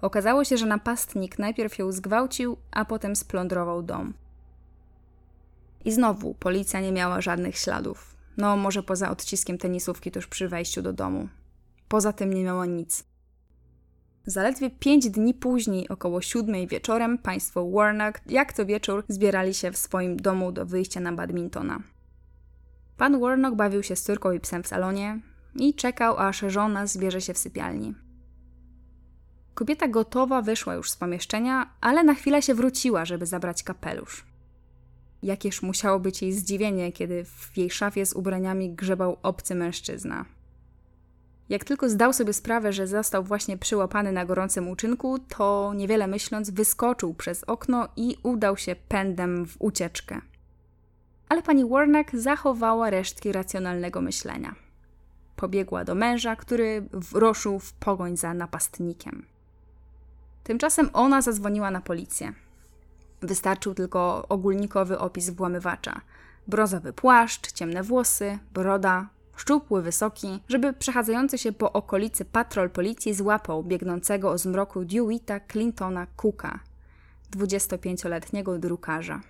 Okazało 0.01 0.43
się, 0.43 0.57
że 0.57 0.65
napastnik 0.65 1.39
najpierw 1.39 1.77
ją 1.79 1.91
zgwałcił, 1.91 2.57
a 2.71 2.85
potem 2.85 3.15
splądrował 3.15 3.83
dom. 3.83 4.13
I 5.85 5.91
znowu 5.91 6.33
policja 6.33 6.81
nie 6.81 6.91
miała 6.91 7.21
żadnych 7.21 7.57
śladów. 7.57 8.15
No, 8.37 8.57
może 8.57 8.83
poza 8.83 9.09
odciskiem 9.09 9.57
tenisówki 9.57 10.11
tuż 10.11 10.27
przy 10.27 10.47
wejściu 10.47 10.81
do 10.81 10.93
domu. 10.93 11.29
Poza 11.87 12.13
tym 12.13 12.33
nie 12.33 12.43
miała 12.43 12.65
nic. 12.65 13.03
Zaledwie 14.29 14.69
pięć 14.69 15.09
dni 15.09 15.33
później, 15.33 15.89
około 15.89 16.21
siódmej 16.21 16.67
wieczorem, 16.67 17.17
państwo 17.17 17.69
Warnock, 17.69 18.21
jak 18.25 18.53
to 18.53 18.65
wieczór, 18.65 19.03
zbierali 19.07 19.53
się 19.53 19.71
w 19.71 19.77
swoim 19.77 20.17
domu 20.17 20.51
do 20.51 20.65
wyjścia 20.65 20.99
na 20.99 21.13
badmintona. 21.13 21.79
Pan 22.97 23.19
Warnock 23.19 23.55
bawił 23.55 23.83
się 23.83 23.95
z 23.95 24.03
córką 24.03 24.31
i 24.31 24.39
psem 24.39 24.63
w 24.63 24.67
salonie 24.67 25.19
i 25.55 25.73
czekał, 25.73 26.17
aż 26.17 26.39
żona 26.47 26.87
zbierze 26.87 27.21
się 27.21 27.33
w 27.33 27.37
sypialni. 27.37 27.95
Kobieta 29.53 29.87
gotowa 29.87 30.41
wyszła 30.41 30.75
już 30.75 30.91
z 30.91 30.97
pomieszczenia, 30.97 31.69
ale 31.81 32.03
na 32.03 32.13
chwilę 32.13 32.41
się 32.41 32.53
wróciła, 32.53 33.05
żeby 33.05 33.25
zabrać 33.25 33.63
kapelusz. 33.63 34.25
Jakież 35.23 35.61
musiało 35.61 35.99
być 35.99 36.21
jej 36.21 36.33
zdziwienie, 36.33 36.91
kiedy 36.91 37.25
w 37.25 37.57
jej 37.57 37.69
szafie 37.69 38.05
z 38.05 38.13
ubraniami 38.13 38.73
grzebał 38.73 39.17
obcy 39.23 39.55
mężczyzna. 39.55 40.25
Jak 41.49 41.63
tylko 41.63 41.89
zdał 41.89 42.13
sobie 42.13 42.33
sprawę, 42.33 42.73
że 42.73 42.87
został 42.87 43.23
właśnie 43.23 43.57
przyłapany 43.57 44.11
na 44.11 44.25
gorącym 44.25 44.69
uczynku, 44.69 45.19
to 45.19 45.73
niewiele 45.75 46.07
myśląc 46.07 46.49
wyskoczył 46.49 47.13
przez 47.13 47.43
okno 47.43 47.87
i 47.95 48.17
udał 48.23 48.57
się 48.57 48.75
pędem 48.87 49.45
w 49.45 49.55
ucieczkę. 49.59 50.21
Ale 51.29 51.43
pani 51.43 51.69
Warnock 51.69 52.15
zachowała 52.15 52.89
resztki 52.89 53.31
racjonalnego 53.31 54.01
myślenia. 54.01 54.55
Pobiegła 55.35 55.83
do 55.83 55.95
męża, 55.95 56.35
który 56.35 56.89
ruszył 57.13 57.59
w 57.59 57.73
pogoń 57.73 58.17
za 58.17 58.33
napastnikiem. 58.33 59.25
Tymczasem 60.43 60.89
ona 60.93 61.21
zadzwoniła 61.21 61.71
na 61.71 61.81
policję. 61.81 62.33
Wystarczył 63.21 63.73
tylko 63.73 64.25
ogólnikowy 64.29 64.99
opis 64.99 65.29
włamywacza. 65.29 66.01
Brozowy 66.47 66.93
płaszcz, 66.93 67.51
ciemne 67.51 67.83
włosy, 67.83 68.39
broda, 68.53 69.09
szczupły, 69.37 69.81
wysoki, 69.81 70.39
żeby 70.49 70.73
przechadzający 70.73 71.37
się 71.37 71.51
po 71.51 71.71
okolicy 71.73 72.25
patrol 72.25 72.69
policji 72.69 73.13
złapał 73.13 73.63
biegnącego 73.63 74.31
o 74.31 74.37
zmroku 74.37 74.85
Dewitta 74.85 75.39
Clintona 75.51 76.07
Cooka, 76.15 76.59
25-letniego 77.37 78.59
drukarza. 78.59 79.21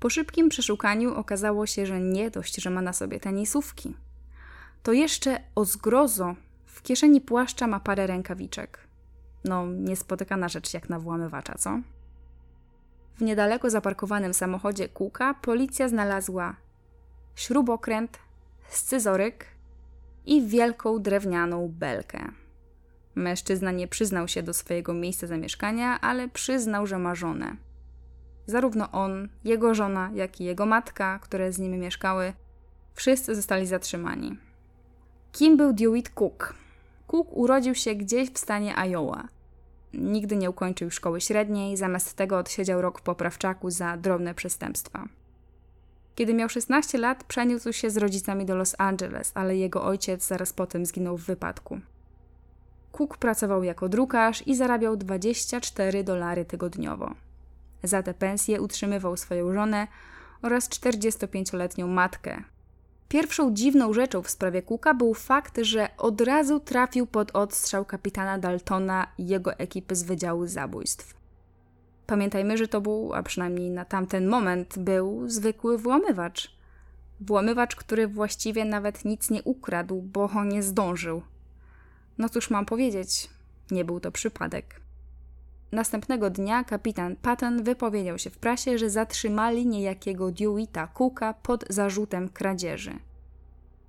Po 0.00 0.10
szybkim 0.10 0.48
przeszukaniu 0.48 1.14
okazało 1.14 1.66
się, 1.66 1.86
że 1.86 2.00
nie 2.00 2.30
dość, 2.30 2.56
że 2.56 2.70
ma 2.70 2.82
na 2.82 2.92
sobie 2.92 3.20
tenisówki. 3.20 3.96
To 4.82 4.92
jeszcze 4.92 5.40
o 5.54 5.64
zgrozo 5.64 6.34
w 6.66 6.82
kieszeni 6.82 7.20
płaszcza 7.20 7.66
ma 7.66 7.80
parę 7.80 8.06
rękawiczek. 8.06 8.78
No, 9.44 9.66
niespotykana 9.66 10.48
rzecz 10.48 10.74
jak 10.74 10.88
na 10.88 10.98
włamywacza, 10.98 11.54
co? 11.54 11.80
W 13.16 13.22
niedaleko 13.22 13.70
zaparkowanym 13.70 14.34
samochodzie 14.34 14.88
Kuka 14.88 15.34
policja 15.34 15.88
znalazła 15.88 16.56
śrubokręt, 17.34 18.18
scyzoryk 18.68 19.46
i 20.26 20.46
wielką 20.46 21.02
drewnianą 21.02 21.68
belkę. 21.68 22.32
Mężczyzna 23.14 23.70
nie 23.72 23.88
przyznał 23.88 24.28
się 24.28 24.42
do 24.42 24.54
swojego 24.54 24.94
miejsca 24.94 25.26
zamieszkania, 25.26 26.00
ale 26.00 26.28
przyznał, 26.28 26.86
że 26.86 26.98
ma 26.98 27.14
żonę. 27.14 27.56
Zarówno 28.46 28.90
on, 28.90 29.28
jego 29.44 29.74
żona, 29.74 30.10
jak 30.14 30.40
i 30.40 30.44
jego 30.44 30.66
matka, 30.66 31.18
które 31.18 31.52
z 31.52 31.58
nimi 31.58 31.78
mieszkały, 31.78 32.32
wszyscy 32.94 33.34
zostali 33.34 33.66
zatrzymani. 33.66 34.38
Kim 35.32 35.56
był 35.56 35.72
Dewitt 35.72 36.10
Cook? 36.10 36.54
Cook 37.06 37.28
urodził 37.30 37.74
się 37.74 37.94
gdzieś 37.94 38.30
w 38.30 38.38
stanie 38.38 38.74
Iowa. 38.76 39.28
Nigdy 39.94 40.36
nie 40.36 40.50
ukończył 40.50 40.90
szkoły 40.90 41.20
średniej, 41.20 41.76
zamiast 41.76 42.16
tego 42.16 42.38
odsiedział 42.38 42.82
rok 42.82 42.98
w 42.98 43.02
poprawczaku 43.02 43.70
za 43.70 43.96
drobne 43.96 44.34
przestępstwa. 44.34 45.08
Kiedy 46.18 46.34
miał 46.34 46.48
16 46.48 46.98
lat, 46.98 47.24
przeniósł 47.24 47.72
się 47.72 47.90
z 47.90 47.96
rodzicami 47.96 48.46
do 48.46 48.56
Los 48.56 48.74
Angeles, 48.78 49.32
ale 49.34 49.56
jego 49.56 49.84
ojciec 49.84 50.26
zaraz 50.26 50.52
potem 50.52 50.86
zginął 50.86 51.16
w 51.16 51.24
wypadku. 51.24 51.80
Cook 52.92 53.16
pracował 53.16 53.64
jako 53.64 53.88
drukarz 53.88 54.46
i 54.46 54.56
zarabiał 54.56 54.96
24 54.96 56.04
dolary 56.04 56.44
tygodniowo. 56.44 57.14
Za 57.82 58.02
tę 58.02 58.14
pensję 58.14 58.60
utrzymywał 58.60 59.16
swoją 59.16 59.52
żonę 59.52 59.86
oraz 60.42 60.68
45-letnią 60.68 61.86
matkę. 61.86 62.42
Pierwszą 63.08 63.54
dziwną 63.54 63.92
rzeczą 63.92 64.22
w 64.22 64.30
sprawie 64.30 64.62
Cooka 64.62 64.94
był 64.94 65.14
fakt, 65.14 65.58
że 65.62 65.88
od 65.96 66.20
razu 66.20 66.60
trafił 66.60 67.06
pod 67.06 67.36
odstrzał 67.36 67.84
kapitana 67.84 68.38
Daltona 68.38 69.06
i 69.18 69.26
jego 69.26 69.52
ekipy 69.52 69.96
z 69.96 70.02
Wydziału 70.02 70.46
Zabójstw. 70.46 71.17
Pamiętajmy, 72.08 72.56
że 72.56 72.68
to 72.68 72.80
był, 72.80 73.14
a 73.14 73.22
przynajmniej 73.22 73.70
na 73.70 73.84
tamten 73.84 74.28
moment, 74.28 74.78
był 74.78 75.28
zwykły 75.28 75.78
włamywacz. 75.78 76.56
Włamywacz, 77.20 77.76
który 77.76 78.08
właściwie 78.08 78.64
nawet 78.64 79.04
nic 79.04 79.30
nie 79.30 79.42
ukradł, 79.42 80.02
bo 80.02 80.44
nie 80.44 80.62
zdążył. 80.62 81.22
No 82.18 82.28
cóż 82.28 82.50
mam 82.50 82.66
powiedzieć, 82.66 83.30
nie 83.70 83.84
był 83.84 84.00
to 84.00 84.12
przypadek. 84.12 84.80
Następnego 85.72 86.30
dnia 86.30 86.64
kapitan 86.64 87.16
Patton 87.16 87.62
wypowiedział 87.62 88.18
się 88.18 88.30
w 88.30 88.38
prasie, 88.38 88.78
że 88.78 88.90
zatrzymali 88.90 89.66
niejakiego 89.66 90.30
Deweyta 90.30 90.86
Cooka 90.86 91.34
pod 91.34 91.64
zarzutem 91.68 92.28
kradzieży. 92.28 92.92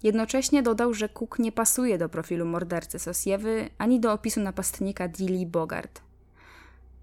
Jednocześnie 0.03 0.63
dodał, 0.63 0.93
że 0.93 1.09
Cook 1.09 1.39
nie 1.39 1.51
pasuje 1.51 1.97
do 1.97 2.09
profilu 2.09 2.45
mordercy 2.45 2.99
Sosiewy 2.99 3.69
ani 3.77 3.99
do 3.99 4.13
opisu 4.13 4.39
napastnika 4.39 5.07
Dilly 5.07 5.45
Bogart. 5.45 6.08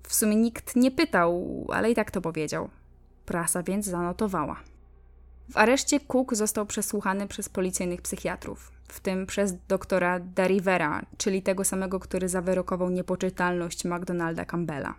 W 0.07 0.15
sumie 0.15 0.37
nikt 0.37 0.77
nie 0.77 0.91
pytał, 0.91 1.67
ale 1.73 1.91
i 1.91 1.95
tak 1.95 2.11
to 2.11 2.21
powiedział. 2.21 2.69
Prasa 3.25 3.63
więc 3.63 3.87
zanotowała. 3.87 4.57
W 5.51 5.57
areszcie 5.57 6.01
Cook 6.01 6.35
został 6.35 6.67
przesłuchany 6.67 7.29
przez 7.29 7.49
policyjnych 7.49 8.03
psychiatrów, 8.03 8.73
w 8.89 9.01
tym 9.01 9.27
przez 9.27 9.55
doktora 9.69 10.21
Darivera, 10.21 11.03
czyli 11.19 11.43
tego 11.43 11.65
samego, 11.65 12.01
który 12.01 12.29
zawyrokował 12.29 12.91
niepoczytalność 12.91 13.85
McDonalda 13.85 14.45
Campbella. 14.45 14.95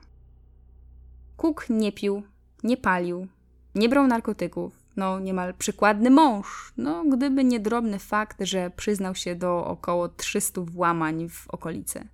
Cook 1.38 1.70
nie 1.70 1.92
pił, 1.92 2.24
nie 2.64 2.78
palił, 2.78 3.28
nie 3.76 3.90
brał 3.90 4.08
narkotyków, 4.08 4.74
no 4.96 5.20
niemal 5.20 5.54
przykładny 5.54 6.10
mąż, 6.10 6.74
no 6.78 7.04
gdyby 7.04 7.44
nie 7.44 7.60
drobny 7.60 8.00
fakt, 8.00 8.38
że 8.42 8.70
przyznał 8.70 9.16
się 9.16 9.36
do 9.36 9.66
około 9.66 10.10
300 10.10 10.62
włamań 10.62 11.30
w 11.30 11.50
okolicy. 11.50 12.08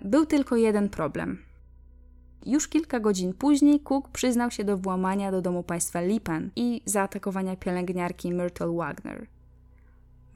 Był 0.00 0.26
tylko 0.26 0.56
jeden 0.56 0.88
problem– 0.88 1.38
już 2.46 2.68
kilka 2.68 3.00
godzin 3.00 3.32
później 3.34 3.80
Cook 3.80 4.08
przyznał 4.08 4.50
się 4.50 4.64
do 4.64 4.78
włamania 4.78 5.30
do 5.30 5.42
domu 5.42 5.62
państwa 5.62 6.00
Lipan 6.00 6.50
i 6.56 6.82
zaatakowania 6.84 7.56
pielęgniarki 7.56 8.32
Myrtle 8.32 8.76
Wagner. 8.76 9.26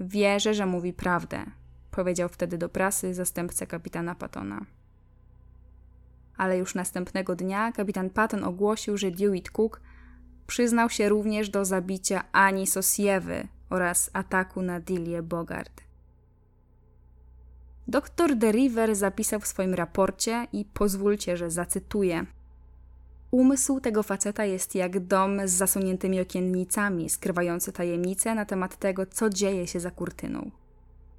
Wierzę, 0.00 0.54
że 0.54 0.66
mówi 0.66 0.92
prawdę, 0.92 1.44
powiedział 1.90 2.28
wtedy 2.28 2.58
do 2.58 2.68
prasy 2.68 3.14
zastępca 3.14 3.66
kapitana 3.66 4.14
Pattona. 4.14 4.66
Ale 6.36 6.58
już 6.58 6.74
następnego 6.74 7.36
dnia 7.36 7.72
kapitan 7.72 8.10
Patton 8.10 8.44
ogłosił, 8.44 8.96
że 8.96 9.10
Dewitt 9.10 9.50
Cook 9.50 9.80
przyznał 10.46 10.90
się 10.90 11.08
również 11.08 11.50
do 11.50 11.64
zabicia 11.64 12.24
Ani 12.32 12.66
Sosiewy 12.66 13.48
oraz 13.70 14.10
ataku 14.12 14.62
na 14.62 14.80
Dilię 14.80 15.22
Bogart. 15.22 15.85
Doktor 17.88 18.34
de 18.34 18.52
River 18.52 18.96
zapisał 18.96 19.40
w 19.40 19.46
swoim 19.46 19.74
raporcie 19.74 20.46
i 20.52 20.64
pozwólcie, 20.64 21.36
że 21.36 21.50
zacytuję. 21.50 22.26
Umysł 23.30 23.80
tego 23.80 24.02
faceta 24.02 24.44
jest 24.44 24.74
jak 24.74 25.06
dom 25.06 25.48
z 25.48 25.50
zasuniętymi 25.50 26.20
okiennicami, 26.20 27.10
skrywający 27.10 27.72
tajemnice 27.72 28.34
na 28.34 28.44
temat 28.44 28.76
tego, 28.76 29.06
co 29.06 29.30
dzieje 29.30 29.66
się 29.66 29.80
za 29.80 29.90
kurtyną. 29.90 30.50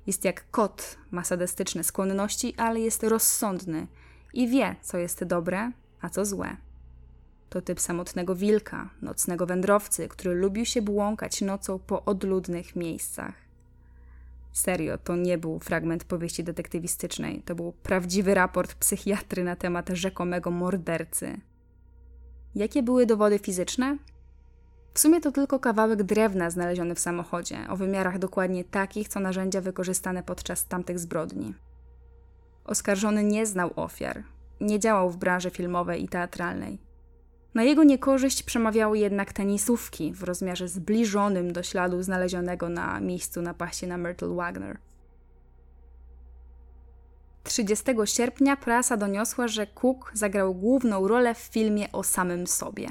Jest 0.07 0.25
jak 0.25 0.51
kot, 0.51 0.97
ma 1.11 1.23
sadystyczne 1.23 1.83
skłonności, 1.83 2.53
ale 2.57 2.79
jest 2.79 3.03
rozsądny 3.03 3.87
i 4.33 4.47
wie, 4.47 4.75
co 4.81 4.97
jest 4.97 5.23
dobre, 5.23 5.71
a 6.01 6.09
co 6.09 6.25
złe. 6.25 6.57
To 7.49 7.61
typ 7.61 7.79
samotnego 7.79 8.35
wilka, 8.35 8.89
nocnego 9.01 9.45
wędrowcy, 9.45 10.07
który 10.07 10.35
lubił 10.35 10.65
się 10.65 10.81
błąkać 10.81 11.41
nocą 11.41 11.79
po 11.79 12.05
odludnych 12.05 12.75
miejscach. 12.75 13.46
Serio, 14.57 14.97
to 14.97 15.15
nie 15.15 15.37
był 15.37 15.59
fragment 15.59 16.03
powieści 16.03 16.43
detektywistycznej, 16.43 17.41
to 17.41 17.55
był 17.55 17.71
prawdziwy 17.71 18.33
raport 18.33 18.73
psychiatry 18.73 19.43
na 19.43 19.55
temat 19.55 19.89
rzekomego 19.89 20.51
mordercy. 20.51 21.39
Jakie 22.55 22.83
były 22.83 23.05
dowody 23.05 23.39
fizyczne? 23.39 23.97
W 24.93 24.99
sumie 24.99 25.21
to 25.21 25.31
tylko 25.31 25.59
kawałek 25.59 26.03
drewna 26.03 26.49
znaleziony 26.49 26.95
w 26.95 26.99
samochodzie, 26.99 27.57
o 27.69 27.75
wymiarach 27.75 28.19
dokładnie 28.19 28.63
takich, 28.63 29.07
co 29.07 29.19
narzędzia 29.19 29.61
wykorzystane 29.61 30.23
podczas 30.23 30.65
tamtych 30.65 30.99
zbrodni. 30.99 31.53
Oskarżony 32.65 33.23
nie 33.23 33.45
znał 33.45 33.71
ofiar, 33.75 34.23
nie 34.61 34.79
działał 34.79 35.09
w 35.09 35.17
branży 35.17 35.49
filmowej 35.49 36.03
i 36.03 36.09
teatralnej. 36.09 36.86
Na 37.57 37.63
jego 37.63 37.83
niekorzyść 37.83 38.43
przemawiały 38.43 38.97
jednak 38.97 39.33
tenisówki 39.33 40.13
w 40.13 40.23
rozmiarze 40.23 40.67
zbliżonym 40.67 41.53
do 41.53 41.63
śladu 41.63 42.03
znalezionego 42.03 42.69
na 42.69 42.99
miejscu 42.99 43.41
napaści 43.41 43.87
na 43.87 43.97
Myrtle 43.97 44.35
Wagner. 44.35 44.77
30 47.43 47.85
sierpnia 48.05 48.57
prasa 48.57 48.97
doniosła, 48.97 49.47
że 49.47 49.67
Cook 49.67 50.11
zagrał 50.13 50.55
główną 50.55 51.07
rolę 51.07 51.35
w 51.35 51.37
filmie 51.37 51.91
o 51.91 52.03
samym 52.03 52.47
sobie. 52.47 52.87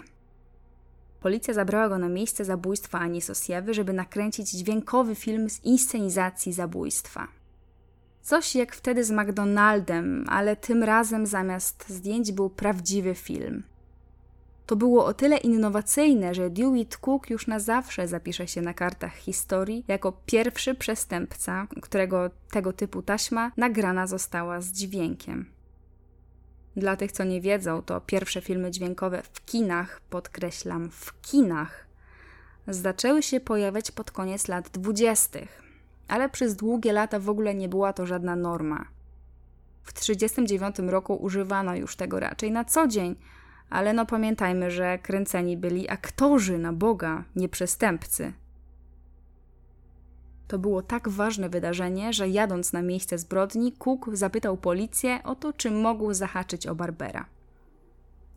Policja 1.21 1.55
zabrała 1.55 1.89
go 1.89 1.99
na 1.99 2.09
miejsce 2.09 2.45
zabójstwa 2.45 2.99
Ani 2.99 3.21
Sosiewy, 3.21 3.75
żeby 3.75 3.93
nakręcić 3.93 4.51
dźwiękowy 4.51 5.15
film 5.15 5.51
z 5.51 5.65
inscenizacji 5.65 6.53
zabójstwa. 6.53 7.29
Coś 8.23 8.55
jak 8.55 8.75
wtedy 8.75 9.05
z 9.05 9.11
McDonaldem, 9.11 10.25
ale 10.29 10.57
tym 10.57 10.83
razem 10.83 11.27
zamiast 11.27 11.89
zdjęć 11.89 12.33
był 12.33 12.51
prawdziwy 12.51 13.15
film– 13.15 13.63
to 14.67 14.77
było 14.77 15.05
o 15.05 15.15
tyle 15.15 15.37
innowacyjne, 15.37 16.35
że 16.35 16.51
Dewitt 16.51 16.97
Cook 16.97 17.31
już 17.31 17.47
na 17.47 17.61
zawsze 17.61 18.09
zapisze 18.09 18.49
się 18.49 18.63
na 18.63 18.75
kartach 18.75 19.17
historii 19.17 19.85
jako 19.89 20.13
pierwszy 20.27 20.75
przestępca, 20.75 21.67
którego 21.83 22.31
tego 22.51 22.73
typu 22.73 23.03
taśma 23.03 23.53
nagrana 23.57 24.07
została 24.07 24.61
z 24.61 24.73
dźwiękiem. 24.73 25.47
Dla 26.77 26.97
tych, 26.97 27.13
co 27.13 27.25
nie 27.25 27.41
wiedzą, 27.41 27.83
to 27.83 28.01
pierwsze 28.01 28.41
filmy 28.41 28.71
dźwiękowe 28.71 29.23
w 29.23 29.45
kinach, 29.45 30.01
podkreślam, 30.11 30.91
w 30.91 31.21
kinach, 31.21 31.87
zaczęły 32.69 33.23
się 33.23 33.41
pojawiać 33.41 33.91
pod 33.91 34.11
koniec 34.11 34.49
lat 34.49 34.69
dwudziestych, 34.69 35.63
ale 36.09 36.29
przez 36.29 36.57
długie 36.57 36.93
lata 36.93 37.19
w 37.19 37.29
ogóle 37.31 37.55
nie 37.55 37.69
była 37.69 37.93
to 37.93 38.07
żadna 38.07 38.37
norma. 38.37 38.85
W 39.83 39.93
1939 39.93 40.93
roku 40.93 41.15
używano 41.15 41.77
już 41.77 41.97
tego 41.97 42.21
raczej 42.21 42.51
na 42.51 42.65
co 42.65 42.87
dzień, 42.87 43.17
ale 43.71 43.93
no 43.93 44.07
pamiętajmy, 44.07 44.71
że 44.71 44.99
kręceni 44.99 45.57
byli 45.57 45.91
aktorzy 45.91 46.59
na 46.59 46.73
Boga, 46.73 47.25
nie 47.37 47.49
przestępcy. 47.49 48.33
To 50.49 50.59
było 50.59 50.83
tak 50.83 51.09
ważne 51.09 51.49
wydarzenie, 51.49 52.13
że 52.13 52.29
jadąc 52.29 52.73
na 52.73 52.83
miejsce 52.83 53.19
zbrodni, 53.19 53.73
Cook 53.73 54.11
zapytał 54.13 54.57
policję 54.57 55.23
o 55.25 55.35
to, 55.35 55.53
czy 55.53 55.71
mógł 55.71 56.15
zahaczyć 56.15 56.67
o 56.67 56.75
Barbera. 56.75 57.27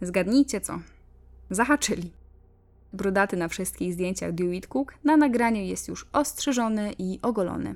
Zgadnijcie 0.01 0.61
co? 0.61 0.80
Zahaczyli. 1.49 2.11
Brudaty 2.93 3.38
na 3.38 3.47
wszystkich 3.47 3.93
zdjęciach 3.93 4.32
Dewitt 4.32 4.67
Cook 4.67 4.93
na 5.03 5.17
nagraniu 5.17 5.61
jest 5.61 5.88
już 5.88 6.07
ostrzyżony 6.13 6.93
i 6.97 7.19
ogolony. 7.21 7.75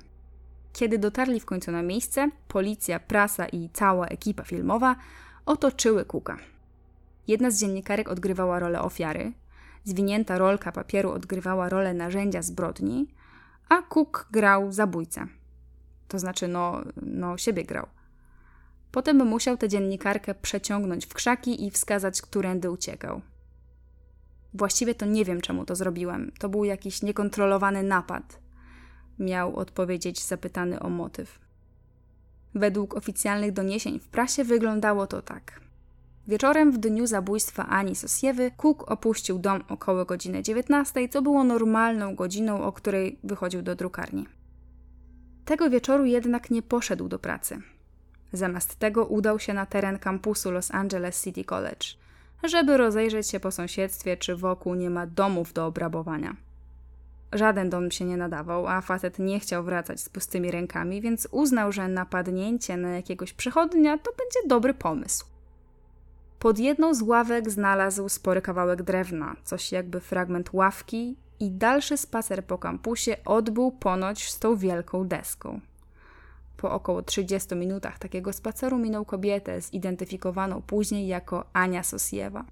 Kiedy 0.73 0.97
dotarli 0.97 1.39
w 1.39 1.45
końcu 1.45 1.71
na 1.71 1.81
miejsce, 1.81 2.29
policja, 2.47 2.99
prasa 2.99 3.45
i 3.45 3.69
cała 3.73 4.07
ekipa 4.07 4.43
filmowa 4.43 4.95
otoczyły 5.45 6.05
Cooka. 6.05 6.37
Jedna 7.27 7.51
z 7.51 7.59
dziennikarek 7.59 8.09
odgrywała 8.09 8.59
rolę 8.59 8.81
ofiary, 8.81 9.33
zwinięta 9.83 10.37
rolka 10.37 10.71
papieru 10.71 11.11
odgrywała 11.11 11.69
rolę 11.69 11.93
narzędzia 11.93 12.41
zbrodni, 12.41 13.07
a 13.69 13.81
Cook 13.81 14.27
grał 14.31 14.71
zabójcę. 14.71 15.27
To 16.07 16.19
znaczy, 16.19 16.47
no, 16.47 16.81
no 17.01 17.37
siebie 17.37 17.63
grał. 17.63 17.87
Potem 18.91 19.27
musiał 19.27 19.57
tę 19.57 19.69
dziennikarkę 19.69 20.35
przeciągnąć 20.35 21.05
w 21.05 21.13
krzaki 21.13 21.65
i 21.65 21.71
wskazać, 21.71 22.21
którędy 22.21 22.71
uciekał. 22.71 23.21
Właściwie 24.53 24.95
to 24.95 25.05
nie 25.05 25.25
wiem, 25.25 25.41
czemu 25.41 25.65
to 25.65 25.75
zrobiłem. 25.75 26.31
To 26.39 26.49
był 26.49 26.63
jakiś 26.63 27.01
niekontrolowany 27.01 27.83
napad. 27.83 28.39
Miał 29.19 29.55
odpowiedzieć 29.55 30.23
zapytany 30.23 30.79
o 30.79 30.89
motyw. 30.89 31.39
Według 32.55 32.93
oficjalnych 32.93 33.51
doniesień 33.51 33.99
w 33.99 34.07
prasie 34.07 34.43
wyglądało 34.43 35.07
to 35.07 35.21
tak. 35.21 35.61
Wieczorem 36.27 36.71
w 36.71 36.77
dniu 36.77 37.07
zabójstwa 37.07 37.67
Ani 37.67 37.95
Sosiewy 37.95 38.51
Cook 38.57 38.91
opuścił 38.91 39.39
dom 39.39 39.63
około 39.69 40.05
godziny 40.05 40.43
19, 40.43 41.09
co 41.09 41.21
było 41.21 41.43
normalną 41.43 42.15
godziną, 42.15 42.63
o 42.63 42.71
której 42.71 43.19
wychodził 43.23 43.61
do 43.61 43.75
drukarni. 43.75 44.27
Tego 45.45 45.69
wieczoru 45.69 46.05
jednak 46.05 46.51
nie 46.51 46.61
poszedł 46.61 47.07
do 47.07 47.19
pracy. 47.19 47.61
Zamiast 48.33 48.75
tego 48.75 49.05
udał 49.05 49.39
się 49.39 49.53
na 49.53 49.65
teren 49.65 49.99
kampusu 49.99 50.51
Los 50.51 50.71
Angeles 50.71 51.23
City 51.23 51.43
College, 51.43 51.87
żeby 52.43 52.77
rozejrzeć 52.77 53.29
się 53.29 53.39
po 53.39 53.51
sąsiedztwie, 53.51 54.17
czy 54.17 54.35
wokół 54.35 54.75
nie 54.75 54.89
ma 54.89 55.07
domów 55.07 55.53
do 55.53 55.65
obrabowania. 55.65 56.35
Żaden 57.33 57.69
dom 57.69 57.91
się 57.91 58.05
nie 58.05 58.17
nadawał, 58.17 58.67
a 58.67 58.81
facet 58.81 59.19
nie 59.19 59.39
chciał 59.39 59.63
wracać 59.63 59.99
z 59.99 60.09
pustymi 60.09 60.51
rękami, 60.51 61.01
więc 61.01 61.27
uznał, 61.31 61.71
że 61.71 61.87
napadnięcie 61.87 62.77
na 62.77 62.89
jakiegoś 62.89 63.33
przechodnia 63.33 63.97
to 63.97 64.11
będzie 64.11 64.47
dobry 64.47 64.73
pomysł. 64.73 65.32
Pod 66.43 66.59
jedną 66.59 66.93
z 66.93 67.01
ławek 67.01 67.49
znalazł 67.49 68.09
spory 68.09 68.41
kawałek 68.41 68.83
drewna, 68.83 69.35
coś 69.43 69.71
jakby 69.71 69.99
fragment 69.99 70.53
ławki, 70.53 71.17
i 71.39 71.51
dalszy 71.51 71.97
spacer 71.97 72.45
po 72.45 72.57
kampusie 72.57 73.15
odbył 73.25 73.71
ponoć 73.71 74.29
z 74.29 74.39
tą 74.39 74.55
wielką 74.55 75.07
deską. 75.07 75.59
Po 76.57 76.71
około 76.71 77.01
30 77.01 77.55
minutach 77.55 77.99
takiego 77.99 78.33
spaceru 78.33 78.77
minął 78.77 79.05
kobietę 79.05 79.61
zidentyfikowaną 79.61 80.61
później 80.61 81.07
jako 81.07 81.45
Ania 81.53 81.83
Sosiewa. 81.83 82.45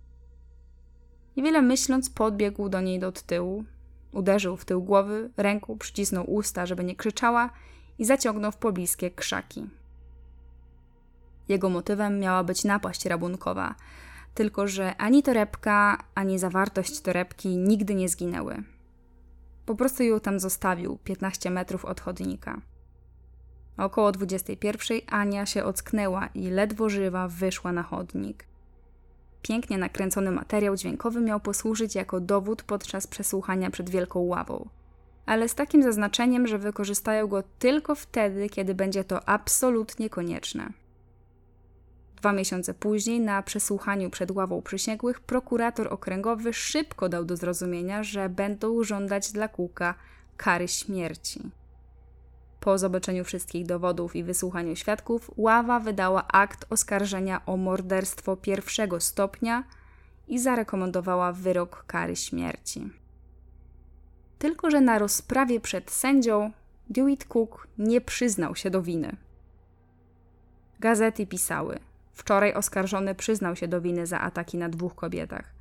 Niewiele 1.38 1.62
myśląc, 1.62 2.10
podbiegł 2.10 2.70
do 2.70 2.82
niej 2.82 3.00
do 3.00 3.12
tyłu, 3.12 3.64
uderzył 4.12 4.58
w 4.58 4.66
tył 4.66 4.84
głowy, 4.84 5.30
ręką 5.38 5.78
przycisnął 5.78 6.34
usta, 6.34 6.66
żeby 6.66 6.84
nie 6.84 6.96
krzyczała 6.96 7.50
i 8.00 8.06
zaciągnął 8.06 8.52
w 8.52 8.58
pobliskie 8.58 9.12
krzaki. 9.12 9.81
Jego 11.52 11.70
motywem 11.70 12.20
miała 12.20 12.44
być 12.44 12.64
napaść 12.64 13.06
rabunkowa, 13.06 13.76
tylko 14.34 14.68
że 14.68 14.96
ani 14.96 15.24
torebka, 15.24 16.04
ani 16.16 16.40
zawartość 16.40 17.02
torebki 17.02 17.58
nigdy 17.58 17.96
nie 17.96 18.10
zginęły. 18.10 18.64
Po 19.66 19.76
prostu 19.76 20.04
ją 20.04 20.20
tam 20.20 20.40
zostawił, 20.40 20.98
15 21.04 21.50
metrów 21.50 21.86
od 21.86 22.02
chodnika. 22.02 22.62
Około 23.78 24.12
21 24.12 24.98
Ania 25.08 25.46
się 25.46 25.64
ocknęła 25.64 26.28
i 26.28 26.50
ledwo 26.50 26.90
żywa 26.90 27.28
wyszła 27.28 27.72
na 27.72 27.84
chodnik. 27.84 28.46
Pięknie 29.42 29.78
nakręcony 29.78 30.32
materiał 30.32 30.76
dźwiękowy 30.76 31.22
miał 31.22 31.40
posłużyć 31.40 31.96
jako 31.96 32.20
dowód 32.20 32.64
podczas 32.64 33.08
przesłuchania 33.08 33.72
przed 33.72 33.90
wielką 33.90 34.20
ławą. 34.20 34.70
Ale 35.26 35.50
z 35.50 35.56
takim 35.56 35.84
zaznaczeniem, 35.84 36.48
że 36.48 36.58
wykorzystają 36.58 37.28
go 37.28 37.44
tylko 37.60 37.96
wtedy, 37.96 38.50
kiedy 38.50 38.76
będzie 38.76 39.04
to 39.04 39.30
absolutnie 39.30 40.10
konieczne. 40.10 40.81
Dwa 42.22 42.34
miesiące 42.34 42.74
później, 42.74 43.20
na 43.20 43.44
przesłuchaniu 43.44 44.10
przed 44.10 44.32
ławą 44.32 44.62
przysięgłych, 44.62 45.20
prokurator 45.20 45.94
okręgowy 45.94 46.54
szybko 46.54 47.10
dał 47.10 47.26
do 47.26 47.38
zrozumienia, 47.38 48.04
że 48.04 48.30
będą 48.30 48.84
żądać 48.84 49.32
dla 49.32 49.48
Kuka 49.48 49.96
kary 50.38 50.68
śmierci. 50.68 51.52
Po 52.60 52.78
zobaczeniu 52.78 53.24
wszystkich 53.24 53.66
dowodów 53.66 54.16
i 54.16 54.24
wysłuchaniu 54.24 54.76
świadków, 54.76 55.32
ława 55.38 55.80
wydała 55.80 56.28
akt 56.28 56.66
oskarżenia 56.70 57.46
o 57.46 57.58
morderstwo 57.58 58.38
pierwszego 58.38 59.00
stopnia 59.00 59.64
i 60.28 60.40
zarekomendowała 60.40 61.32
wyrok 61.32 61.84
kary 61.88 62.16
śmierci. 62.16 62.90
Tylko, 64.40 64.72
że 64.72 64.82
na 64.82 65.00
rozprawie 65.00 65.60
przed 65.60 65.92
sędzią 65.92 66.52
Dewitt 66.90 67.26
Cook 67.26 67.68
nie 67.78 68.02
przyznał 68.02 68.56
się 68.56 68.70
do 68.70 68.82
winy. 68.82 69.16
Gazety 70.80 71.28
pisały– 71.28 71.80
Wczoraj 72.22 72.54
oskarżony 72.54 73.16
przyznał 73.16 73.56
się 73.56 73.68
do 73.68 73.82
winy 73.82 74.08
za 74.08 74.20
ataki 74.20 74.58
na 74.58 74.70
dwóch 74.70 74.96
kobietach. 74.96 75.54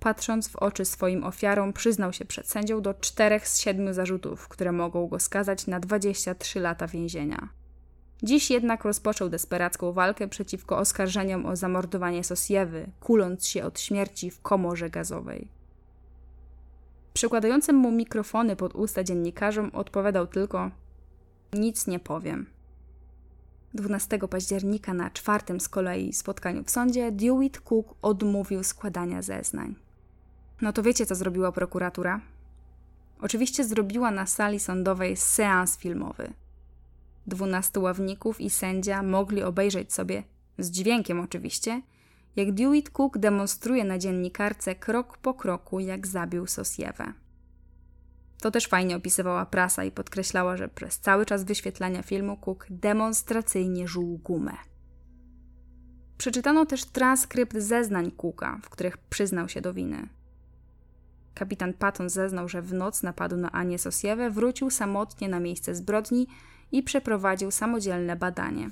Patrząc 0.00 0.48
w 0.48 0.56
oczy 0.56 0.84
swoim 0.84 1.24
ofiarom, 1.24 1.72
przyznał 1.72 2.12
się 2.12 2.24
przed 2.24 2.48
sędzią 2.48 2.82
do 2.82 2.94
czterech 2.94 3.48
z 3.48 3.60
siedmiu 3.60 3.92
zarzutów, 3.92 4.48
które 4.48 4.72
mogą 4.72 5.06
go 5.06 5.20
skazać 5.20 5.66
na 5.66 5.80
23 5.80 6.60
lata 6.60 6.86
więzienia. 6.86 7.48
Dziś 8.22 8.50
jednak 8.50 8.84
rozpoczął 8.84 9.28
desperacką 9.28 9.92
walkę 9.92 10.28
przeciwko 10.28 10.78
oskarżeniom 10.78 11.46
o 11.46 11.56
zamordowanie 11.56 12.24
Sosiewy, 12.24 12.86
kuląc 13.00 13.46
się 13.46 13.64
od 13.64 13.80
śmierci 13.80 14.30
w 14.30 14.40
komorze 14.40 14.90
gazowej. 14.90 15.48
Przykładającym 17.12 17.76
mu 17.76 17.90
mikrofony 17.90 18.56
pod 18.56 18.74
usta 18.74 19.04
dziennikarzom 19.04 19.70
odpowiadał 19.72 20.26
tylko: 20.26 20.70
Nic 21.52 21.86
nie 21.86 21.98
powiem. 21.98 22.55
12 23.76 24.18
października 24.18 24.94
na 24.94 25.10
czwartym 25.10 25.60
z 25.60 25.68
kolei 25.68 26.12
spotkaniu 26.12 26.64
w 26.64 26.70
sądzie 26.70 27.12
Dewitt 27.12 27.60
Cook 27.60 27.94
odmówił 28.02 28.64
składania 28.64 29.22
zeznań. 29.22 29.74
No 30.60 30.72
to 30.72 30.82
wiecie, 30.82 31.06
co 31.06 31.14
zrobiła 31.14 31.52
prokuratura? 31.52 32.20
Oczywiście 33.20 33.64
zrobiła 33.64 34.10
na 34.10 34.26
sali 34.26 34.60
sądowej 34.60 35.16
seans 35.16 35.78
filmowy. 35.78 36.32
Dwunastu 37.26 37.82
ławników 37.82 38.40
i 38.40 38.50
sędzia 38.50 39.02
mogli 39.02 39.42
obejrzeć 39.42 39.92
sobie, 39.92 40.22
z 40.58 40.70
dźwiękiem 40.70 41.20
oczywiście, 41.20 41.82
jak 42.36 42.52
Dewitt 42.52 42.90
Cook 42.90 43.18
demonstruje 43.18 43.84
na 43.84 43.98
dziennikarce 43.98 44.74
krok 44.74 45.18
po 45.18 45.34
kroku, 45.34 45.80
jak 45.80 46.06
zabił 46.06 46.46
Sosiewę. 46.46 47.12
To 48.40 48.50
też 48.50 48.66
fajnie 48.66 48.96
opisywała 48.96 49.46
prasa 49.46 49.84
i 49.84 49.90
podkreślała, 49.90 50.56
że 50.56 50.68
przez 50.68 50.98
cały 50.98 51.26
czas 51.26 51.44
wyświetlania 51.44 52.02
filmu 52.02 52.36
Cook 52.36 52.66
demonstracyjnie 52.70 53.88
żuł 53.88 54.18
gumę. 54.18 54.52
Przeczytano 56.18 56.66
też 56.66 56.84
transkrypt 56.84 57.56
zeznań 57.56 58.10
Cooka, 58.10 58.60
w 58.62 58.70
których 58.70 58.98
przyznał 58.98 59.48
się 59.48 59.60
do 59.60 59.74
winy. 59.74 60.08
Kapitan 61.34 61.74
Patton 61.74 62.10
zeznał, 62.10 62.48
że 62.48 62.62
w 62.62 62.72
noc 62.74 63.02
napadu 63.02 63.36
na 63.36 63.52
Anię 63.52 63.78
Sosiewę 63.78 64.30
wrócił 64.30 64.70
samotnie 64.70 65.28
na 65.28 65.40
miejsce 65.40 65.74
zbrodni 65.74 66.26
i 66.72 66.82
przeprowadził 66.82 67.50
samodzielne 67.50 68.16
badanie. 68.16 68.70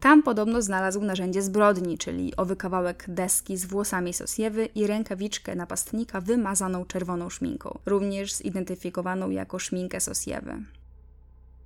Tam 0.00 0.22
podobno 0.22 0.62
znalazł 0.62 1.00
narzędzie 1.00 1.42
zbrodni, 1.42 1.98
czyli 1.98 2.36
owy 2.36 2.56
kawałek 2.56 3.04
deski 3.08 3.56
z 3.56 3.64
włosami 3.64 4.14
Sosiewy 4.14 4.66
i 4.66 4.86
rękawiczkę 4.86 5.54
napastnika 5.54 6.20
wymazaną 6.20 6.84
czerwoną 6.84 7.30
szminką, 7.30 7.78
również 7.86 8.34
zidentyfikowaną 8.34 9.30
jako 9.30 9.58
szminkę 9.58 10.00
Sosiewy. 10.00 10.62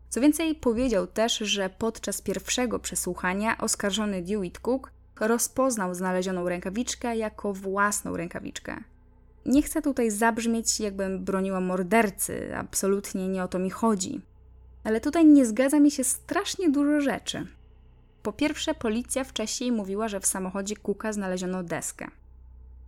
Co 0.09 0.21
więcej, 0.21 0.55
powiedział 0.55 1.07
też, 1.07 1.39
że 1.39 1.71
podczas 1.79 2.21
pierwszego 2.21 2.79
przesłuchania 2.79 3.59
oskarżony 3.59 4.23
Dewitt 4.23 4.59
Cook 4.59 4.91
rozpoznał 5.21 5.95
znalezioną 5.95 6.49
rękawiczkę 6.49 7.17
jako 7.17 7.53
własną 7.53 8.17
rękawiczkę. 8.17 8.77
Nie 9.47 9.63
chcę 9.63 9.83
tutaj 9.83 10.11
zabrzmieć, 10.11 10.81
jakbym 10.81 11.25
broniła 11.25 11.61
mordercy, 11.61 12.57
absolutnie 12.57 13.29
nie 13.29 13.45
o 13.45 13.49
to 13.49 13.59
mi 13.59 13.71
chodzi. 13.71 14.21
Ale 14.85 15.01
tutaj 15.01 15.27
nie 15.27 15.47
zgadza 15.47 15.81
mi 15.81 15.91
się 15.91 16.05
strasznie 16.05 16.71
dużo 16.71 17.01
rzeczy. 17.01 17.47
Po 18.23 18.33
pierwsze, 18.33 18.75
policja 18.75 19.25
wcześniej 19.25 19.73
mówiła, 19.73 20.09
że 20.09 20.21
w 20.21 20.27
samochodzie 20.27 20.77
Kuka 20.77 21.13
znaleziono 21.13 21.63
deskę. 21.63 22.09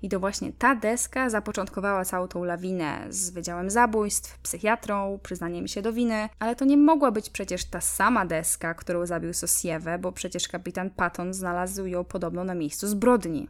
I 0.02 0.08
to 0.08 0.20
właśnie 0.20 0.52
ta 0.52 0.74
deska 0.74 1.30
zapoczątkowała 1.30 2.04
całą 2.04 2.28
tą 2.28 2.44
lawinę 2.44 3.06
z 3.08 3.30
Wydziałem 3.30 3.70
Zabójstw, 3.70 4.38
psychiatrą, 4.38 5.18
przyznaniem 5.22 5.68
się 5.68 5.82
do 5.82 5.92
winy, 5.92 6.28
ale 6.38 6.56
to 6.56 6.64
nie 6.64 6.76
mogła 6.76 7.10
być 7.10 7.30
przecież 7.30 7.64
ta 7.64 7.80
sama 7.80 8.26
deska, 8.26 8.74
którą 8.74 9.06
zabił 9.06 9.34
Sosiewę, 9.34 9.98
bo 9.98 10.12
przecież 10.12 10.48
kapitan 10.48 10.90
Patton 10.90 11.34
znalazł 11.34 11.86
ją 11.86 12.04
podobno 12.04 12.44
na 12.44 12.54
miejscu 12.54 12.86
zbrodni. 12.86 13.48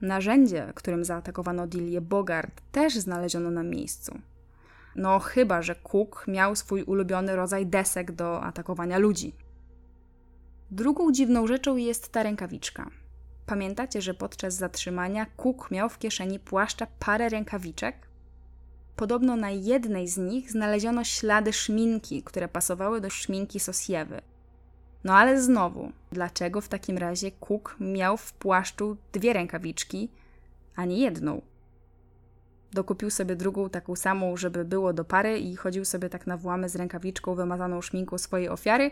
Narzędzie, 0.00 0.72
którym 0.74 1.04
zaatakowano 1.04 1.66
Dilię 1.66 2.00
Bogart, 2.00 2.62
też 2.72 2.94
znaleziono 2.94 3.50
na 3.50 3.62
miejscu. 3.62 4.18
No 4.96 5.18
chyba, 5.18 5.62
że 5.62 5.74
Cook 5.74 6.24
miał 6.28 6.56
swój 6.56 6.82
ulubiony 6.82 7.36
rodzaj 7.36 7.66
desek 7.66 8.12
do 8.12 8.42
atakowania 8.42 8.98
ludzi. 8.98 9.32
Drugą 10.70 11.12
dziwną 11.12 11.46
rzeczą 11.46 11.76
jest 11.76 12.12
ta 12.12 12.22
rękawiczka. 12.22 12.90
Pamiętacie, 13.46 14.02
że 14.02 14.14
podczas 14.14 14.54
zatrzymania 14.54 15.26
Cook 15.36 15.70
miał 15.70 15.88
w 15.88 15.98
kieszeni 15.98 16.38
płaszcza 16.38 16.86
parę 16.98 17.28
rękawiczek? 17.28 17.96
Podobno 18.96 19.36
na 19.36 19.50
jednej 19.50 20.08
z 20.08 20.16
nich 20.16 20.50
znaleziono 20.50 21.04
ślady 21.04 21.52
szminki, 21.52 22.22
które 22.22 22.48
pasowały 22.48 23.00
do 23.00 23.10
szminki 23.10 23.60
Sosiewy. 23.60 24.20
No 25.04 25.14
ale 25.14 25.42
znowu, 25.42 25.92
dlaczego 26.12 26.60
w 26.60 26.68
takim 26.68 26.98
razie 26.98 27.30
Cook 27.30 27.76
miał 27.80 28.16
w 28.16 28.32
płaszczu 28.32 28.96
dwie 29.12 29.32
rękawiczki, 29.32 30.08
a 30.76 30.84
nie 30.84 30.98
jedną? 30.98 31.42
Dokupił 32.72 33.10
sobie 33.10 33.36
drugą 33.36 33.70
taką 33.70 33.96
samą, 33.96 34.36
żeby 34.36 34.64
było 34.64 34.92
do 34.92 35.04
pary 35.04 35.38
i 35.38 35.56
chodził 35.56 35.84
sobie 35.84 36.08
tak 36.08 36.26
na 36.26 36.36
włamy 36.36 36.68
z 36.68 36.76
rękawiczką 36.76 37.34
wymazaną 37.34 37.82
szminką 37.82 38.18
swojej 38.18 38.48
ofiary. 38.48 38.90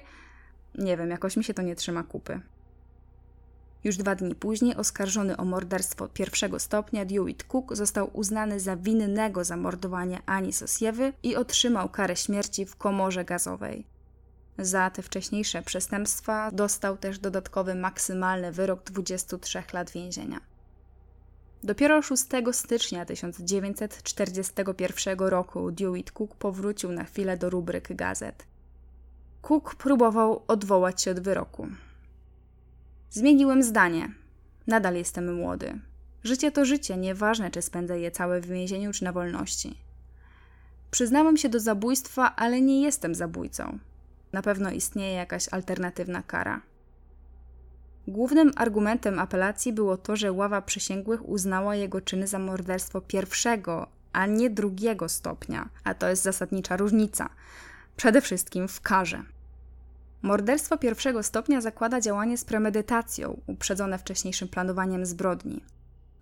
Nie 0.74 0.96
wiem, 0.96 1.10
jakoś 1.10 1.36
mi 1.36 1.44
się 1.44 1.54
to 1.54 1.62
nie 1.62 1.76
trzyma 1.76 2.02
kupy. 2.02 2.40
Już 3.84 3.96
dwa 3.96 4.14
dni 4.14 4.34
później 4.34 4.76
oskarżony 4.76 5.36
o 5.36 5.44
morderstwo 5.44 6.08
pierwszego 6.08 6.58
stopnia 6.58 7.04
Dewitt 7.04 7.44
Cook 7.44 7.76
został 7.76 8.10
uznany 8.12 8.60
za 8.60 8.76
winnego 8.76 9.44
zamordowania 9.44 10.22
Ani 10.26 10.52
Sosiewy 10.52 11.12
i 11.22 11.36
otrzymał 11.36 11.88
karę 11.88 12.16
śmierci 12.16 12.66
w 12.66 12.76
komorze 12.76 13.24
gazowej. 13.24 13.86
Za 14.58 14.90
te 14.90 15.02
wcześniejsze 15.02 15.62
przestępstwa 15.62 16.50
dostał 16.50 16.96
też 16.96 17.18
dodatkowy 17.18 17.74
maksymalny 17.74 18.52
wyrok 18.52 18.84
23 18.84 19.62
lat 19.72 19.90
więzienia. 19.90 20.40
Dopiero 21.62 22.02
6 22.02 22.24
stycznia 22.52 23.04
1941 23.04 25.18
roku 25.18 25.72
Dewitt 25.72 26.12
Cook 26.12 26.34
powrócił 26.34 26.92
na 26.92 27.04
chwilę 27.04 27.36
do 27.36 27.50
rubryk 27.50 27.96
gazet. 27.96 28.46
Cook 29.48 29.74
próbował 29.74 30.42
odwołać 30.48 31.02
się 31.02 31.10
od 31.10 31.20
wyroku. 31.20 31.68
Zmieniłem 33.10 33.62
zdanie. 33.62 34.08
Nadal 34.66 34.94
jestem 34.94 35.34
młody. 35.34 35.80
Życie 36.22 36.52
to 36.52 36.64
życie, 36.64 36.96
nieważne 36.96 37.50
czy 37.50 37.62
spędzę 37.62 38.00
je 38.00 38.10
całe 38.10 38.40
w 38.40 38.46
więzieniu 38.46 38.92
czy 38.92 39.04
na 39.04 39.12
wolności. 39.12 39.78
Przyznałem 40.90 41.36
się 41.36 41.48
do 41.48 41.60
zabójstwa, 41.60 42.36
ale 42.36 42.60
nie 42.60 42.82
jestem 42.82 43.14
zabójcą. 43.14 43.78
Na 44.32 44.42
pewno 44.42 44.70
istnieje 44.70 45.12
jakaś 45.12 45.48
alternatywna 45.48 46.22
kara. 46.22 46.60
Głównym 48.08 48.50
argumentem 48.56 49.18
apelacji 49.18 49.72
było 49.72 49.96
to, 49.96 50.16
że 50.16 50.32
ława 50.32 50.62
przysięgłych 50.62 51.28
uznała 51.28 51.76
jego 51.76 52.00
czyny 52.00 52.26
za 52.26 52.38
morderstwo 52.38 53.00
pierwszego, 53.00 53.86
a 54.12 54.26
nie 54.26 54.50
drugiego 54.50 55.08
stopnia, 55.08 55.68
a 55.84 55.94
to 55.94 56.08
jest 56.08 56.22
zasadnicza 56.22 56.76
różnica. 56.76 57.28
Przede 57.96 58.20
wszystkim 58.20 58.68
w 58.68 58.80
karze. 58.80 59.33
Morderstwo 60.24 60.78
pierwszego 60.78 61.22
stopnia 61.22 61.60
zakłada 61.60 62.00
działanie 62.00 62.38
z 62.38 62.44
premedytacją, 62.44 63.40
uprzedzone 63.46 63.98
wcześniejszym 63.98 64.48
planowaniem 64.48 65.06
zbrodni. 65.06 65.64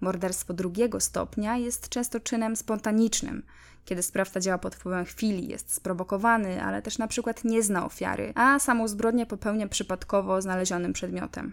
Morderstwo 0.00 0.54
drugiego 0.54 1.00
stopnia 1.00 1.56
jest 1.56 1.88
często 1.88 2.20
czynem 2.20 2.56
spontanicznym, 2.56 3.42
kiedy 3.84 4.02
sprawca 4.02 4.40
działa 4.40 4.58
pod 4.58 4.74
wpływem 4.74 5.04
chwili, 5.04 5.48
jest 5.48 5.74
sprowokowany, 5.74 6.64
ale 6.64 6.82
też 6.82 6.98
na 6.98 7.08
przykład 7.08 7.44
nie 7.44 7.62
zna 7.62 7.86
ofiary, 7.86 8.32
a 8.34 8.58
samą 8.58 8.88
zbrodnię 8.88 9.26
popełnia 9.26 9.68
przypadkowo 9.68 10.42
znalezionym 10.42 10.92
przedmiotem. 10.92 11.52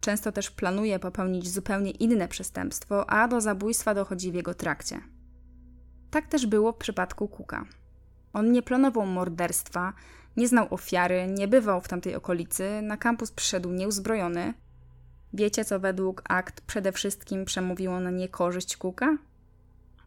Często 0.00 0.32
też 0.32 0.50
planuje 0.50 0.98
popełnić 0.98 1.50
zupełnie 1.50 1.90
inne 1.90 2.28
przestępstwo, 2.28 3.10
a 3.10 3.28
do 3.28 3.40
zabójstwa 3.40 3.94
dochodzi 3.94 4.32
w 4.32 4.34
jego 4.34 4.54
trakcie. 4.54 5.00
Tak 6.10 6.26
też 6.26 6.46
było 6.46 6.72
w 6.72 6.76
przypadku 6.76 7.28
Kuka. 7.28 7.64
On 8.32 8.52
nie 8.52 8.62
planował 8.62 9.06
morderstwa, 9.06 9.92
nie 10.38 10.48
znał 10.48 10.66
ofiary, 10.70 11.26
nie 11.26 11.48
bywał 11.48 11.80
w 11.80 11.88
tamtej 11.88 12.14
okolicy, 12.14 12.82
na 12.82 12.96
kampus 12.96 13.30
przyszedł 13.30 13.70
nieuzbrojony. 13.70 14.54
Wiecie, 15.32 15.64
co 15.64 15.80
według 15.80 16.22
akt 16.28 16.60
przede 16.60 16.92
wszystkim 16.92 17.44
przemówiło 17.44 18.00
na 18.00 18.10
niekorzyść 18.10 18.76
Kuka? 18.76 19.18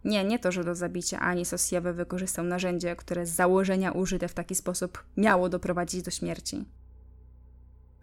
Nie, 0.05 0.23
nie 0.23 0.39
to, 0.39 0.51
że 0.51 0.63
do 0.63 0.75
zabicia 0.75 1.19
Ani 1.19 1.45
Sosjewy 1.45 1.93
wykorzystał 1.93 2.45
narzędzie, 2.45 2.95
które 2.95 3.25
z 3.25 3.29
założenia 3.29 3.91
użyte 3.91 4.27
w 4.27 4.33
taki 4.33 4.55
sposób 4.55 5.03
miało 5.17 5.49
doprowadzić 5.49 6.01
do 6.01 6.11
śmierci. 6.11 6.65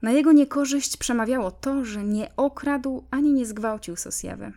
Na 0.03 0.11
jego 0.11 0.33
niekorzyść 0.33 0.97
przemawiało 0.97 1.51
to, 1.51 1.85
że 1.85 2.05
nie 2.05 2.37
okradł 2.37 3.05
ani 3.11 3.33
nie 3.33 3.47
zgwałcił 3.47 3.97
Sosjewy. 3.97 4.53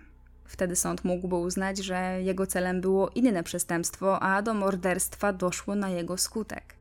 Wtedy 0.45 0.76
sąd 0.76 1.03
mógłby 1.03 1.36
uznać, 1.36 1.78
że 1.78 2.22
jego 2.22 2.47
celem 2.47 2.82
było 2.82 3.09
inne 3.09 3.43
przestępstwo, 3.43 4.19
a 4.19 4.41
do 4.41 4.53
morderstwa 4.53 5.34
doszło 5.34 5.76
na 5.76 5.89
jego 5.89 6.17
skutek. 6.17 6.81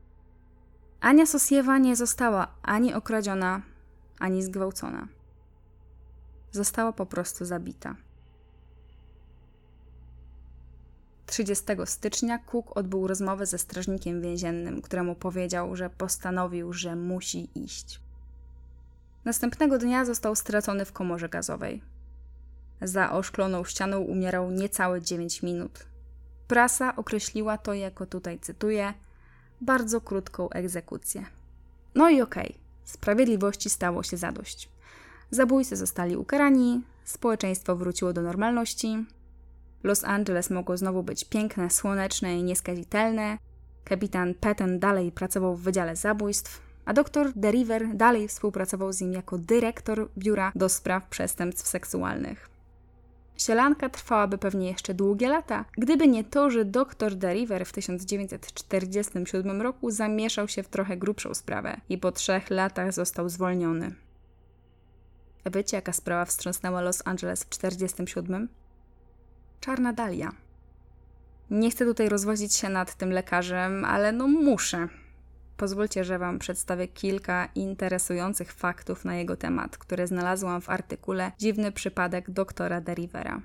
Ania 1.01 1.25
Sosjewa 1.25 1.77
nie 1.77 1.95
została 1.95 2.47
ani 2.61 2.93
okradziona, 2.93 3.61
ani 4.19 4.43
zgwałcona. 4.43 5.07
Została 6.51 6.93
po 6.93 7.05
prostu 7.05 7.45
zabita. 7.45 7.95
30 11.25 11.65
stycznia 11.85 12.39
Cook 12.39 12.77
odbył 12.77 13.07
rozmowę 13.07 13.45
ze 13.45 13.57
strażnikiem 13.57 14.21
więziennym, 14.21 14.81
któremu 14.81 15.15
powiedział, 15.15 15.75
że 15.75 15.89
postanowił, 15.89 16.73
że 16.73 16.95
musi 16.95 17.49
iść. 17.55 18.01
Następnego 19.25 19.77
dnia 19.77 20.05
został 20.05 20.35
stracony 20.35 20.85
w 20.85 20.91
komorze 20.93 21.29
gazowej. 21.29 21.81
Za 22.81 23.11
oszkloną 23.11 23.63
ścianą 23.63 23.99
umierał 23.99 24.51
niecałe 24.51 25.01
9 25.01 25.43
minut. 25.43 25.85
Prasa 26.47 26.95
określiła 26.95 27.57
to 27.57 27.73
jako, 27.73 28.05
tutaj 28.05 28.39
cytuję, 28.39 28.93
bardzo 29.61 30.01
krótką 30.01 30.49
egzekucję. 30.49 31.25
No 31.95 32.09
i 32.09 32.21
okej, 32.21 32.49
okay. 32.49 32.61
sprawiedliwości 32.85 33.69
stało 33.69 34.03
się 34.03 34.17
zadość. 34.17 34.69
Zabójcy 35.31 35.75
zostali 35.75 36.17
ukarani, 36.17 36.81
społeczeństwo 37.03 37.75
wróciło 37.75 38.13
do 38.13 38.21
normalności, 38.21 39.05
Los 39.83 40.03
Angeles 40.03 40.49
mogło 40.49 40.77
znowu 40.77 41.03
być 41.03 41.25
piękne, 41.25 41.69
słoneczne 41.69 42.39
i 42.39 42.43
nieskazitelne, 42.43 43.37
kapitan 43.83 44.33
Patton 44.33 44.79
dalej 44.79 45.11
pracował 45.11 45.55
w 45.55 45.61
Wydziale 45.61 45.95
Zabójstw, 45.95 46.61
a 46.85 46.93
doktor 46.93 47.31
Deriver 47.35 47.95
dalej 47.95 48.27
współpracował 48.27 48.93
z 48.93 49.01
nim 49.01 49.13
jako 49.13 49.37
dyrektor 49.37 50.09
biura 50.17 50.51
do 50.55 50.69
spraw 50.69 51.09
przestępstw 51.09 51.67
seksualnych. 51.67 52.50
Sielanka 53.41 53.89
trwałaby 53.89 54.37
pewnie 54.37 54.67
jeszcze 54.67 54.93
długie 54.93 55.29
lata, 55.29 55.65
gdyby 55.77 56.07
nie 56.07 56.23
to, 56.23 56.49
że 56.49 56.65
dr 56.65 57.15
Deriver 57.15 57.65
w 57.65 57.71
1947 57.71 59.61
roku 59.61 59.91
zamieszał 59.91 60.47
się 60.47 60.63
w 60.63 60.67
trochę 60.67 60.97
grubszą 60.97 61.33
sprawę 61.33 61.81
i 61.89 61.97
po 61.97 62.11
trzech 62.11 62.49
latach 62.49 62.93
został 62.93 63.29
zwolniony. 63.29 63.95
A 65.43 65.49
wiecie, 65.49 65.77
jaka 65.77 65.93
sprawa 65.93 66.25
wstrząsnęła 66.25 66.81
Los 66.81 67.01
Angeles 67.05 67.43
w 67.43 67.49
1947? 67.49 68.49
Czarna 69.59 69.93
Dalia. 69.93 70.31
Nie 71.51 71.71
chcę 71.71 71.85
tutaj 71.85 72.09
rozwozić 72.09 72.53
się 72.53 72.69
nad 72.69 72.95
tym 72.95 73.11
lekarzem, 73.11 73.85
ale 73.85 74.11
no 74.11 74.27
muszę. 74.27 74.87
Pozwólcie, 75.61 76.03
że 76.03 76.19
Wam 76.19 76.39
przedstawię 76.39 76.87
kilka 76.87 77.49
interesujących 77.55 78.53
faktów 78.53 79.05
na 79.05 79.15
jego 79.15 79.35
temat, 79.35 79.77
które 79.77 80.07
znalazłam 80.07 80.61
w 80.61 80.69
artykule 80.69 81.31
Dziwny 81.37 81.71
przypadek 81.71 82.31
doktora 82.31 82.81
Derivera. 82.81 83.41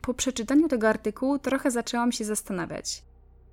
Po 0.00 0.14
przeczytaniu 0.14 0.68
tego 0.68 0.88
artykułu 0.88 1.38
trochę 1.38 1.70
zaczęłam 1.70 2.12
się 2.12 2.24
zastanawiać, 2.24 3.04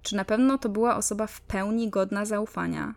czy 0.01 0.15
na 0.15 0.25
pewno 0.25 0.57
to 0.57 0.69
była 0.69 0.95
osoba 0.95 1.27
w 1.27 1.41
pełni 1.41 1.89
godna 1.89 2.25
zaufania, 2.25 2.95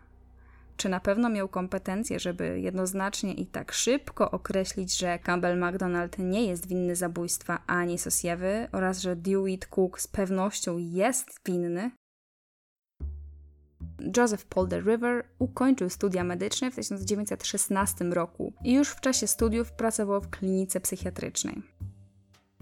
czy 0.77 0.89
na 0.89 1.01
pewno 1.01 1.29
miał 1.29 1.49
kompetencje, 1.49 2.21
żeby 2.21 2.61
jednoznacznie 2.61 3.35
i 3.35 3.47
tak 3.47 3.73
szybko 3.73 4.31
określić, 4.31 4.99
że 4.99 5.19
Campbell 5.19 5.59
McDonald 5.61 6.19
nie 6.19 6.47
jest 6.47 6.69
winny 6.69 6.97
zabójstwa 6.97 7.63
ani 7.67 7.99
Sosiewy 7.99 8.69
oraz 8.73 9.01
że 9.01 9.17
Dewitt 9.17 9.67
Cook 9.67 10.01
z 10.01 10.07
pewnością 10.07 10.79
jest 10.79 11.41
winny? 11.47 11.91
Joseph 14.17 14.45
Paul 14.45 14.69
de 14.69 14.81
River 14.81 15.25
ukończył 15.39 15.91
studia 15.91 16.25
medyczne 16.25 16.71
w 16.71 16.75
1916 16.75 18.05
roku 18.05 18.53
i 18.65 18.75
już 18.75 18.89
w 18.89 19.01
czasie 19.01 19.27
studiów 19.27 19.73
pracował 19.73 20.21
w 20.21 20.31
klinice 20.31 20.81
psychiatrycznej. 20.81 21.63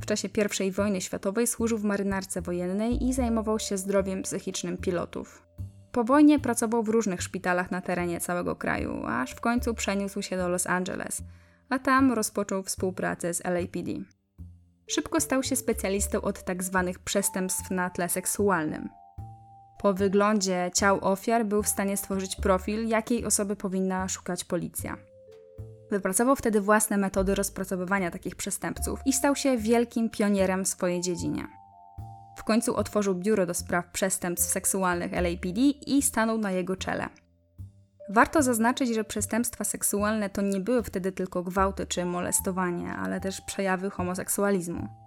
W 0.00 0.06
czasie 0.06 0.28
I 0.64 0.70
wojny 0.70 1.00
światowej 1.00 1.46
służył 1.46 1.78
w 1.78 1.84
marynarce 1.84 2.42
wojennej 2.42 3.04
i 3.04 3.12
zajmował 3.12 3.58
się 3.58 3.76
zdrowiem 3.76 4.22
psychicznym 4.22 4.76
pilotów. 4.76 5.46
Po 5.92 6.04
wojnie 6.04 6.38
pracował 6.38 6.82
w 6.82 6.88
różnych 6.88 7.22
szpitalach 7.22 7.70
na 7.70 7.80
terenie 7.80 8.20
całego 8.20 8.56
kraju, 8.56 9.02
aż 9.06 9.30
w 9.30 9.40
końcu 9.40 9.74
przeniósł 9.74 10.22
się 10.22 10.36
do 10.36 10.48
Los 10.48 10.66
Angeles, 10.66 11.22
a 11.68 11.78
tam 11.78 12.12
rozpoczął 12.12 12.62
współpracę 12.62 13.34
z 13.34 13.44
LAPD. 13.44 13.90
Szybko 14.86 15.20
stał 15.20 15.42
się 15.42 15.56
specjalistą 15.56 16.20
od 16.20 16.42
tzw. 16.42 16.82
Tak 16.86 16.98
przestępstw 16.98 17.70
na 17.70 17.90
tle 17.90 18.08
seksualnym. 18.08 18.88
Po 19.80 19.94
wyglądzie 19.94 20.70
ciał 20.74 20.98
ofiar 21.00 21.46
był 21.46 21.62
w 21.62 21.68
stanie 21.68 21.96
stworzyć 21.96 22.36
profil, 22.36 22.88
jakiej 22.88 23.24
osoby 23.24 23.56
powinna 23.56 24.08
szukać 24.08 24.44
policja. 24.44 24.96
Wypracował 25.90 26.36
wtedy 26.36 26.60
własne 26.60 26.96
metody 26.96 27.34
rozpracowywania 27.34 28.10
takich 28.10 28.36
przestępców 28.36 29.00
i 29.04 29.12
stał 29.12 29.36
się 29.36 29.58
wielkim 29.58 30.10
pionierem 30.10 30.64
w 30.64 30.68
swojej 30.68 31.00
dziedzinie. 31.00 31.46
W 32.36 32.44
końcu 32.44 32.76
otworzył 32.76 33.14
biuro 33.14 33.46
do 33.46 33.54
spraw 33.54 33.86
przestępstw 33.92 34.52
seksualnych 34.52 35.12
LAPD 35.12 35.60
i 35.86 36.02
stanął 36.02 36.38
na 36.38 36.52
jego 36.52 36.76
czele. 36.76 37.08
Warto 38.08 38.42
zaznaczyć, 38.42 38.94
że 38.94 39.04
przestępstwa 39.04 39.64
seksualne 39.64 40.30
to 40.30 40.42
nie 40.42 40.60
były 40.60 40.82
wtedy 40.82 41.12
tylko 41.12 41.42
gwałty 41.42 41.86
czy 41.86 42.04
molestowanie, 42.04 42.92
ale 42.92 43.20
też 43.20 43.40
przejawy 43.40 43.90
homoseksualizmu. 43.90 44.99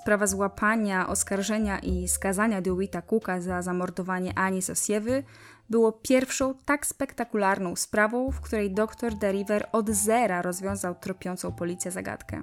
Sprawa 0.00 0.26
złapania, 0.26 1.08
oskarżenia 1.08 1.78
i 1.78 2.08
skazania 2.08 2.62
Dewita 2.62 3.02
Cooka 3.02 3.40
za 3.40 3.62
zamordowanie 3.62 4.38
Ani 4.38 4.62
Sosiewy 4.62 5.22
było 5.70 5.92
pierwszą 5.92 6.54
tak 6.64 6.86
spektakularną 6.86 7.76
sprawą, 7.76 8.30
w 8.30 8.40
której 8.40 8.74
dr 8.74 9.14
Deriver 9.14 9.68
od 9.72 9.90
zera 9.90 10.42
rozwiązał 10.42 10.94
tropiącą 10.94 11.52
policję 11.52 11.90
zagadkę. 11.90 12.42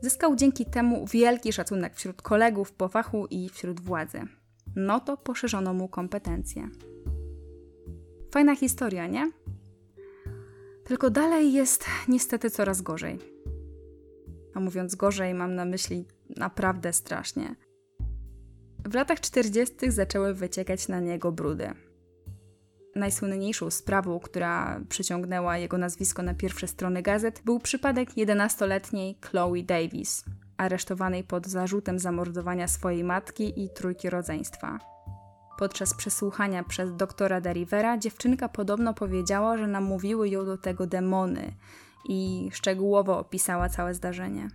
Zyskał 0.00 0.36
dzięki 0.36 0.66
temu 0.66 1.06
wielki 1.06 1.52
szacunek 1.52 1.94
wśród 1.94 2.22
kolegów 2.22 2.72
po 2.72 2.88
fachu 2.88 3.26
i 3.30 3.48
wśród 3.48 3.80
władzy. 3.80 4.20
No 4.76 5.00
to 5.00 5.16
poszerzono 5.16 5.74
mu 5.74 5.88
kompetencje. 5.88 6.68
Fajna 8.32 8.56
historia, 8.56 9.06
nie? 9.06 9.30
Tylko 10.84 11.10
dalej 11.10 11.52
jest 11.52 11.84
niestety 12.08 12.50
coraz 12.50 12.82
gorzej. 12.82 13.37
A 14.54 14.60
mówiąc 14.60 14.94
gorzej, 14.94 15.34
mam 15.34 15.54
na 15.54 15.64
myśli 15.64 16.04
naprawdę 16.36 16.92
strasznie. 16.92 17.54
W 18.84 18.94
latach 18.94 19.20
40. 19.20 19.90
zaczęły 19.90 20.34
wyciekać 20.34 20.88
na 20.88 21.00
niego 21.00 21.32
brudy. 21.32 21.70
Najsłynniejszą 22.96 23.70
sprawą, 23.70 24.20
która 24.20 24.80
przyciągnęła 24.88 25.58
jego 25.58 25.78
nazwisko 25.78 26.22
na 26.22 26.34
pierwsze 26.34 26.68
strony 26.68 27.02
gazet, 27.02 27.42
był 27.44 27.60
przypadek 27.60 28.10
11-letniej 28.10 29.18
Chloe 29.30 29.62
Davis, 29.62 30.24
aresztowanej 30.56 31.24
pod 31.24 31.46
zarzutem 31.46 31.98
zamordowania 31.98 32.68
swojej 32.68 33.04
matki 33.04 33.64
i 33.64 33.70
trójki 33.70 34.10
rodzeństwa. 34.10 34.78
Podczas 35.58 35.94
przesłuchania 35.94 36.64
przez 36.64 36.96
doktora 36.96 37.40
Derivera 37.40 37.98
dziewczynka 37.98 38.48
podobno 38.48 38.94
powiedziała, 38.94 39.56
że 39.56 39.66
namówiły 39.66 40.28
ją 40.28 40.44
do 40.44 40.58
tego 40.58 40.86
demony 40.86 41.52
i 42.08 42.50
szczegółowo 42.52 43.18
opisała 43.18 43.68
całe 43.68 43.94
zdarzenie. 43.94 44.48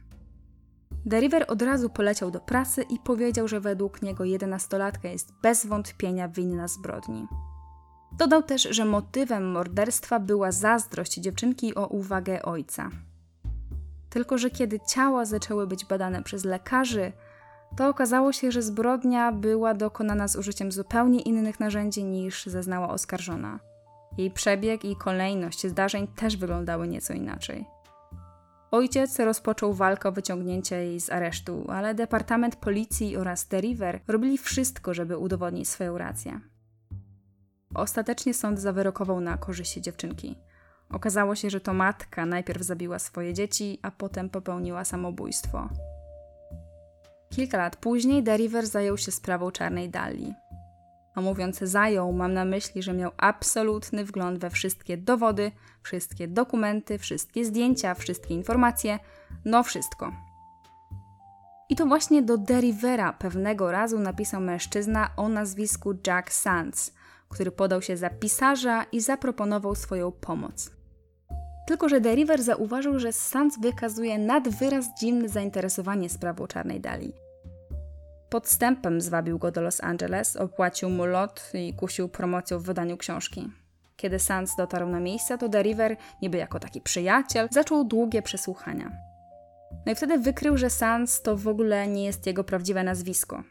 Deriver 1.06 1.46
od 1.48 1.62
razu 1.62 1.90
poleciał 1.90 2.32
do 2.32 2.40
prasy 2.40 2.82
i 2.82 3.00
powiedział, 3.00 3.48
że 3.48 3.60
według 3.60 4.02
niego 4.02 4.24
jedenastolatka 4.24 5.08
jest 5.08 5.34
bez 5.42 5.66
wątpienia 5.66 6.28
winna 6.28 6.68
zbrodni. 6.68 7.28
Dodał 8.18 8.44
też, 8.44 8.68
że 8.72 8.86
motywem 8.86 9.52
morderstwa 9.52 10.20
była 10.20 10.52
zazdrość 10.52 11.14
dziewczynki 11.14 11.76
o 11.76 11.88
uwagę 11.88 12.42
ojca. 12.42 12.90
Tylko, 14.10 14.38
że 14.38 14.50
kiedy 14.50 14.80
ciała 14.80 15.26
zaczęły 15.26 15.68
być 15.68 15.86
badane 15.86 16.24
przez 16.24 16.46
lekarzy, 16.46 17.12
to 17.78 17.90
okazało 17.90 18.34
się, 18.34 18.52
że 18.52 18.62
zbrodnia 18.62 19.32
była 19.32 19.74
dokonana 19.74 20.28
z 20.28 20.36
użyciem 20.36 20.72
zupełnie 20.72 21.22
innych 21.22 21.60
narzędzi 21.60 22.04
niż 22.04 22.46
zeznała 22.46 22.90
oskarżona. 22.90 23.60
Jej 24.18 24.32
przebieg 24.32 24.86
i 24.86 24.96
kolejność 24.96 25.68
zdarzeń 25.68 26.08
też 26.08 26.38
wyglądały 26.38 26.88
nieco 26.88 27.14
inaczej. 27.14 27.66
Ojciec 28.72 29.20
rozpoczął 29.20 29.74
walkę 29.74 30.10
o 30.10 30.12
wyciągnięcie 30.12 30.76
jej 30.76 31.02
z 31.02 31.10
aresztu, 31.10 31.66
ale 31.70 31.96
Departament 31.96 32.56
Policji 32.56 33.18
oraz 33.18 33.48
The 33.48 33.62
River 33.62 34.00
robili 34.08 34.38
wszystko, 34.38 34.94
żeby 34.94 35.18
udowodnić 35.18 35.70
swoją 35.70 35.98
rację. 35.98 36.40
Ostatecznie 37.76 38.34
sąd 38.34 38.60
zawyrokował 38.60 39.22
na 39.22 39.38
korzyść 39.38 39.74
dziewczynki. 39.74 40.36
Okazało 40.90 41.36
się, 41.36 41.50
że 41.50 41.62
to 41.62 41.74
matka 41.74 42.26
najpierw 42.26 42.62
zabiła 42.62 43.00
swoje 43.00 43.34
dzieci, 43.34 43.80
a 43.82 43.92
potem 43.92 44.30
popełniła 44.30 44.86
samobójstwo. 44.86 45.70
Kilka 47.30 47.58
lat 47.58 47.76
później 47.76 48.24
Deriver 48.24 48.68
zajął 48.68 48.98
się 48.98 49.12
sprawą 49.12 49.52
czarnej 49.52 49.90
Dali. 49.90 50.34
A 51.16 51.22
mówiąc 51.22 51.60
zajął, 51.60 52.14
mam 52.14 52.34
na 52.34 52.46
myśli, 52.46 52.84
że 52.84 52.94
miał 52.94 53.12
absolutny 53.18 54.06
wgląd 54.06 54.40
we 54.40 54.50
wszystkie 54.50 54.98
dowody, 54.98 55.52
wszystkie 55.84 56.28
dokumenty, 56.28 56.98
wszystkie 56.98 57.46
zdjęcia, 57.46 57.94
wszystkie 57.94 58.34
informacje, 58.34 59.00
no 59.46 59.64
wszystko. 59.64 60.12
I 61.70 61.76
to 61.76 61.86
właśnie 61.86 62.22
do 62.22 62.38
Derivera 62.38 63.14
pewnego 63.14 63.72
razu 63.72 64.00
napisał 64.00 64.42
mężczyzna 64.42 65.10
o 65.18 65.30
nazwisku 65.30 65.94
Jack 66.08 66.32
Sands, 66.32 66.94
który 67.30 67.52
podał 67.52 67.82
się 67.82 67.98
za 67.98 68.10
pisarza 68.10 68.84
i 68.92 69.02
zaproponował 69.02 69.76
swoją 69.76 70.12
pomoc. 70.12 70.72
Tylko, 71.68 71.90
że 71.90 72.02
Deriver 72.02 72.44
zauważył, 72.44 73.00
że 73.00 73.14
Sands 73.14 73.60
wykazuje 73.60 74.18
nad 74.20 74.50
wyraz 74.50 74.86
dziwne 75.00 75.30
zainteresowanie 75.30 76.10
sprawą 76.10 76.48
czarnej 76.48 76.82
Dali. 76.82 77.14
Podstępem 78.34 79.02
zwabił 79.02 79.40
go 79.40 79.52
do 79.52 79.62
Los 79.62 79.84
Angeles, 79.84 80.36
opłacił 80.36 80.90
mu 80.90 81.06
lot 81.06 81.52
i 81.54 81.74
kusił 81.74 82.10
promocją 82.10 82.60
w 82.60 82.64
wydaniu 82.64 82.98
książki. 82.98 83.52
Kiedy 83.96 84.20
Sands 84.20 84.56
dotarł 84.56 84.90
na 84.90 85.00
miejsce, 85.00 85.38
to 85.38 85.50
Deriver, 85.50 85.98
niby 86.22 86.38
jako 86.38 86.60
taki 86.60 86.82
przyjaciel, 86.82 87.48
zaczął 87.52 87.84
długie 87.84 88.22
przesłuchania. 88.22 88.92
No 89.86 89.92
i 89.92 89.96
wtedy 89.96 90.18
wykrył, 90.18 90.58
że 90.58 90.70
Sands 90.70 91.22
to 91.22 91.38
w 91.38 91.48
ogóle 91.48 91.88
nie 91.88 92.06
jest 92.06 92.28
jego 92.28 92.44
prawdziwe 92.44 92.84
nazwisko. 92.84 93.44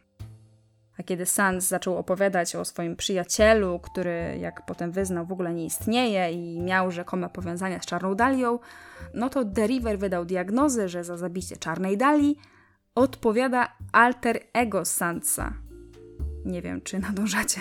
A 0.98 1.02
kiedy 1.02 1.26
Sands 1.26 1.68
zaczął 1.68 1.96
opowiadać 1.96 2.56
o 2.56 2.64
swoim 2.64 2.96
przyjacielu, 2.96 3.78
który, 3.78 4.38
jak 4.40 4.66
potem 4.66 4.92
wyznał, 4.92 5.26
w 5.26 5.32
ogóle 5.32 5.54
nie 5.54 5.64
istnieje 5.64 6.32
i 6.32 6.60
miał 6.60 6.90
rzekome 6.90 7.28
powiązania 7.28 7.82
z 7.82 7.86
Czarną 7.86 8.14
Dalią, 8.14 8.58
no 9.14 9.28
to 9.28 9.44
Deriver 9.44 9.98
wydał 9.98 10.24
diagnozę, 10.24 10.88
że 10.88 11.04
za 11.04 11.16
zabicie 11.16 11.56
Czarnej 11.56 11.96
Dali 11.96 12.36
odpowiada 12.94 13.76
alter 13.92 14.40
ego 14.52 14.84
Sandsa. 14.84 15.54
Nie 16.44 16.62
wiem, 16.62 16.80
czy 16.80 16.98
nadążacie. 16.98 17.60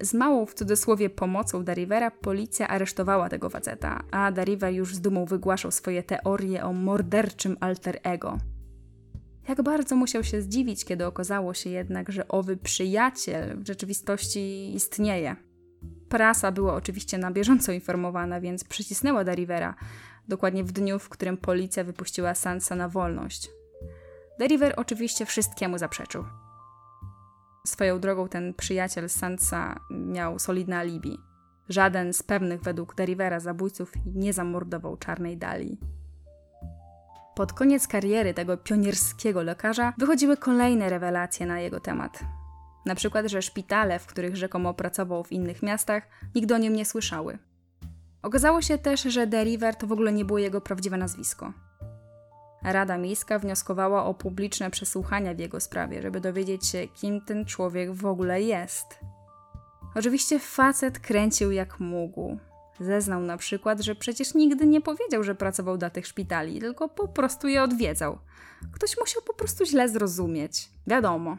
Z 0.00 0.14
małą 0.14 0.46
w 0.46 0.54
cudzysłowie 0.54 1.10
pomocą 1.10 1.64
Darivera 1.64 2.10
policja 2.10 2.68
aresztowała 2.68 3.28
tego 3.28 3.50
faceta, 3.50 4.04
a 4.10 4.32
Dariver 4.32 4.72
już 4.72 4.94
z 4.94 5.00
dumą 5.00 5.24
wygłaszał 5.24 5.70
swoje 5.70 6.02
teorie 6.02 6.64
o 6.64 6.72
morderczym 6.72 7.56
alter 7.60 8.00
ego. 8.02 8.38
Jak 9.48 9.62
bardzo 9.62 9.96
musiał 9.96 10.24
się 10.24 10.42
zdziwić, 10.42 10.84
kiedy 10.84 11.06
okazało 11.06 11.54
się 11.54 11.70
jednak, 11.70 12.12
że 12.12 12.28
owy 12.28 12.56
przyjaciel 12.56 13.58
w 13.58 13.66
rzeczywistości 13.66 14.74
istnieje. 14.74 15.36
Prasa 16.08 16.52
była 16.52 16.74
oczywiście 16.74 17.18
na 17.18 17.30
bieżąco 17.30 17.72
informowana, 17.72 18.40
więc 18.40 18.64
przycisnęła 18.64 19.24
Darivera, 19.24 19.74
dokładnie 20.28 20.64
w 20.64 20.72
dniu, 20.72 20.98
w 20.98 21.08
którym 21.08 21.36
policja 21.36 21.84
wypuściła 21.84 22.34
Sansa 22.34 22.76
na 22.76 22.88
wolność. 22.88 23.50
Deriver 24.38 24.74
oczywiście 24.76 25.26
wszystkiemu 25.26 25.78
zaprzeczył. 25.78 26.24
Swoją 27.66 28.00
drogą 28.00 28.28
ten 28.28 28.54
przyjaciel 28.54 29.08
Sansa 29.08 29.80
miał 29.90 30.38
solidne 30.38 30.78
alibi. 30.78 31.18
Żaden 31.68 32.12
z 32.12 32.22
pewnych 32.22 32.62
według 32.62 32.94
Derivera 32.94 33.40
zabójców 33.40 33.92
nie 34.14 34.32
zamordował 34.32 34.96
czarnej 34.96 35.38
Dali. 35.38 35.78
Pod 37.34 37.52
koniec 37.52 37.88
kariery 37.88 38.34
tego 38.34 38.56
pionierskiego 38.56 39.42
lekarza 39.42 39.92
wychodziły 39.98 40.36
kolejne 40.36 40.88
rewelacje 40.88 41.46
na 41.46 41.60
jego 41.60 41.80
temat. 41.80 42.20
Na 42.86 42.94
przykład, 42.94 43.26
że 43.26 43.42
szpitale, 43.42 43.98
w 43.98 44.06
których 44.06 44.36
rzekomo 44.36 44.74
pracował 44.74 45.24
w 45.24 45.32
innych 45.32 45.62
miastach, 45.62 46.08
nigdy 46.34 46.54
o 46.54 46.58
nim 46.58 46.76
nie 46.76 46.84
słyszały. 46.84 47.38
Okazało 48.22 48.62
się 48.62 48.78
też, 48.78 49.02
że 49.02 49.26
Deriver 49.26 49.76
to 49.76 49.86
w 49.86 49.92
ogóle 49.92 50.12
nie 50.12 50.24
było 50.24 50.38
jego 50.38 50.60
prawdziwe 50.60 50.96
nazwisko. 50.96 51.52
Rada 52.64 52.98
Miejska 52.98 53.38
wnioskowała 53.38 54.04
o 54.04 54.14
publiczne 54.14 54.70
przesłuchania 54.70 55.34
w 55.34 55.38
jego 55.38 55.60
sprawie, 55.60 56.02
żeby 56.02 56.20
dowiedzieć 56.20 56.66
się, 56.66 56.88
kim 56.88 57.20
ten 57.20 57.44
człowiek 57.44 57.92
w 57.92 58.06
ogóle 58.06 58.42
jest. 58.42 58.98
Oczywiście 59.94 60.38
facet 60.38 60.98
kręcił 60.98 61.50
jak 61.50 61.80
mógł. 61.80 62.38
Zeznał 62.80 63.20
na 63.20 63.36
przykład, 63.36 63.80
że 63.80 63.94
przecież 63.94 64.34
nigdy 64.34 64.66
nie 64.66 64.80
powiedział, 64.80 65.24
że 65.24 65.34
pracował 65.34 65.78
dla 65.78 65.90
tych 65.90 66.06
szpitali, 66.06 66.60
tylko 66.60 66.88
po 66.88 67.08
prostu 67.08 67.48
je 67.48 67.62
odwiedzał. 67.62 68.18
Ktoś 68.72 68.98
musiał 69.00 69.22
po 69.22 69.34
prostu 69.34 69.66
źle 69.66 69.88
zrozumieć. 69.88 70.68
Wiadomo. 70.86 71.36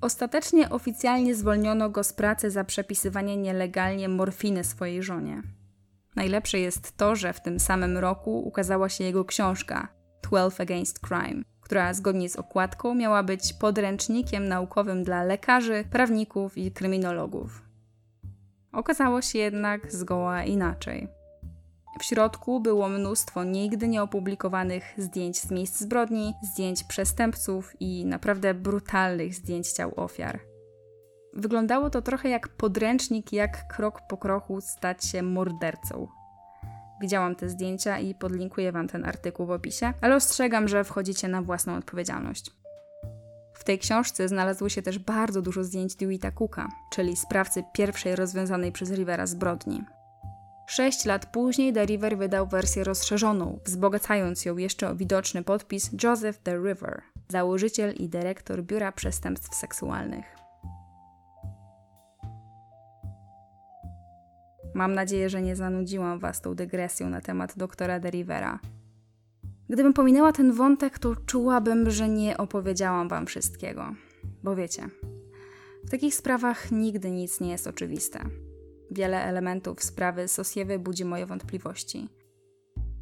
Ostatecznie 0.00 0.70
oficjalnie 0.70 1.34
zwolniono 1.34 1.90
go 1.90 2.04
z 2.04 2.12
pracy 2.12 2.50
za 2.50 2.64
przepisywanie 2.64 3.36
nielegalnie 3.36 4.08
morfiny 4.08 4.64
swojej 4.64 5.02
żonie. 5.02 5.42
Najlepsze 6.16 6.58
jest 6.58 6.96
to, 6.96 7.16
że 7.16 7.32
w 7.32 7.40
tym 7.40 7.60
samym 7.60 7.98
roku 7.98 8.48
ukazała 8.48 8.88
się 8.88 9.04
jego 9.04 9.24
książka 9.24 9.88
12 10.22 10.62
Against 10.62 11.00
Crime, 11.00 11.42
która 11.60 11.94
zgodnie 11.94 12.28
z 12.28 12.36
okładką 12.36 12.94
miała 12.94 13.22
być 13.22 13.52
podręcznikiem 13.52 14.48
naukowym 14.48 15.04
dla 15.04 15.24
lekarzy, 15.24 15.84
prawników 15.90 16.58
i 16.58 16.72
kryminologów. 16.72 17.62
Okazało 18.72 19.22
się 19.22 19.38
jednak 19.38 19.92
zgoła 19.92 20.44
inaczej. 20.44 21.08
W 22.00 22.04
środku 22.04 22.60
było 22.60 22.88
mnóstwo 22.88 23.44
nigdy 23.44 23.88
nieopublikowanych 23.88 24.94
zdjęć 24.98 25.40
z 25.40 25.50
miejsc 25.50 25.80
zbrodni, 25.80 26.34
zdjęć 26.52 26.84
przestępców 26.84 27.72
i 27.80 28.06
naprawdę 28.06 28.54
brutalnych 28.54 29.34
zdjęć 29.34 29.72
ciał 29.72 29.92
ofiar. 29.96 30.55
Wyglądało 31.36 31.90
to 31.90 32.02
trochę 32.02 32.28
jak 32.28 32.48
podręcznik, 32.48 33.32
jak 33.32 33.68
krok 33.68 34.00
po 34.08 34.16
kroku 34.16 34.60
stać 34.60 35.04
się 35.04 35.22
mordercą. 35.22 36.08
Widziałam 37.00 37.34
te 37.34 37.48
zdjęcia 37.48 37.98
i 37.98 38.14
podlinkuję 38.14 38.72
Wam 38.72 38.88
ten 38.88 39.04
artykuł 39.04 39.46
w 39.46 39.50
opisie, 39.50 39.92
ale 40.00 40.16
ostrzegam, 40.16 40.68
że 40.68 40.84
wchodzicie 40.84 41.28
na 41.28 41.42
własną 41.42 41.76
odpowiedzialność. 41.76 42.50
W 43.54 43.64
tej 43.64 43.78
książce 43.78 44.28
znalazło 44.28 44.68
się 44.68 44.82
też 44.82 44.98
bardzo 44.98 45.42
dużo 45.42 45.64
zdjęć 45.64 45.96
Dewitta 45.96 46.30
Cooka, 46.30 46.68
czyli 46.92 47.16
sprawcy 47.16 47.64
pierwszej 47.72 48.16
rozwiązanej 48.16 48.72
przez 48.72 48.90
Rivera 48.90 49.26
zbrodni. 49.26 49.84
Sześć 50.66 51.04
lat 51.04 51.26
później 51.26 51.72
The 51.72 51.84
River 51.86 52.18
wydał 52.18 52.46
wersję 52.46 52.84
rozszerzoną, 52.84 53.58
wzbogacając 53.64 54.44
ją 54.44 54.56
jeszcze 54.56 54.90
o 54.90 54.96
widoczny 54.96 55.42
podpis 55.42 55.90
Joseph 56.02 56.38
The 56.38 56.56
River, 56.56 57.02
założyciel 57.28 57.94
i 57.94 58.08
dyrektor 58.08 58.62
Biura 58.62 58.92
Przestępstw 58.92 59.54
Seksualnych. 59.54 60.45
Mam 64.76 64.94
nadzieję, 64.94 65.30
że 65.30 65.42
nie 65.42 65.56
zanudziłam 65.56 66.18
Was 66.18 66.40
tą 66.40 66.54
dygresją 66.54 67.10
na 67.10 67.20
temat 67.20 67.56
doktora 67.56 68.00
De 68.00 68.10
Rivera. 68.10 68.58
Gdybym 69.68 69.92
pominęła 69.92 70.32
ten 70.32 70.52
wątek, 70.52 70.98
to 70.98 71.16
czułabym, 71.16 71.90
że 71.90 72.08
nie 72.08 72.36
opowiedziałam 72.36 73.08
wam 73.08 73.26
wszystkiego. 73.26 73.94
Bo 74.42 74.56
wiecie, 74.56 74.88
w 75.84 75.90
takich 75.90 76.14
sprawach 76.14 76.72
nigdy 76.72 77.10
nic 77.10 77.40
nie 77.40 77.50
jest 77.50 77.66
oczywiste. 77.66 78.20
Wiele 78.90 79.24
elementów 79.24 79.82
sprawy 79.82 80.28
Sosiewy 80.28 80.78
budzi 80.78 81.04
moje 81.04 81.26
wątpliwości. 81.26 82.08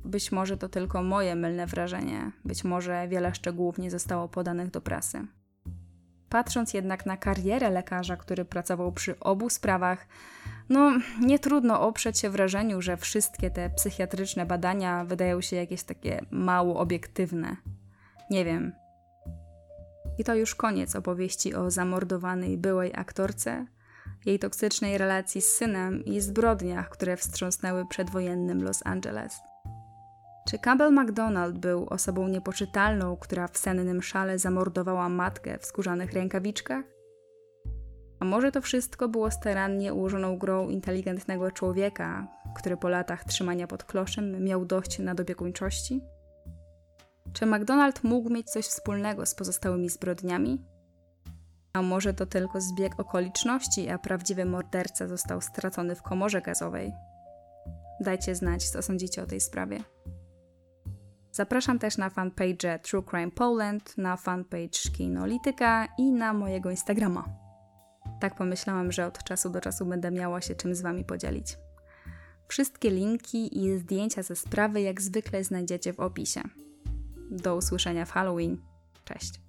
Być 0.05 0.33
może 0.33 0.57
to 0.57 0.69
tylko 0.69 1.03
moje 1.03 1.35
mylne 1.35 1.67
wrażenie, 1.67 2.33
być 2.45 2.65
może 2.65 3.09
wiele 3.09 3.35
szczegółów 3.35 3.79
nie 3.79 3.91
zostało 3.91 4.29
podanych 4.29 4.71
do 4.71 4.81
prasy. 4.81 5.27
Patrząc 6.29 6.75
jednak 6.75 7.07
na 7.07 7.17
karierę 7.17 7.71
lekarza, 7.71 8.17
który 8.17 8.45
pracował 8.45 8.93
przy 8.93 9.21
obu 9.21 9.51
sprawach, 9.51 10.07
no 10.69 10.93
nie 11.21 11.39
trudno 11.39 11.81
oprzeć 11.81 12.19
się 12.19 12.31
wrażeniu, 12.31 12.83
że 12.83 12.97
wszystkie 12.97 13.51
te 13.51 13.71
psychiatryczne 13.71 14.47
badania 14.47 15.05
wydają 15.05 15.41
się 15.41 15.57
jakieś 15.57 15.83
takie 15.83 16.21
mało 16.31 16.81
obiektywne. 16.81 17.57
Nie 18.31 18.45
wiem. 18.45 18.73
I 20.19 20.25
to 20.25 20.35
już 20.35 20.55
koniec 20.55 20.97
opowieści 20.97 21.55
o 21.55 21.71
zamordowanej 21.71 22.59
byłej 22.59 22.93
aktorce, 22.95 23.67
jej 24.27 24.39
toksycznej 24.39 24.99
relacji 24.99 25.41
z 25.41 25.49
synem 25.49 26.05
i 26.05 26.21
zbrodniach, 26.21 26.91
które 26.91 27.17
wstrząsnęły 27.17 27.87
przedwojennym 27.89 28.63
Los 28.63 28.87
Angeles. 28.87 29.35
Czy 30.49 30.59
Campbell 30.59 30.93
MacDonald 30.93 31.59
był 31.59 31.87
osobą 31.89 32.29
niepoczytalną, 32.29 33.17
która 33.17 33.49
w 33.49 33.59
sennym 33.59 34.03
szale 34.03 34.39
zamordowała 34.39 35.09
matkę 35.09 35.59
w 35.59 35.65
skórzanych 35.65 36.13
rękawiczkach? 36.13 36.94
A 38.25 38.27
może 38.27 38.53
to 38.53 38.61
wszystko 38.61 39.09
było 39.09 39.31
starannie 39.31 39.95
ułożoną 39.95 40.39
grą 40.39 40.69
inteligentnego 40.69 41.51
człowieka, 41.51 42.27
który 42.57 42.77
po 42.77 42.89
latach 42.89 43.25
trzymania 43.25 43.67
pod 43.67 43.85
kloszem 43.85 44.45
miał 44.45 44.65
dość 44.65 44.99
nadopiekuńczości? 44.99 46.01
Czy 47.33 47.47
MacDonald 47.47 48.05
mógł 48.05 48.31
mieć 48.31 48.51
coś 48.51 48.67
wspólnego 48.67 49.27
z 49.27 49.35
pozostałymi 49.35 49.89
zbrodniami? 49.89 50.65
A 51.73 51.83
może 51.83 52.15
to 52.15 52.27
tylko 52.27 52.61
zbieg 52.61 53.01
okoliczności, 53.01 53.91
a 53.91 53.99
prawdziwy 53.99 54.45
morderca 54.45 55.09
został 55.09 55.41
stracony 55.41 55.95
w 55.95 56.03
komorze 56.03 56.41
gazowej? 56.41 56.93
Dajcie 58.01 58.35
znać, 58.35 58.69
co 58.69 58.83
sądzicie 58.83 59.23
o 59.23 59.27
tej 59.27 59.41
sprawie. 59.41 59.81
Zapraszam 61.33 61.79
też 61.79 61.99
na 61.99 62.11
fanpage 62.11 62.79
True 62.79 63.03
Crime 63.11 63.31
Poland, 63.31 63.99
na 63.99 64.17
fanpage 64.17 64.91
Kinolityka 64.97 65.89
i 65.99 66.13
na 66.13 66.33
mojego 66.33 66.71
Instagrama. 66.71 67.44
Tak 68.21 68.35
pomyślałam, 68.35 68.93
że 68.93 69.07
od 69.07 69.25
czasu 69.25 69.51
do 69.51 69.61
czasu 69.61 69.87
będę 69.87 70.11
miała 70.11 70.41
się 70.41 70.55
czym 70.55 70.75
z 70.75 70.81
Wami 70.83 71.05
podzielić. 71.05 71.59
Wszystkie 72.49 72.91
linki 72.91 73.59
i 73.65 73.79
zdjęcia 73.79 74.23
ze 74.23 74.37
sprawy 74.37 74.81
jak 74.81 75.03
zwykle 75.03 75.45
znajdziecie 75.45 75.93
w 75.93 76.01
opisie. 76.01 76.41
Do 77.31 77.57
usłyszenia 77.57 78.05
w 78.05 78.11
Halloween. 78.11 78.63
Cześć. 79.05 79.44